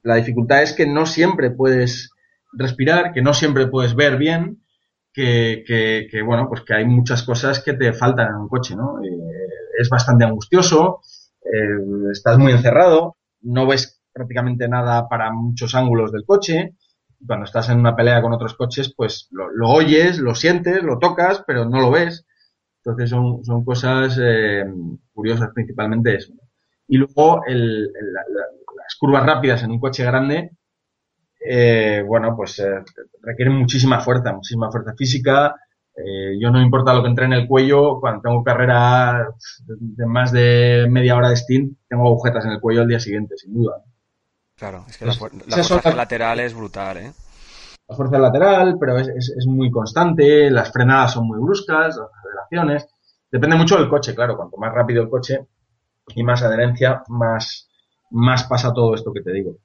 La 0.03 0.15
dificultad 0.15 0.63
es 0.63 0.74
que 0.74 0.88
no 0.88 1.05
siempre 1.05 1.51
puedes 1.51 2.11
respirar, 2.53 3.13
que 3.13 3.22
no 3.22 3.34
siempre 3.34 3.68
puedes 3.68 3.95
ver 3.95 4.18
bien, 4.18 4.63
que, 5.13 5.63
que, 5.65 6.07
que 6.11 6.22
bueno, 6.22 6.47
pues 6.49 6.61
que 6.61 6.74
hay 6.74 6.86
muchas 6.86 7.24
cosas 7.24 7.63
que 7.63 7.74
te 7.74 7.93
faltan 7.93 8.30
en 8.30 8.36
un 8.36 8.49
coche, 8.49 8.76
¿no? 8.76 9.03
Eh, 9.03 9.09
es 9.80 9.89
bastante 9.89 10.26
angustioso, 10.26 11.01
eh, 11.41 12.11
estás 12.11 12.38
muy 12.38 12.51
encerrado, 12.51 13.15
no 13.41 13.68
ves 13.68 13.97
prácticamente 14.18 14.68
nada 14.68 15.07
para 15.07 15.32
muchos 15.32 15.76
ángulos 15.76 16.11
del 16.11 16.26
coche. 16.26 16.76
Cuando 17.26 17.45
estás 17.45 17.70
en 17.70 17.80
una 17.80 17.95
pelea 17.95 18.22
con 18.22 18.34
otros 18.34 18.55
coches, 18.55 18.93
pues 18.95 19.28
lo, 19.32 19.70
oyes, 19.70 20.18
lo 20.20 20.36
sientes, 20.36 20.84
lo 20.84 20.99
tocas, 20.99 21.43
pero 21.45 21.65
no 21.65 21.80
lo 21.80 21.91
ves. 21.91 22.26
Entonces 22.84 23.09
son, 23.09 23.43
son 23.43 23.63
cosas 23.63 24.18
eh, 24.22 24.65
curiosas 25.13 25.49
principalmente 25.53 26.15
eso. 26.15 26.34
Y 26.88 26.97
luego 26.97 27.41
el, 27.45 27.86
las 27.86 28.95
curvas 28.99 29.26
rápidas 29.26 29.63
en 29.63 29.72
un 29.72 29.80
coche 29.80 30.03
grande, 30.03 30.51
eh, 31.45 32.03
bueno, 32.05 32.36
pues 32.36 32.59
eh, 32.59 32.84
requieren 33.22 33.55
muchísima 33.55 33.99
fuerza, 33.99 34.34
muchísima 34.34 34.72
fuerza 34.72 34.93
física. 34.95 35.55
yo 36.39 36.51
no 36.51 36.61
importa 36.61 36.93
lo 36.93 37.01
que 37.01 37.09
entre 37.09 37.26
en 37.26 37.34
el 37.34 37.47
cuello, 37.47 37.99
cuando 37.99 38.22
tengo 38.22 38.43
carrera 38.43 39.28
de 39.68 40.05
más 40.05 40.32
de 40.32 40.88
media 40.89 41.15
hora 41.15 41.30
de 41.30 41.36
stint, 41.36 41.78
tengo 41.89 42.07
agujetas 42.07 42.45
en 42.45 42.51
el 42.51 42.59
cuello 42.61 42.82
al 42.82 42.88
día 42.88 42.99
siguiente, 42.99 43.36
sin 43.38 43.53
duda. 43.53 43.84
Claro, 44.58 44.86
es 44.89 44.97
que 44.97 45.05
la, 45.05 45.14
fuerza 45.14 45.93
lateral 45.93 46.39
es 46.39 46.55
brutal, 46.55 46.97
¿eh? 46.97 47.12
La 47.88 47.95
fuerza 47.95 48.18
lateral, 48.18 48.78
pero 48.80 48.97
es, 48.97 49.08
es, 49.08 49.45
muy 49.45 49.70
constante, 49.70 50.49
las 50.49 50.72
frenadas 50.72 51.14
son 51.14 51.28
muy 51.28 51.39
bruscas, 51.39 51.95
las 51.95 52.10
aceleraciones. 52.18 52.88
Depende 53.32 53.55
mucho 53.55 53.78
del 53.78 53.88
coche, 53.88 54.16
claro. 54.16 54.36
Cuanto 54.36 54.58
más 54.58 54.74
rápido 54.74 55.03
el 55.03 55.10
coche 55.10 55.45
y 56.16 56.24
más 56.24 56.41
adherencia, 56.41 57.03
más, 57.08 57.70
más 58.10 58.45
pasa 58.45 58.74
todo 58.74 58.95
esto 58.95 59.14
que 59.14 59.22
te 59.22 59.32
digo. 59.32 59.58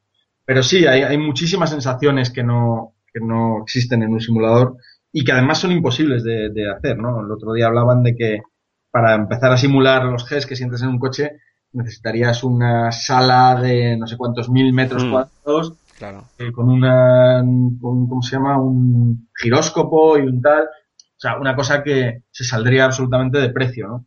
Pero 0.44 0.62
sí, 0.62 0.86
hay, 0.86 1.02
hay 1.02 1.16
muchísimas 1.16 1.70
sensaciones 1.70 2.30
que 2.30 2.42
no, 2.42 2.94
que 3.12 3.20
no 3.20 3.62
existen 3.62 4.02
en 4.02 4.12
un 4.12 4.20
simulador 4.20 4.76
y 5.10 5.24
que 5.24 5.32
además 5.32 5.58
son 5.58 5.72
imposibles 5.72 6.22
de, 6.22 6.50
de, 6.50 6.70
hacer, 6.70 6.98
¿no? 6.98 7.20
El 7.20 7.30
otro 7.30 7.54
día 7.54 7.66
hablaban 7.66 8.02
de 8.02 8.14
que 8.14 8.42
para 8.90 9.14
empezar 9.14 9.52
a 9.52 9.56
simular 9.56 10.04
los 10.04 10.28
Gs 10.28 10.46
que 10.46 10.56
sientes 10.56 10.82
en 10.82 10.88
un 10.88 10.98
coche 10.98 11.38
necesitarías 11.72 12.44
una 12.44 12.92
sala 12.92 13.60
de 13.60 13.96
no 13.96 14.06
sé 14.06 14.16
cuántos 14.16 14.48
mil 14.50 14.72
metros 14.72 15.04
mm. 15.04 15.10
cuadrados 15.10 15.74
claro. 16.02 16.24
Eh, 16.38 16.50
con 16.50 16.68
una, 16.68 17.42
con, 17.80 18.08
¿cómo 18.08 18.22
se 18.22 18.36
llama? 18.36 18.60
Un 18.60 19.28
giróscopo 19.36 20.18
y 20.18 20.22
un 20.22 20.42
tal. 20.42 20.64
O 20.64 21.20
sea, 21.22 21.38
una 21.38 21.54
cosa 21.54 21.82
que 21.82 22.24
se 22.30 22.44
saldría 22.44 22.86
absolutamente 22.86 23.38
de 23.38 23.50
precio, 23.50 23.86
¿no? 23.86 24.06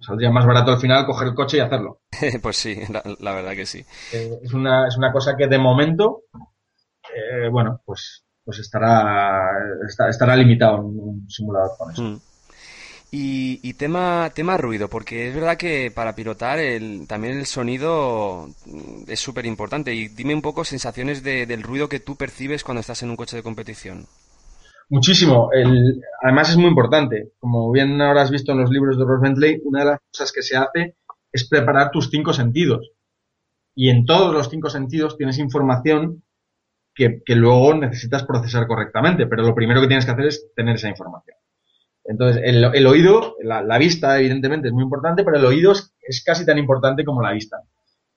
Saldría 0.00 0.30
más 0.30 0.46
barato 0.46 0.70
al 0.70 0.78
final 0.78 1.04
coger 1.04 1.28
el 1.28 1.34
coche 1.34 1.56
y 1.56 1.60
hacerlo. 1.60 2.02
pues 2.42 2.56
sí, 2.56 2.80
la, 2.88 3.34
verdad 3.34 3.52
que 3.52 3.66
sí. 3.66 3.84
Eh, 4.12 4.38
es, 4.42 4.54
una, 4.54 4.86
es 4.86 4.96
una 4.96 5.12
cosa 5.12 5.36
que 5.36 5.48
de 5.48 5.58
momento, 5.58 6.22
eh, 7.12 7.48
bueno, 7.50 7.82
pues, 7.84 8.24
pues 8.44 8.60
estará, 8.60 9.50
estará 10.08 10.36
limitado 10.36 10.78
en 10.78 10.84
un 10.84 11.28
simulador 11.28 11.72
con 11.76 11.92
eso. 11.92 12.02
Mm. 12.02 12.20
Y, 13.12 13.74
tema, 13.74 14.30
tema 14.34 14.56
ruido, 14.56 14.88
porque 14.88 15.28
es 15.28 15.34
verdad 15.34 15.56
que 15.56 15.90
para 15.90 16.14
pilotar 16.14 16.60
el, 16.60 17.06
también 17.08 17.38
el 17.38 17.46
sonido 17.46 18.48
es 19.08 19.18
súper 19.18 19.46
importante. 19.46 19.92
Y 19.92 20.08
dime 20.08 20.34
un 20.34 20.42
poco 20.42 20.64
sensaciones 20.64 21.24
del 21.24 21.62
ruido 21.62 21.88
que 21.88 21.98
tú 21.98 22.14
percibes 22.16 22.62
cuando 22.62 22.80
estás 22.80 23.02
en 23.02 23.10
un 23.10 23.16
coche 23.16 23.36
de 23.36 23.42
competición. 23.42 24.06
Muchísimo. 24.90 25.50
El, 25.52 26.00
además 26.22 26.50
es 26.50 26.56
muy 26.56 26.68
importante. 26.68 27.32
Como 27.40 27.72
bien 27.72 28.00
ahora 28.00 28.22
has 28.22 28.30
visto 28.30 28.52
en 28.52 28.60
los 28.60 28.70
libros 28.70 28.96
de 28.96 29.04
Ross 29.04 29.20
Bentley, 29.20 29.60
una 29.64 29.80
de 29.80 29.86
las 29.86 30.00
cosas 30.12 30.32
que 30.32 30.42
se 30.42 30.56
hace 30.56 30.96
es 31.32 31.48
preparar 31.48 31.90
tus 31.90 32.10
cinco 32.10 32.32
sentidos. 32.32 32.92
Y 33.74 33.88
en 33.88 34.04
todos 34.04 34.32
los 34.32 34.48
cinco 34.50 34.70
sentidos 34.70 35.16
tienes 35.16 35.38
información 35.38 36.22
que, 36.94 37.22
que 37.24 37.34
luego 37.34 37.74
necesitas 37.74 38.24
procesar 38.24 38.68
correctamente. 38.68 39.26
Pero 39.26 39.42
lo 39.42 39.54
primero 39.54 39.80
que 39.80 39.88
tienes 39.88 40.04
que 40.04 40.12
hacer 40.12 40.26
es 40.26 40.46
tener 40.54 40.76
esa 40.76 40.88
información. 40.88 41.39
Entonces, 42.04 42.42
el, 42.44 42.64
el 42.74 42.86
oído, 42.86 43.36
la, 43.42 43.78
vista, 43.78 44.18
evidentemente, 44.18 44.68
es 44.68 44.74
muy 44.74 44.84
importante, 44.84 45.24
pero 45.24 45.36
el 45.36 45.44
oído 45.44 45.72
es, 45.72 46.24
casi 46.24 46.46
tan 46.46 46.58
importante 46.58 47.04
como 47.04 47.22
la 47.22 47.32
vista. 47.32 47.58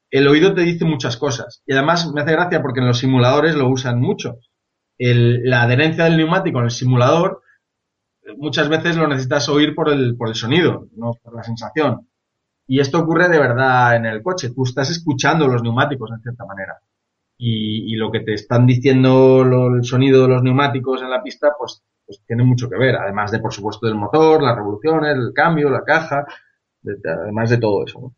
El 0.10 0.28
oído 0.28 0.54
te 0.54 0.62
dice 0.62 0.86
muchas 0.86 1.18
cosas. 1.18 1.62
Y 1.66 1.74
además 1.74 2.12
me 2.14 2.22
hace 2.22 2.32
gracia 2.32 2.62
porque 2.62 2.80
en 2.80 2.88
los 2.88 3.00
simuladores 3.00 3.56
lo 3.56 3.68
usan 3.68 4.00
mucho. 4.00 4.40
la 4.98 5.64
adherencia 5.64 6.06
del 6.06 6.18
neumático 6.18 6.60
en 6.60 6.66
el 6.66 6.72
simulador, 6.72 7.42
muchas 8.38 8.70
veces 8.70 8.96
lo 8.96 9.08
necesitas 9.08 9.50
oír 9.50 9.76
por 9.76 9.90
el, 9.90 10.16
por 10.16 10.30
el 10.30 10.36
sonido, 10.36 10.88
no 10.96 11.14
por 11.22 11.36
la 11.36 11.44
sensación. 11.44 12.08
Y 12.66 12.80
esto 12.80 13.00
ocurre 13.00 13.28
de 13.28 13.40
verdad 13.40 13.96
en 13.96 14.06
el 14.06 14.24
coche. 14.24 14.52
Tú 14.56 14.64
estás 14.64 14.90
escuchando 14.90 15.48
los 15.48 15.62
neumáticos 15.62 16.10
en 16.12 16.22
cierta 16.22 16.46
manera. 16.46 16.80
Y, 17.38 17.94
y 17.94 17.96
lo 17.98 18.12
que 18.12 18.22
te 18.22 18.34
están 18.34 18.66
diciendo 18.66 19.42
el 19.44 19.84
sonido 19.84 20.22
de 20.24 20.30
los 20.30 20.44
neumáticos 20.44 21.02
en 21.02 21.10
la 21.10 21.22
pista, 21.22 21.50
pues 21.58 21.84
pues 22.06 22.22
tiene 22.28 22.43
mucho 22.43 22.70
que 22.70 22.78
ver, 22.78 22.95
además 22.95 23.32
de, 23.32 23.39
por 23.39 23.54
supuesto, 23.54 23.88
del 23.88 23.95
motor, 23.95 24.41
las 24.41 24.56
revoluciones, 24.56 25.16
el 25.16 25.34
cambio, 25.34 25.70
la 25.70 25.84
caja, 25.84 26.26
además 27.06 27.49
de 27.49 27.58
todo 27.58 27.86
eso. 27.86 28.14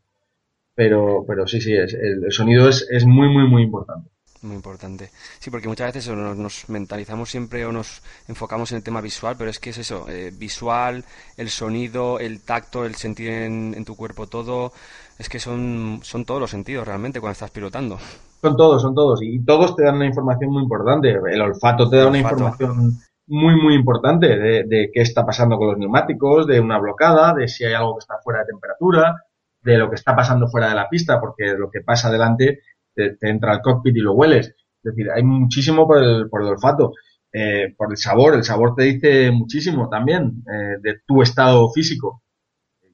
Pero, 0.73 1.23
pero 1.27 1.47
sí, 1.47 1.61
sí, 1.61 1.73
es, 1.73 1.93
el, 1.93 2.31
sonido 2.31 2.67
es, 2.67 2.87
es 2.89 3.05
muy, 3.05 3.29
muy, 3.29 3.47
muy 3.47 3.63
importante. 3.63 4.09
Muy 4.41 4.57
importante. 4.57 5.09
Sí, 5.39 5.49
porque 5.49 5.67
muchas 5.67 5.93
veces 5.93 6.15
nos, 6.15 6.69
mentalizamos 6.69 7.29
siempre 7.29 7.65
o 7.65 7.71
nos 7.71 8.03
enfocamos 8.27 8.71
en 8.71 8.77
el 8.77 8.83
tema 8.83 9.01
visual, 9.01 9.35
pero 9.37 9.49
es 9.49 9.59
que 9.59 9.71
es 9.71 9.77
eso, 9.79 10.05
eh, 10.07 10.31
visual, 10.37 11.03
el 11.37 11.49
sonido, 11.49 12.19
el 12.19 12.41
tacto, 12.41 12.85
el 12.85 12.95
sentir 12.95 13.29
en, 13.29 13.85
tu 13.85 13.95
cuerpo 13.95 14.27
todo, 14.27 14.71
es 15.17 15.29
que 15.29 15.39
son, 15.39 15.99
son 16.03 16.25
todos 16.25 16.41
los 16.41 16.51
sentidos 16.51 16.85
realmente 16.85 17.19
cuando 17.19 17.33
estás 17.33 17.49
pilotando. 17.49 17.97
Son 18.41 18.55
todos, 18.55 18.81
son 18.81 18.93
todos, 18.93 19.23
y 19.23 19.43
todos 19.43 19.75
te 19.75 19.83
dan 19.83 19.95
una 19.95 20.05
información 20.05 20.51
muy 20.51 20.61
importante. 20.61 21.09
El 21.09 21.41
olfato 21.41 21.89
te 21.89 21.97
da 21.97 22.07
una 22.07 22.19
información 22.19 22.99
muy, 23.27 23.55
muy 23.55 23.75
importante 23.75 24.27
de, 24.37 24.89
qué 24.93 25.01
está 25.01 25.25
pasando 25.25 25.57
con 25.57 25.67
los 25.69 25.77
neumáticos, 25.77 26.47
de 26.47 26.59
una 26.59 26.77
blocada, 26.79 27.33
de 27.33 27.47
si 27.47 27.65
hay 27.65 27.73
algo 27.73 27.95
que 27.95 27.99
está 28.03 28.15
fuera 28.23 28.41
de 28.41 28.47
temperatura, 28.47 29.15
de 29.61 29.77
lo 29.77 29.89
que 29.89 29.95
está 29.95 30.15
pasando 30.15 30.47
fuera 30.47 30.69
de 30.69 30.75
la 30.75 30.89
pista, 30.89 31.19
porque 31.19 31.53
lo 31.57 31.69
que 31.71 31.81
pasa 31.81 32.09
adelante 32.09 32.59
te, 32.93 33.17
entra 33.21 33.51
al 33.51 33.61
cockpit 33.61 33.95
y 33.97 34.01
lo 34.01 34.13
hueles. 34.13 34.47
Es 34.47 34.55
decir, 34.95 35.09
hay 35.11 35.23
muchísimo 35.23 35.87
por 35.87 35.97
el, 36.03 36.29
por 36.29 36.41
el 36.41 36.49
olfato. 36.49 36.93
Eh, 37.37 37.73
por 37.75 37.91
el 37.91 37.97
sabor, 37.97 38.33
el 38.35 38.45
sabor 38.45 38.75
te 38.75 38.83
dice 38.83 39.29
muchísimo 39.29 39.89
también 39.89 40.43
eh, 40.49 40.77
de 40.81 41.01
tu 41.05 41.21
estado 41.21 41.69
físico. 41.69 42.23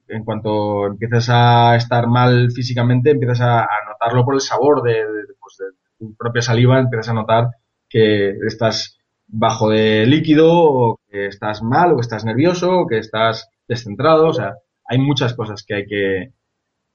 En 0.08 0.24
cuanto 0.24 0.86
empiezas 0.86 1.28
a 1.30 1.76
estar 1.76 2.08
mal 2.08 2.50
físicamente, 2.50 3.10
empiezas 3.10 3.40
a, 3.40 3.68
notarlo 3.88 4.24
por 4.24 4.34
el 4.34 4.40
sabor 4.40 4.82
de, 4.82 5.04
pues 5.38 5.56
de 5.58 5.66
tu 5.96 6.16
propia 6.16 6.42
saliva, 6.42 6.80
empiezas 6.80 7.10
a 7.10 7.14
notar 7.14 7.50
que 7.88 8.30
estás 8.46 8.98
bajo 9.32 9.70
de 9.70 10.06
líquido, 10.06 10.52
o 10.52 11.00
que 11.08 11.26
estás 11.26 11.62
mal, 11.62 11.92
o 11.92 11.96
que 11.96 12.02
estás 12.02 12.24
nervioso, 12.24 12.80
o 12.80 12.86
que 12.86 12.98
estás 12.98 13.48
descentrado, 13.66 14.28
o 14.28 14.32
sea, 14.32 14.54
hay 14.84 14.98
muchas 14.98 15.34
cosas 15.34 15.64
que 15.66 15.74
hay 15.74 15.86
que, 15.86 16.32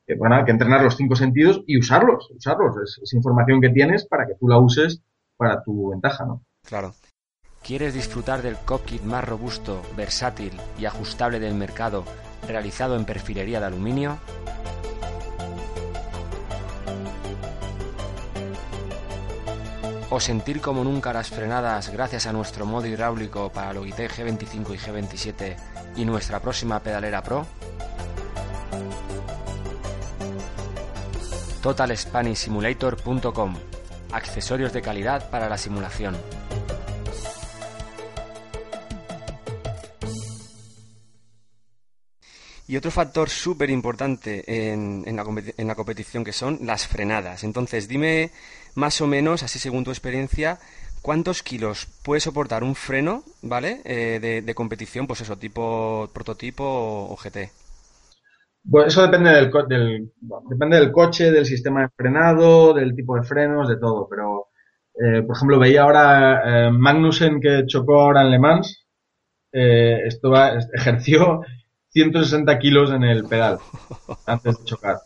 que, 0.05 0.15
bueno, 0.15 0.45
que 0.45 0.51
entrenar 0.51 0.83
los 0.83 0.95
cinco 0.95 1.15
sentidos 1.15 1.63
y 1.65 1.79
usarlos, 1.79 2.29
usarlos, 2.31 2.75
es, 3.01 3.13
información 3.13 3.59
que 3.59 3.69
tienes 3.69 4.05
para 4.05 4.27
que 4.27 4.35
tú 4.39 4.47
la 4.47 4.59
uses 4.59 5.01
para 5.35 5.63
tu 5.63 5.89
ventaja, 5.89 6.25
¿no? 6.25 6.43
Claro. 6.63 6.93
¿Quieres 7.63 7.95
disfrutar 7.95 8.43
del 8.43 8.55
cockpit 8.55 9.01
más 9.01 9.27
robusto, 9.27 9.81
versátil 9.97 10.53
y 10.79 10.85
ajustable 10.85 11.39
del 11.39 11.55
mercado, 11.55 12.05
realizado 12.47 12.95
en 12.95 13.05
perfilería 13.05 13.59
de 13.59 13.65
aluminio? 13.65 14.19
O 20.09 20.19
sentir 20.19 20.61
como 20.61 20.83
nunca 20.83 21.11
las 21.11 21.29
frenadas 21.29 21.89
gracias 21.89 22.27
a 22.27 22.33
nuestro 22.33 22.65
modo 22.65 22.87
hidráulico 22.87 23.51
para 23.51 23.73
Logitech 23.73 24.15
G25 24.15 24.73
y 24.73 24.77
G27 24.77 25.55
y 25.97 26.05
nuestra 26.05 26.39
próxima 26.39 26.81
pedalera 26.81 27.21
Pro? 27.21 27.45
TotalSpanishSimulator.com 31.61 33.55
Accesorios 34.13 34.71
de 34.71 34.81
calidad 34.81 35.29
para 35.29 35.49
la 35.49 35.57
simulación. 35.57 36.15
Y 42.69 42.75
otro 42.75 42.91
factor 42.91 43.29
súper 43.29 43.69
importante 43.69 44.43
en, 44.71 45.03
la, 45.15 45.25
en 45.57 45.67
la 45.67 45.75
competición 45.75 46.25
que 46.25 46.33
son 46.33 46.59
las 46.63 46.85
frenadas. 46.85 47.45
Entonces, 47.45 47.87
dime 47.87 48.31
más 48.77 49.01
o 49.01 49.07
menos, 49.07 49.41
así 49.41 49.57
según 49.57 49.83
tu 49.83 49.89
experiencia, 49.89 50.59
¿cuántos 51.01 51.41
kilos 51.41 51.87
puede 52.05 52.21
soportar 52.21 52.63
un 52.63 52.75
freno, 52.75 53.23
¿vale? 53.41 53.81
Eh, 53.85 54.43
de, 54.45 54.55
competición, 54.55 55.07
pues 55.07 55.21
eso, 55.21 55.35
tipo 55.35 56.07
prototipo 56.13 56.63
o, 56.63 57.15
GT. 57.15 57.49
Pues 58.69 58.87
eso 58.87 59.01
depende 59.01 59.31
del, 59.31 60.11
depende 60.47 60.77
del 60.77 60.91
coche, 60.91 61.31
del 61.31 61.47
sistema 61.47 61.81
de 61.81 61.89
frenado, 61.89 62.73
del 62.75 62.93
tipo 62.93 63.15
de 63.15 63.23
frenos, 63.23 63.67
de 63.67 63.77
todo. 63.77 64.07
Pero, 64.07 64.49
eh, 64.93 65.23
por 65.23 65.35
ejemplo, 65.35 65.57
veía 65.57 65.81
ahora 65.81 66.67
eh, 66.67 66.71
Magnussen 66.71 67.41
que 67.41 67.65
chocó 67.65 68.01
ahora 68.01 68.21
en 68.21 68.31
Le 68.31 68.39
Mans. 68.39 68.85
esto 69.51 70.33
ejerció 70.71 71.41
160 71.89 72.59
kilos 72.59 72.91
en 72.91 73.03
el 73.03 73.23
pedal 73.25 73.57
antes 74.27 74.59
de 74.59 74.65
chocar. 74.65 74.97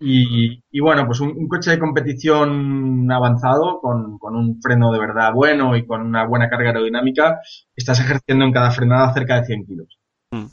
Y, 0.00 0.80
bueno, 0.80 1.06
pues 1.06 1.20
un, 1.20 1.48
coche 1.48 1.70
de 1.70 1.78
competición 1.78 3.10
avanzado, 3.10 3.80
con, 3.80 4.18
un 4.20 4.60
freno 4.60 4.92
de 4.92 4.98
verdad 4.98 5.32
bueno 5.32 5.76
y 5.76 5.86
con 5.86 6.02
una 6.02 6.26
buena 6.26 6.50
carga 6.50 6.68
aerodinámica, 6.68 7.40
estás 7.74 8.00
ejerciendo 8.00 8.44
en 8.44 8.52
cada 8.52 8.70
frenada 8.70 9.12
cerca 9.14 9.40
de 9.40 9.46
100 9.46 9.66
kilos. 9.66 9.98
Mm. 10.30 10.46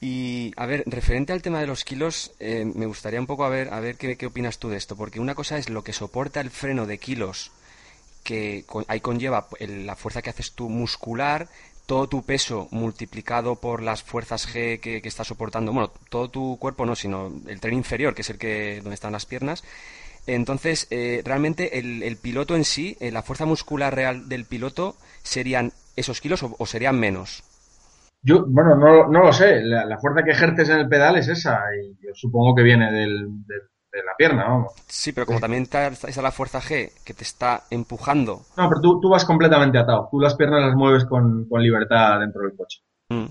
Y 0.00 0.52
a 0.56 0.66
ver, 0.66 0.82
referente 0.86 1.32
al 1.32 1.42
tema 1.42 1.60
de 1.60 1.66
los 1.68 1.84
kilos, 1.84 2.34
eh, 2.40 2.64
me 2.64 2.86
gustaría 2.86 3.20
un 3.20 3.26
poco 3.28 3.44
a 3.44 3.48
ver, 3.48 3.72
a 3.72 3.78
ver 3.78 3.96
qué, 3.96 4.16
qué, 4.16 4.26
opinas 4.26 4.58
tú 4.58 4.68
de 4.68 4.78
esto, 4.78 4.96
porque 4.96 5.20
una 5.20 5.36
cosa 5.36 5.58
es 5.58 5.68
lo 5.68 5.84
que 5.84 5.92
soporta 5.92 6.40
el 6.40 6.50
freno 6.50 6.86
de 6.86 6.98
kilos, 6.98 7.52
que 8.24 8.64
ahí 8.88 9.00
conlleva 9.00 9.46
la 9.60 9.94
fuerza 9.94 10.22
que 10.22 10.30
haces 10.30 10.52
tú 10.52 10.68
muscular, 10.68 11.48
todo 11.86 12.08
tu 12.08 12.22
peso 12.22 12.68
multiplicado 12.70 13.56
por 13.56 13.82
las 13.82 14.02
fuerzas 14.02 14.48
G 14.48 14.80
que, 14.80 15.02
que 15.02 15.08
está 15.08 15.24
soportando, 15.24 15.72
bueno, 15.72 15.90
todo 16.08 16.28
tu 16.28 16.58
cuerpo 16.58 16.86
no, 16.86 16.94
sino 16.94 17.32
el 17.46 17.60
tren 17.60 17.74
inferior, 17.74 18.14
que 18.14 18.22
es 18.22 18.30
el 18.30 18.38
que 18.38 18.80
donde 18.82 18.94
están 18.94 19.12
las 19.12 19.26
piernas. 19.26 19.62
Entonces, 20.26 20.86
eh, 20.90 21.22
realmente 21.24 21.78
el, 21.78 22.16
piloto 22.16 22.54
en 22.54 22.64
sí, 22.64 22.96
eh, 23.00 23.10
la 23.10 23.22
fuerza 23.22 23.44
muscular 23.44 23.94
real 23.94 24.28
del 24.28 24.44
piloto, 24.44 24.94
¿serían 25.22 25.72
esos 25.96 26.20
kilos 26.20 26.44
o, 26.44 26.66
serían 26.66 26.98
menos? 26.98 27.42
Yo, 28.22 28.44
bueno, 28.46 28.76
no, 28.76 29.08
no 29.08 29.24
lo 29.24 29.32
sé. 29.32 29.60
La, 29.62 29.98
fuerza 29.98 30.22
que 30.22 30.30
ejerces 30.30 30.68
en 30.68 30.78
el 30.78 30.88
pedal 30.88 31.16
es 31.16 31.26
esa 31.26 31.58
y 31.74 32.06
yo 32.06 32.12
supongo 32.14 32.54
que 32.54 32.62
viene 32.62 32.92
del 32.92 33.28
de 33.92 34.02
la 34.02 34.16
pierna, 34.16 34.44
vamos. 34.44 34.72
Sí, 34.88 35.12
pero 35.12 35.26
como 35.26 35.40
también 35.40 35.64
está, 35.64 35.90
la 36.22 36.32
fuerza 36.32 36.60
G 36.60 36.92
que 37.04 37.14
te 37.14 37.24
está 37.24 37.64
empujando. 37.70 38.42
No, 38.56 38.68
pero 38.68 38.80
tú, 38.80 39.00
tú 39.00 39.10
vas 39.10 39.24
completamente 39.24 39.78
atado. 39.78 40.08
Tú 40.10 40.18
las 40.18 40.34
piernas 40.34 40.62
las 40.62 40.74
mueves 40.74 41.04
con, 41.04 41.46
libertad 41.50 42.20
dentro 42.20 42.42
del 42.42 42.56
coche. 42.56 42.80
Mm. 43.10 43.26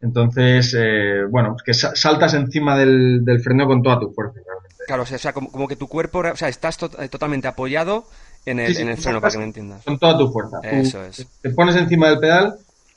Entonces, 0.00 0.74
eh, 0.78 1.24
bueno, 1.28 1.56
que 1.64 1.74
saltas 1.74 2.34
encima 2.34 2.76
del, 2.76 3.24
freno 3.42 3.66
con 3.66 3.82
toda 3.82 3.98
tu 4.00 4.12
fuerza, 4.12 4.40
realmente. 4.44 4.84
Claro, 4.86 5.02
o 5.02 5.06
sea, 5.06 5.32
como, 5.32 5.66
que 5.66 5.76
tu 5.76 5.88
cuerpo, 5.88 6.20
o 6.20 6.36
sea, 6.36 6.48
estás 6.48 6.78
eh, 6.98 7.08
totalmente 7.08 7.48
apoyado 7.48 8.04
En 8.44 8.60
el, 8.60 8.76
en 8.76 8.88
el 8.90 8.98
freno, 8.98 9.20
para 9.20 9.32
que 9.32 9.38
me 9.38 9.44
entiendas. 9.44 9.82
Con 9.84 9.98
toda 9.98 10.18
tu 10.18 10.30
fuerza. 10.30 10.60
Eso 10.62 11.02
es. 11.02 11.26
Te 11.40 11.50
pones 11.50 11.74
encima 11.76 12.10
del 12.10 12.18
pedal 12.18 12.54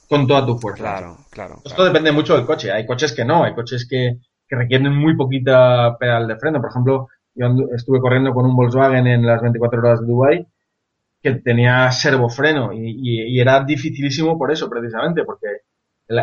con 0.10 0.28
toda 0.28 0.46
tu 0.46 0.58
fuerza. 0.60 0.84
Claro, 0.84 1.18
claro. 1.30 1.62
Esto 1.64 1.86
depende 1.86 2.12
mucho 2.12 2.36
del 2.36 2.46
coche. 2.46 2.72
Hay 2.72 2.86
coches 2.86 3.14
que 3.14 3.26
no, 3.26 3.44
hay 3.44 3.56
coches 3.56 3.88
que, 3.90 4.20
que 4.48 4.56
requieren 4.56 4.96
muy 4.96 5.16
poquita 5.16 5.98
pedal 6.00 6.28
de 6.28 6.38
freno. 6.38 6.62
Por 6.62 6.70
ejemplo, 6.70 7.08
yo 7.36 7.48
estuve 7.76 8.00
corriendo 8.00 8.34
con 8.34 8.46
un 8.46 8.56
Volkswagen 8.56 9.08
en 9.08 9.26
las 9.26 9.42
24 9.42 9.80
horas 9.80 10.02
de 10.02 10.08
Dubai 10.08 10.48
que 11.22 11.32
tenía 11.36 11.92
servofreno 11.92 12.72
y, 12.74 12.90
y, 12.90 13.36
y 13.36 13.40
era 13.40 13.64
dificilísimo 13.64 14.38
por 14.38 14.52
eso, 14.52 14.70
precisamente, 14.70 15.24
porque 15.24 15.48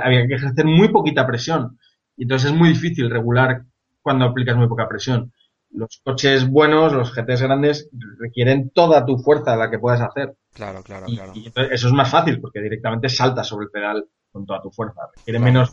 había 0.02 0.26
que 0.26 0.34
ejercer 0.34 0.64
muy 0.64 0.88
poquita 0.88 1.26
presión. 1.26 1.78
Y 2.16 2.22
entonces 2.24 2.50
es 2.50 2.56
muy 2.56 2.70
difícil 2.70 3.10
regular 3.10 3.64
cuando 4.02 4.26
aplicas 4.26 4.56
muy 4.56 4.68
poca 4.68 4.88
presión. 4.88 5.32
Los 5.70 6.00
coches 6.04 6.48
buenos, 6.48 6.92
los 6.92 7.12
GTs 7.12 7.42
grandes, 7.42 7.90
requieren 8.20 8.70
toda 8.70 9.04
tu 9.04 9.18
fuerza 9.18 9.56
la 9.56 9.70
que 9.70 9.80
puedas 9.80 10.00
hacer. 10.00 10.36
Claro, 10.52 10.82
claro, 10.84 11.06
Y, 11.08 11.16
claro. 11.16 11.32
y 11.34 11.52
eso 11.72 11.88
es 11.88 11.92
más 11.92 12.08
fácil 12.08 12.40
porque 12.40 12.60
directamente 12.60 13.08
saltas 13.08 13.48
sobre 13.48 13.64
el 13.64 13.70
pedal 13.72 14.04
con 14.30 14.46
toda 14.46 14.62
tu 14.62 14.70
fuerza. 14.70 15.00
Requiere 15.16 15.40
menos 15.40 15.70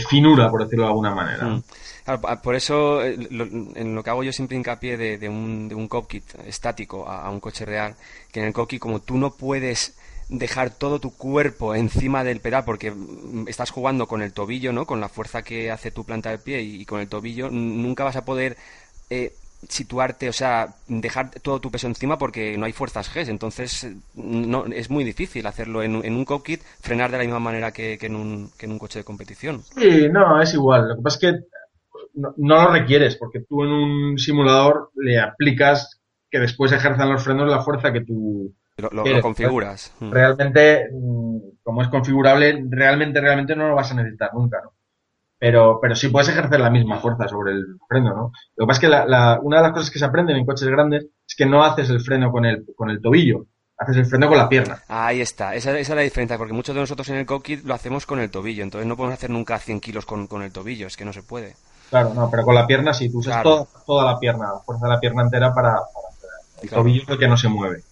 finura, 0.00 0.50
por 0.50 0.64
decirlo 0.64 0.84
de 0.84 0.90
alguna 0.90 1.14
manera. 1.14 1.44
Mm. 1.44 1.62
Claro, 2.04 2.42
por 2.42 2.54
eso, 2.54 3.02
eh, 3.02 3.16
en 3.30 3.94
lo 3.94 4.02
que 4.02 4.10
hago 4.10 4.22
yo 4.22 4.32
siempre 4.32 4.56
hincapié 4.56 4.96
de, 4.96 5.28
un, 5.28 5.68
de 5.68 5.74
un 5.74 5.88
cockpit 5.88 6.24
estático 6.46 7.08
a, 7.08 7.30
un 7.30 7.40
coche 7.40 7.64
real, 7.64 7.94
que 8.30 8.40
en 8.40 8.46
el 8.46 8.52
cockpit 8.52 8.80
como 8.80 9.00
tú 9.00 9.16
no 9.16 9.30
puedes 9.32 9.96
dejar 10.28 10.70
todo 10.70 11.00
tu 11.00 11.14
cuerpo 11.14 11.74
encima 11.74 12.24
del 12.24 12.40
pedal 12.40 12.64
porque 12.64 12.90
mm, 12.90 13.46
estás 13.48 13.70
jugando 13.70 14.06
con 14.06 14.22
el 14.22 14.32
tobillo, 14.32 14.72
¿no? 14.72 14.86
Con 14.86 15.00
la 15.00 15.08
fuerza 15.08 15.42
que 15.42 15.70
hace 15.70 15.90
tu 15.90 16.04
planta 16.04 16.30
de 16.30 16.38
pie 16.38 16.62
y, 16.62 16.82
y 16.82 16.84
con 16.84 17.00
el 17.00 17.08
tobillo, 17.08 17.50
nunca 17.50 18.04
vas 18.04 18.16
a 18.16 18.24
poder 18.24 18.56
eh, 19.10 19.34
situarte, 19.68 20.28
o 20.28 20.32
sea, 20.32 20.74
dejar 20.88 21.30
todo 21.42 21.60
tu 21.60 21.70
peso 21.70 21.86
encima 21.86 22.18
porque 22.18 22.56
no 22.58 22.66
hay 22.66 22.72
fuerzas 22.72 23.10
G, 23.14 23.28
entonces 23.28 23.84
eh, 23.84 23.96
no, 24.14 24.66
es 24.66 24.90
muy 24.90 25.04
difícil 25.04 25.46
hacerlo 25.46 25.82
en, 25.82 25.96
un- 25.96 26.04
en 26.04 26.14
un 26.16 26.24
cockpit, 26.24 26.62
frenar 26.80 27.10
de 27.10 27.18
la 27.18 27.24
misma 27.24 27.40
manera 27.40 27.72
que, 27.72 27.98
que 27.98 28.06
en 28.06 28.16
un, 28.16 28.50
que 28.58 28.66
en 28.66 28.72
un 28.72 28.78
coche 28.78 29.00
de 29.00 29.04
competición. 29.04 29.62
Sí, 29.76 30.08
no, 30.10 30.40
es 30.40 30.54
igual. 30.54 30.88
Lo 30.88 30.96
que 30.96 31.02
pasa 31.02 31.16
es 31.16 31.20
que 31.20 31.40
no, 32.14 32.34
no 32.36 32.64
lo 32.64 32.72
requieres, 32.72 33.16
porque 33.16 33.40
tú 33.48 33.62
en 33.64 33.70
un 33.70 34.18
simulador 34.18 34.90
le 34.96 35.18
aplicas 35.20 36.00
que 36.30 36.38
después 36.40 36.72
ejerzan 36.72 37.10
los 37.12 37.24
frenos 37.24 37.48
la 37.48 37.62
fuerza 37.62 37.92
que 37.92 38.02
tú 38.04 38.54
Lo, 38.76 38.90
lo- 38.90 38.96
lo 38.96 39.02
quieres. 39.04 39.22
configuras. 39.22 39.92
Mm. 40.00 40.10
Realmente, 40.12 40.88
mm, 40.92 41.38
como 41.62 41.82
es 41.82 41.88
configurable, 41.88 42.64
realmente, 42.70 43.20
realmente 43.20 43.56
no 43.56 43.68
lo 43.68 43.74
vas 43.76 43.90
a 43.92 43.94
necesitar 43.94 44.30
nunca, 44.34 44.60
¿no? 44.62 44.73
Pero, 45.44 45.78
pero 45.78 45.94
sí 45.94 46.08
puedes 46.08 46.30
ejercer 46.30 46.58
la 46.58 46.70
misma 46.70 47.00
fuerza 47.00 47.28
sobre 47.28 47.52
el 47.52 47.66
freno, 47.86 48.14
¿no? 48.16 48.32
Lo 48.56 48.64
que 48.64 48.66
pasa 48.66 48.78
es 48.78 48.80
que 48.80 48.88
la, 48.88 49.04
la- 49.04 49.38
una 49.42 49.58
de 49.58 49.62
las 49.64 49.72
cosas 49.72 49.90
que 49.90 49.98
se 49.98 50.04
aprenden 50.06 50.36
en 50.38 50.46
coches 50.46 50.66
grandes 50.68 51.04
es 51.28 51.34
que 51.36 51.44
no 51.44 51.62
haces 51.62 51.90
el 51.90 52.00
freno 52.00 52.32
con 52.32 52.46
el, 52.46 52.64
con 52.74 52.88
el 52.88 53.02
tobillo, 53.02 53.44
haces 53.76 53.98
el 53.98 54.06
freno 54.06 54.26
con 54.28 54.38
la 54.38 54.48
pierna. 54.48 54.78
Ahí 54.88 55.20
está, 55.20 55.54
esa, 55.54 55.72
esa 55.78 55.92
es 55.92 55.96
la 55.96 56.00
diferencia, 56.00 56.38
porque 56.38 56.54
muchos 56.54 56.74
de 56.74 56.80
nosotros 56.80 57.06
en 57.10 57.16
el 57.16 57.26
cockpit 57.26 57.62
lo 57.62 57.74
hacemos 57.74 58.06
con 58.06 58.20
el 58.20 58.30
tobillo, 58.30 58.62
entonces 58.62 58.88
no 58.88 58.96
podemos 58.96 59.18
hacer 59.18 59.28
nunca 59.28 59.58
100 59.58 59.80
kilos 59.80 60.06
con, 60.06 60.26
con 60.28 60.40
el 60.42 60.50
tobillo, 60.50 60.86
es 60.86 60.96
que 60.96 61.04
no 61.04 61.12
se 61.12 61.22
puede. 61.22 61.56
Claro, 61.90 62.14
no, 62.14 62.30
pero 62.30 62.42
con 62.42 62.54
la 62.54 62.66
pierna 62.66 62.94
sí, 62.94 63.10
tú 63.12 63.18
usas 63.18 63.34
Claro. 63.42 63.50
toda, 63.68 63.84
toda 63.84 64.12
la 64.14 64.18
pierna, 64.18 64.46
la 64.50 64.60
fuerza 64.60 64.86
de 64.86 64.92
la 64.94 65.00
pierna 65.00 65.24
entera 65.24 65.52
para. 65.52 65.74
El 66.62 66.68
Claro. 66.70 66.84
tobillo 66.84 67.02
es 67.02 67.08
el 67.10 67.18
que 67.18 67.28
no 67.28 67.36
se 67.36 67.48
mueve. 67.50 67.82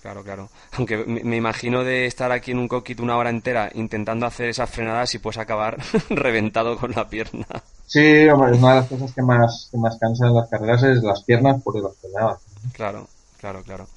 Claro, 0.00 0.24
claro. 0.24 0.48
Aunque 0.72 0.96
me, 0.96 1.36
imagino 1.36 1.84
de 1.84 2.06
estar 2.06 2.32
aquí 2.32 2.52
en 2.52 2.58
un 2.58 2.68
cockpit 2.68 3.00
una 3.00 3.18
hora 3.18 3.28
entera 3.28 3.70
intentando 3.74 4.24
hacer 4.24 4.48
esas 4.48 4.70
frenadas 4.70 5.14
y 5.14 5.18
pues 5.18 5.36
acabar 5.36 5.76
reventado 6.08 6.78
con 6.78 6.92
la 6.92 7.08
pierna. 7.08 7.46
Sí, 7.86 8.26
hombre, 8.28 8.56
una 8.56 8.70
de 8.70 8.80
las 8.80 8.86
cosas 8.88 9.12
que 9.12 9.22
más, 9.22 9.68
que 9.70 9.76
más 9.76 9.98
cansan 9.98 10.34
las 10.34 10.48
carreras 10.48 10.82
es 10.84 11.02
las 11.02 11.22
piernas 11.24 11.62
por 11.62 11.82
las 11.82 11.96
frenadas. 11.98 12.40
Claro, 12.72 13.08
claro, 13.38 13.62
claro. 13.62 13.88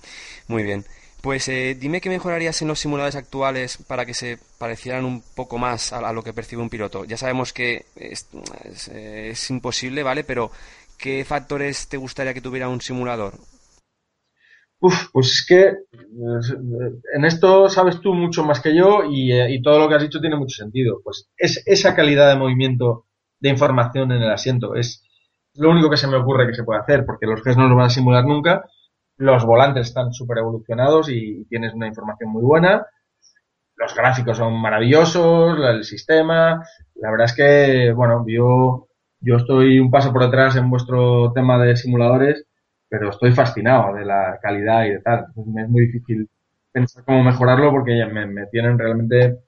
Muy 0.48 0.64
bien. 0.64 0.86
Pues 1.22 1.48
eh, 1.48 1.78
dime 1.80 2.02
qué 2.02 2.10
mejorarías 2.10 2.62
en 2.62 2.68
los 2.68 2.82
simuladores 2.82 3.16
actuales 3.16 3.78
para 3.88 4.06
que 4.06 4.14
se 4.14 4.40
parecieran 4.58 5.06
un 5.06 5.24
poco 5.36 5.58
más 5.58 5.94
a, 5.94 6.00
a 6.00 6.12
lo 6.12 6.22
que 6.22 6.34
percibe 6.34 6.62
un 6.62 6.70
piloto. 6.70 7.06
Ya 7.06 7.16
sabemos 7.16 7.54
que 7.54 7.86
es, 7.96 8.28
es, 8.66 8.90
eh, 8.90 9.30
es 9.30 9.50
imposible, 9.50 10.04
¿vale? 10.04 10.26
Pero 10.26 10.52
¿qué 10.98 11.24
factores 11.24 11.88
te 11.88 11.96
gustaría 11.96 12.34
que 12.34 12.42
tuviera 12.42 12.68
un 12.68 12.82
simulador? 12.82 13.36
Uf, 14.84 15.12
pues 15.14 15.28
es 15.28 15.46
que 15.48 15.62
eh, 15.62 16.92
en 17.16 17.24
esto 17.24 17.70
sabes 17.70 18.02
tú 18.02 18.14
mucho 18.14 18.44
más 18.44 18.60
que 18.60 18.76
yo 18.76 19.06
y, 19.10 19.32
eh, 19.32 19.50
y 19.50 19.62
todo 19.62 19.80
lo 19.80 19.88
que 19.88 19.96
has 19.96 20.02
dicho 20.02 20.20
tiene 20.20 20.36
mucho 20.36 20.58
sentido. 20.58 21.00
Pues 21.02 21.30
es 21.38 21.64
esa 21.66 21.96
calidad 21.96 22.28
de 22.30 22.36
movimiento 22.36 23.06
de 23.40 23.48
información 23.48 24.12
en 24.12 24.22
el 24.22 24.30
asiento. 24.30 24.76
Es 24.76 25.02
lo 25.54 25.70
único 25.70 25.90
que 25.90 25.96
se 25.96 26.08
me 26.08 26.18
ocurre 26.18 26.48
que 26.48 26.54
se 26.54 26.66
puede 26.66 26.82
hacer, 26.82 27.06
porque 27.06 27.28
los 27.28 27.42
GES 27.42 27.56
no 27.56 27.70
los 27.70 27.78
van 27.78 27.86
a 27.86 27.90
simular 27.90 28.26
nunca. 28.26 28.66
Los 29.16 29.46
volantes 29.46 29.88
están 29.88 30.12
súper 30.12 30.40
evolucionados 30.40 31.08
y, 31.10 31.46
tienes 31.46 31.74
una 31.74 31.88
información 31.88 32.30
muy 32.30 32.44
buena. 32.44 32.86
Los 33.78 33.96
gráficos 33.96 34.38
son 34.38 34.60
maravillosos, 34.62 35.60
el 35.66 35.86
sistema. 35.86 36.62
La 36.96 37.10
verdad 37.10 37.28
es 37.28 37.36
que, 37.36 37.94
bueno, 37.94 38.26
yo, 38.28 38.90
yo 39.22 39.38
estoy 39.38 39.80
un 39.80 39.90
paso 39.90 40.12
por 40.12 40.24
detrás 40.24 40.58
en 40.58 40.70
vuestro 40.70 41.32
tema 41.32 41.58
de 41.58 41.78
simuladores 41.78 42.48
pero 42.94 43.10
estoy 43.10 43.32
fascinado 43.32 43.96
de 43.96 44.06
la 44.06 44.38
calidad 44.40 44.86
y 44.86 44.92
de 44.92 45.00
tal. 45.02 45.26
Entonces 45.30 45.64
es 45.64 45.70
muy 45.70 45.88
difícil 45.88 46.30
pensar 46.72 47.04
cómo 47.06 47.24
mejorarlo 47.24 47.72
porque 47.72 48.06
me, 48.06 48.28
me 48.28 48.46
tienen 48.48 48.78
realmente 48.78 49.40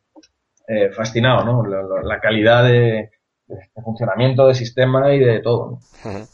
eh, 0.67 0.91
fascinado, 0.91 1.45
¿no? 1.45 1.65
La, 1.67 1.81
la- 1.83 2.03
la 2.03 2.19
calidad 2.19 2.63
de, 2.65 3.11
de 3.47 3.83
funcionamiento 3.83 4.47
del 4.47 4.55
sistema 4.55 5.13
y 5.13 5.19
de 5.19 5.41
todo. 5.41 5.71
¿no? 5.71 5.79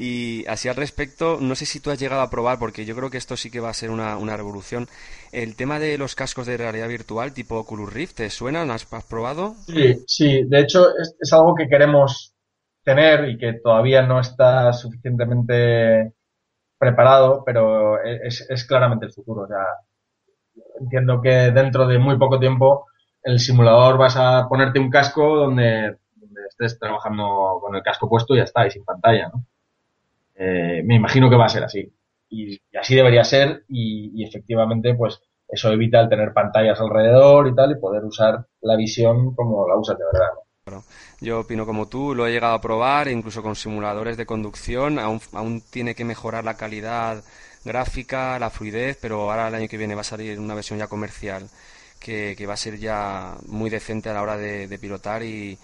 Y 0.00 0.44
así 0.46 0.68
al 0.68 0.76
respecto, 0.76 1.38
no 1.40 1.56
sé 1.56 1.66
si 1.66 1.80
tú 1.80 1.90
has 1.90 1.98
llegado 1.98 2.22
a 2.22 2.30
probar, 2.30 2.60
porque 2.60 2.84
yo 2.84 2.94
creo 2.94 3.10
que 3.10 3.18
esto 3.18 3.36
sí 3.36 3.50
que 3.50 3.58
va 3.58 3.70
a 3.70 3.74
ser 3.74 3.90
una, 3.90 4.16
una 4.16 4.36
revolución, 4.36 4.86
el 5.32 5.56
tema 5.56 5.80
de 5.80 5.98
los 5.98 6.14
cascos 6.14 6.46
de 6.46 6.56
realidad 6.56 6.86
virtual 6.88 7.32
tipo 7.32 7.56
Oculus 7.56 7.92
Rift, 7.92 8.14
¿te 8.16 8.30
suenan? 8.30 8.70
¿Has, 8.70 8.86
has 8.92 9.04
probado? 9.04 9.56
Sí, 9.66 10.04
sí. 10.06 10.44
De 10.46 10.60
hecho, 10.60 10.86
es, 10.96 11.16
es 11.20 11.32
algo 11.32 11.54
que 11.54 11.68
queremos 11.68 12.32
tener 12.84 13.28
y 13.28 13.38
que 13.38 13.54
todavía 13.54 14.02
no 14.02 14.20
está 14.20 14.72
suficientemente 14.72 16.12
preparado, 16.78 17.42
pero 17.44 18.02
es, 18.02 18.46
es 18.48 18.64
claramente 18.66 19.06
el 19.06 19.12
futuro. 19.12 19.42
O 19.42 19.46
sea, 19.46 19.64
entiendo 20.80 21.20
que 21.20 21.50
dentro 21.50 21.86
de 21.86 21.98
muy 21.98 22.18
poco 22.18 22.38
tiempo 22.38 22.86
el 23.22 23.38
simulador 23.38 23.98
vas 23.98 24.16
a 24.16 24.48
ponerte 24.48 24.78
un 24.78 24.90
casco 24.90 25.36
donde, 25.36 25.96
donde 26.16 26.40
estés 26.48 26.78
trabajando 26.78 27.58
con 27.60 27.74
el 27.74 27.82
casco 27.82 28.08
puesto 28.08 28.34
y 28.34 28.38
ya 28.38 28.44
está, 28.44 28.66
y 28.66 28.70
sin 28.70 28.84
pantalla, 28.84 29.28
¿no? 29.28 29.44
Eh, 30.36 30.82
me 30.84 30.94
imagino 30.94 31.28
que 31.28 31.36
va 31.36 31.46
a 31.46 31.48
ser 31.48 31.64
así. 31.64 31.92
Y, 32.30 32.54
y 32.54 32.76
así 32.78 32.94
debería 32.94 33.24
ser 33.24 33.64
y, 33.68 34.12
y 34.14 34.24
efectivamente 34.24 34.94
pues 34.94 35.20
eso 35.48 35.72
evita 35.72 36.00
el 36.00 36.08
tener 36.08 36.32
pantallas 36.32 36.80
alrededor 36.80 37.48
y 37.48 37.54
tal 37.54 37.72
y 37.72 37.80
poder 37.80 38.04
usar 38.04 38.46
la 38.60 38.76
visión 38.76 39.34
como 39.34 39.66
la 39.66 39.76
usas 39.76 39.98
de 39.98 40.04
verdad. 40.04 40.28
¿no? 40.34 40.47
Yo 41.20 41.40
opino 41.40 41.66
como 41.66 41.88
tú, 41.88 42.14
lo 42.14 42.26
he 42.26 42.32
llegado 42.32 42.54
a 42.54 42.60
probar, 42.60 43.08
incluso 43.08 43.42
con 43.42 43.56
simuladores 43.56 44.16
de 44.16 44.26
conducción, 44.26 44.98
aún, 44.98 45.62
tiene 45.70 45.94
que 45.94 46.04
mejorar 46.04 46.44
la 46.44 46.56
calidad 46.56 47.22
gráfica, 47.64 48.38
la 48.38 48.50
fluidez, 48.50 48.98
pero 49.00 49.30
ahora 49.30 49.48
el 49.48 49.54
año 49.54 49.68
que 49.68 49.76
viene 49.76 49.94
va 49.94 50.02
a 50.02 50.04
salir 50.04 50.38
una 50.38 50.54
versión 50.54 50.78
ya 50.78 50.86
comercial 50.86 51.48
que, 51.98 52.34
que 52.36 52.46
va 52.46 52.54
a 52.54 52.56
ser 52.56 52.78
ya 52.78 53.36
muy 53.46 53.70
decente 53.70 54.08
a 54.08 54.14
la 54.14 54.22
hora 54.22 54.36
de, 54.36 54.68
de 54.68 54.78
pilotar 54.78 55.22
y, 55.22 55.58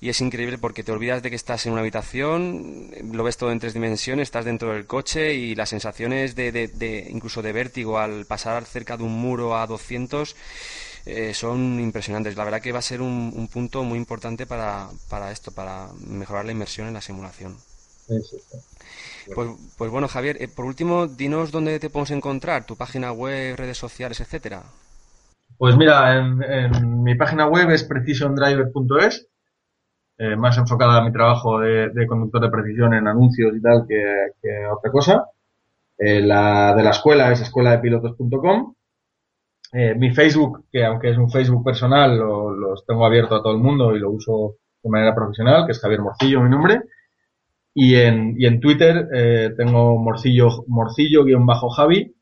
y 0.00 0.08
es 0.10 0.20
increíble 0.20 0.58
porque 0.58 0.82
te 0.82 0.92
olvidas 0.92 1.22
de 1.22 1.30
que 1.30 1.36
estás 1.36 1.64
en 1.66 1.72
una 1.72 1.80
habitación, 1.80 2.90
lo 3.12 3.24
ves 3.24 3.38
todo 3.38 3.50
en 3.50 3.58
tres 3.58 3.72
dimensiones, 3.74 4.24
estás 4.24 4.44
dentro 4.44 4.72
del 4.72 4.86
coche 4.86 5.34
y 5.34 5.54
las 5.54 5.70
sensaciones 5.70 6.34
de, 6.34 6.52
de, 6.52 6.68
de 6.68 7.06
incluso 7.10 7.40
de 7.40 7.52
vértigo 7.52 7.98
al 7.98 8.26
pasar 8.26 8.66
cerca 8.66 8.96
de 8.96 9.04
un 9.04 9.12
muro 9.12 9.56
a 9.56 9.66
200 9.66 10.36
eh, 11.06 11.32
son 11.34 11.80
impresionantes. 11.80 12.36
La 12.36 12.44
verdad 12.44 12.60
que 12.60 12.72
va 12.72 12.80
a 12.80 12.82
ser 12.82 13.00
un, 13.00 13.32
un 13.34 13.48
punto 13.48 13.84
muy 13.84 13.98
importante 13.98 14.46
para, 14.46 14.88
para 15.08 15.30
esto, 15.30 15.52
para 15.52 15.88
mejorar 16.06 16.44
la 16.44 16.52
inmersión 16.52 16.88
en 16.88 16.94
la 16.94 17.00
simulación. 17.00 17.56
Sí, 18.06 18.20
sí, 18.22 18.36
sí. 18.38 18.58
Pues, 19.34 19.48
pues 19.76 19.90
bueno, 19.90 20.08
Javier, 20.08 20.36
eh, 20.40 20.48
por 20.48 20.64
último, 20.64 21.06
dinos 21.06 21.50
dónde 21.50 21.80
te 21.80 21.90
podemos 21.90 22.10
encontrar, 22.10 22.64
tu 22.64 22.76
página 22.76 23.12
web, 23.12 23.56
redes 23.56 23.78
sociales, 23.78 24.20
etcétera. 24.20 24.62
Pues 25.58 25.76
mira, 25.76 26.16
en, 26.16 26.42
en 26.42 27.02
mi 27.02 27.14
página 27.14 27.46
web 27.48 27.70
es 27.70 27.84
precisiondriver.es, 27.84 29.26
eh, 30.18 30.36
más 30.36 30.56
enfocada 30.58 30.98
a 30.98 31.04
mi 31.04 31.12
trabajo 31.12 31.60
de, 31.60 31.90
de 31.90 32.06
conductor 32.06 32.40
de 32.40 32.50
precisión 32.50 32.94
en 32.94 33.06
anuncios 33.08 33.52
y 33.56 33.60
tal 33.60 33.84
que, 33.88 34.02
que 34.40 34.66
otra 34.66 34.90
cosa. 34.90 35.24
Eh, 35.98 36.20
la 36.20 36.74
de 36.74 36.82
la 36.82 36.90
escuela 36.90 37.32
es 37.32 37.40
escueladepilotos.com. 37.40 38.75
Eh, 39.72 39.94
mi 39.94 40.14
Facebook, 40.14 40.66
que 40.70 40.84
aunque 40.84 41.10
es 41.10 41.18
un 41.18 41.30
Facebook 41.30 41.64
personal, 41.64 42.16
lo, 42.16 42.50
los 42.54 42.86
tengo 42.86 43.04
abierto 43.04 43.34
a 43.34 43.42
todo 43.42 43.52
el 43.52 43.62
mundo 43.62 43.94
y 43.94 43.98
lo 43.98 44.10
uso 44.10 44.56
de 44.82 44.90
manera 44.90 45.14
profesional, 45.14 45.66
que 45.66 45.72
es 45.72 45.80
Javier 45.80 46.00
Morcillo, 46.00 46.42
mi 46.42 46.50
nombre. 46.50 46.82
Y 47.74 47.94
en, 47.96 48.34
y 48.38 48.46
en 48.46 48.58
Twitter 48.60 49.08
eh, 49.12 49.50
tengo 49.56 49.98
morcillo, 49.98 50.64
morcillo-javi. 50.66 52.14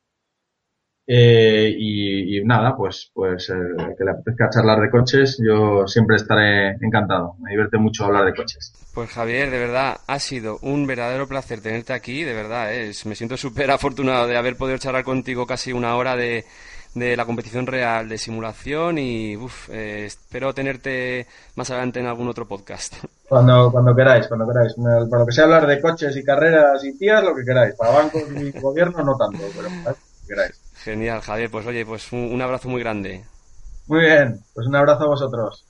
Eh, 1.06 1.76
y, 1.78 2.42
nada, 2.44 2.74
pues, 2.76 3.10
pues 3.14 3.50
eh, 3.50 3.54
que 3.96 4.04
le 4.04 4.10
apetezca 4.10 4.48
charlar 4.50 4.80
de 4.80 4.90
coches, 4.90 5.38
yo 5.46 5.86
siempre 5.86 6.16
estaré 6.16 6.70
encantado. 6.80 7.36
Me 7.40 7.50
divierte 7.50 7.78
mucho 7.78 8.06
hablar 8.06 8.24
de 8.24 8.34
coches. 8.34 8.72
Pues 8.94 9.10
Javier, 9.10 9.50
de 9.50 9.58
verdad, 9.58 9.98
ha 10.06 10.18
sido 10.18 10.58
un 10.62 10.86
verdadero 10.86 11.28
placer 11.28 11.60
tenerte 11.60 11.92
aquí, 11.92 12.24
de 12.24 12.32
verdad. 12.32 12.74
¿eh? 12.74 12.90
Me 13.04 13.14
siento 13.14 13.36
súper 13.36 13.70
afortunado 13.70 14.26
de 14.26 14.36
haber 14.36 14.56
podido 14.56 14.78
charlar 14.78 15.04
contigo 15.04 15.46
casi 15.46 15.72
una 15.72 15.94
hora 15.94 16.16
de, 16.16 16.46
de 16.94 17.16
la 17.16 17.26
competición 17.26 17.66
real 17.66 18.08
de 18.08 18.18
simulación 18.18 18.98
y 18.98 19.36
eh, 19.68 20.04
espero 20.06 20.54
tenerte 20.54 21.26
más 21.56 21.70
adelante 21.70 22.00
en 22.00 22.06
algún 22.06 22.28
otro 22.28 22.46
podcast. 22.46 22.94
Cuando, 23.28 23.72
cuando 23.72 23.96
queráis, 23.96 24.28
cuando 24.28 24.46
queráis. 24.46 24.74
Para 24.74 25.22
lo 25.22 25.26
que 25.26 25.32
sea 25.32 25.44
hablar 25.44 25.66
de 25.66 25.80
coches 25.80 26.14
y 26.14 26.22
carreras 26.22 26.84
y 26.84 26.96
tías, 26.96 27.24
lo 27.24 27.34
que 27.34 27.42
queráis. 27.42 27.74
Para 27.74 27.90
bancos 27.90 28.22
y 28.36 28.50
gobierno 28.60 29.02
no 29.02 29.16
tanto, 29.16 29.42
pero 29.56 29.62
lo 29.62 29.94
que 29.94 30.26
queráis. 30.28 30.60
Genial, 30.74 31.20
Javier. 31.22 31.50
Pues 31.50 31.66
oye, 31.66 31.86
pues 31.86 32.12
un, 32.12 32.40
abrazo 32.40 32.68
muy 32.68 32.80
grande. 32.82 33.24
Muy 33.86 34.00
bien, 34.00 34.40
pues 34.54 34.66
un 34.66 34.76
abrazo 34.76 35.04
a 35.04 35.06
vosotros. 35.06 35.66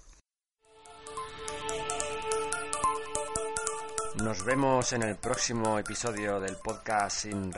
Nos 4.22 4.44
vemos 4.44 4.92
en 4.92 5.04
el 5.04 5.16
próximo 5.16 5.78
episodio 5.78 6.40
del 6.40 6.56
podcast 6.56 7.18
sin 7.18 7.52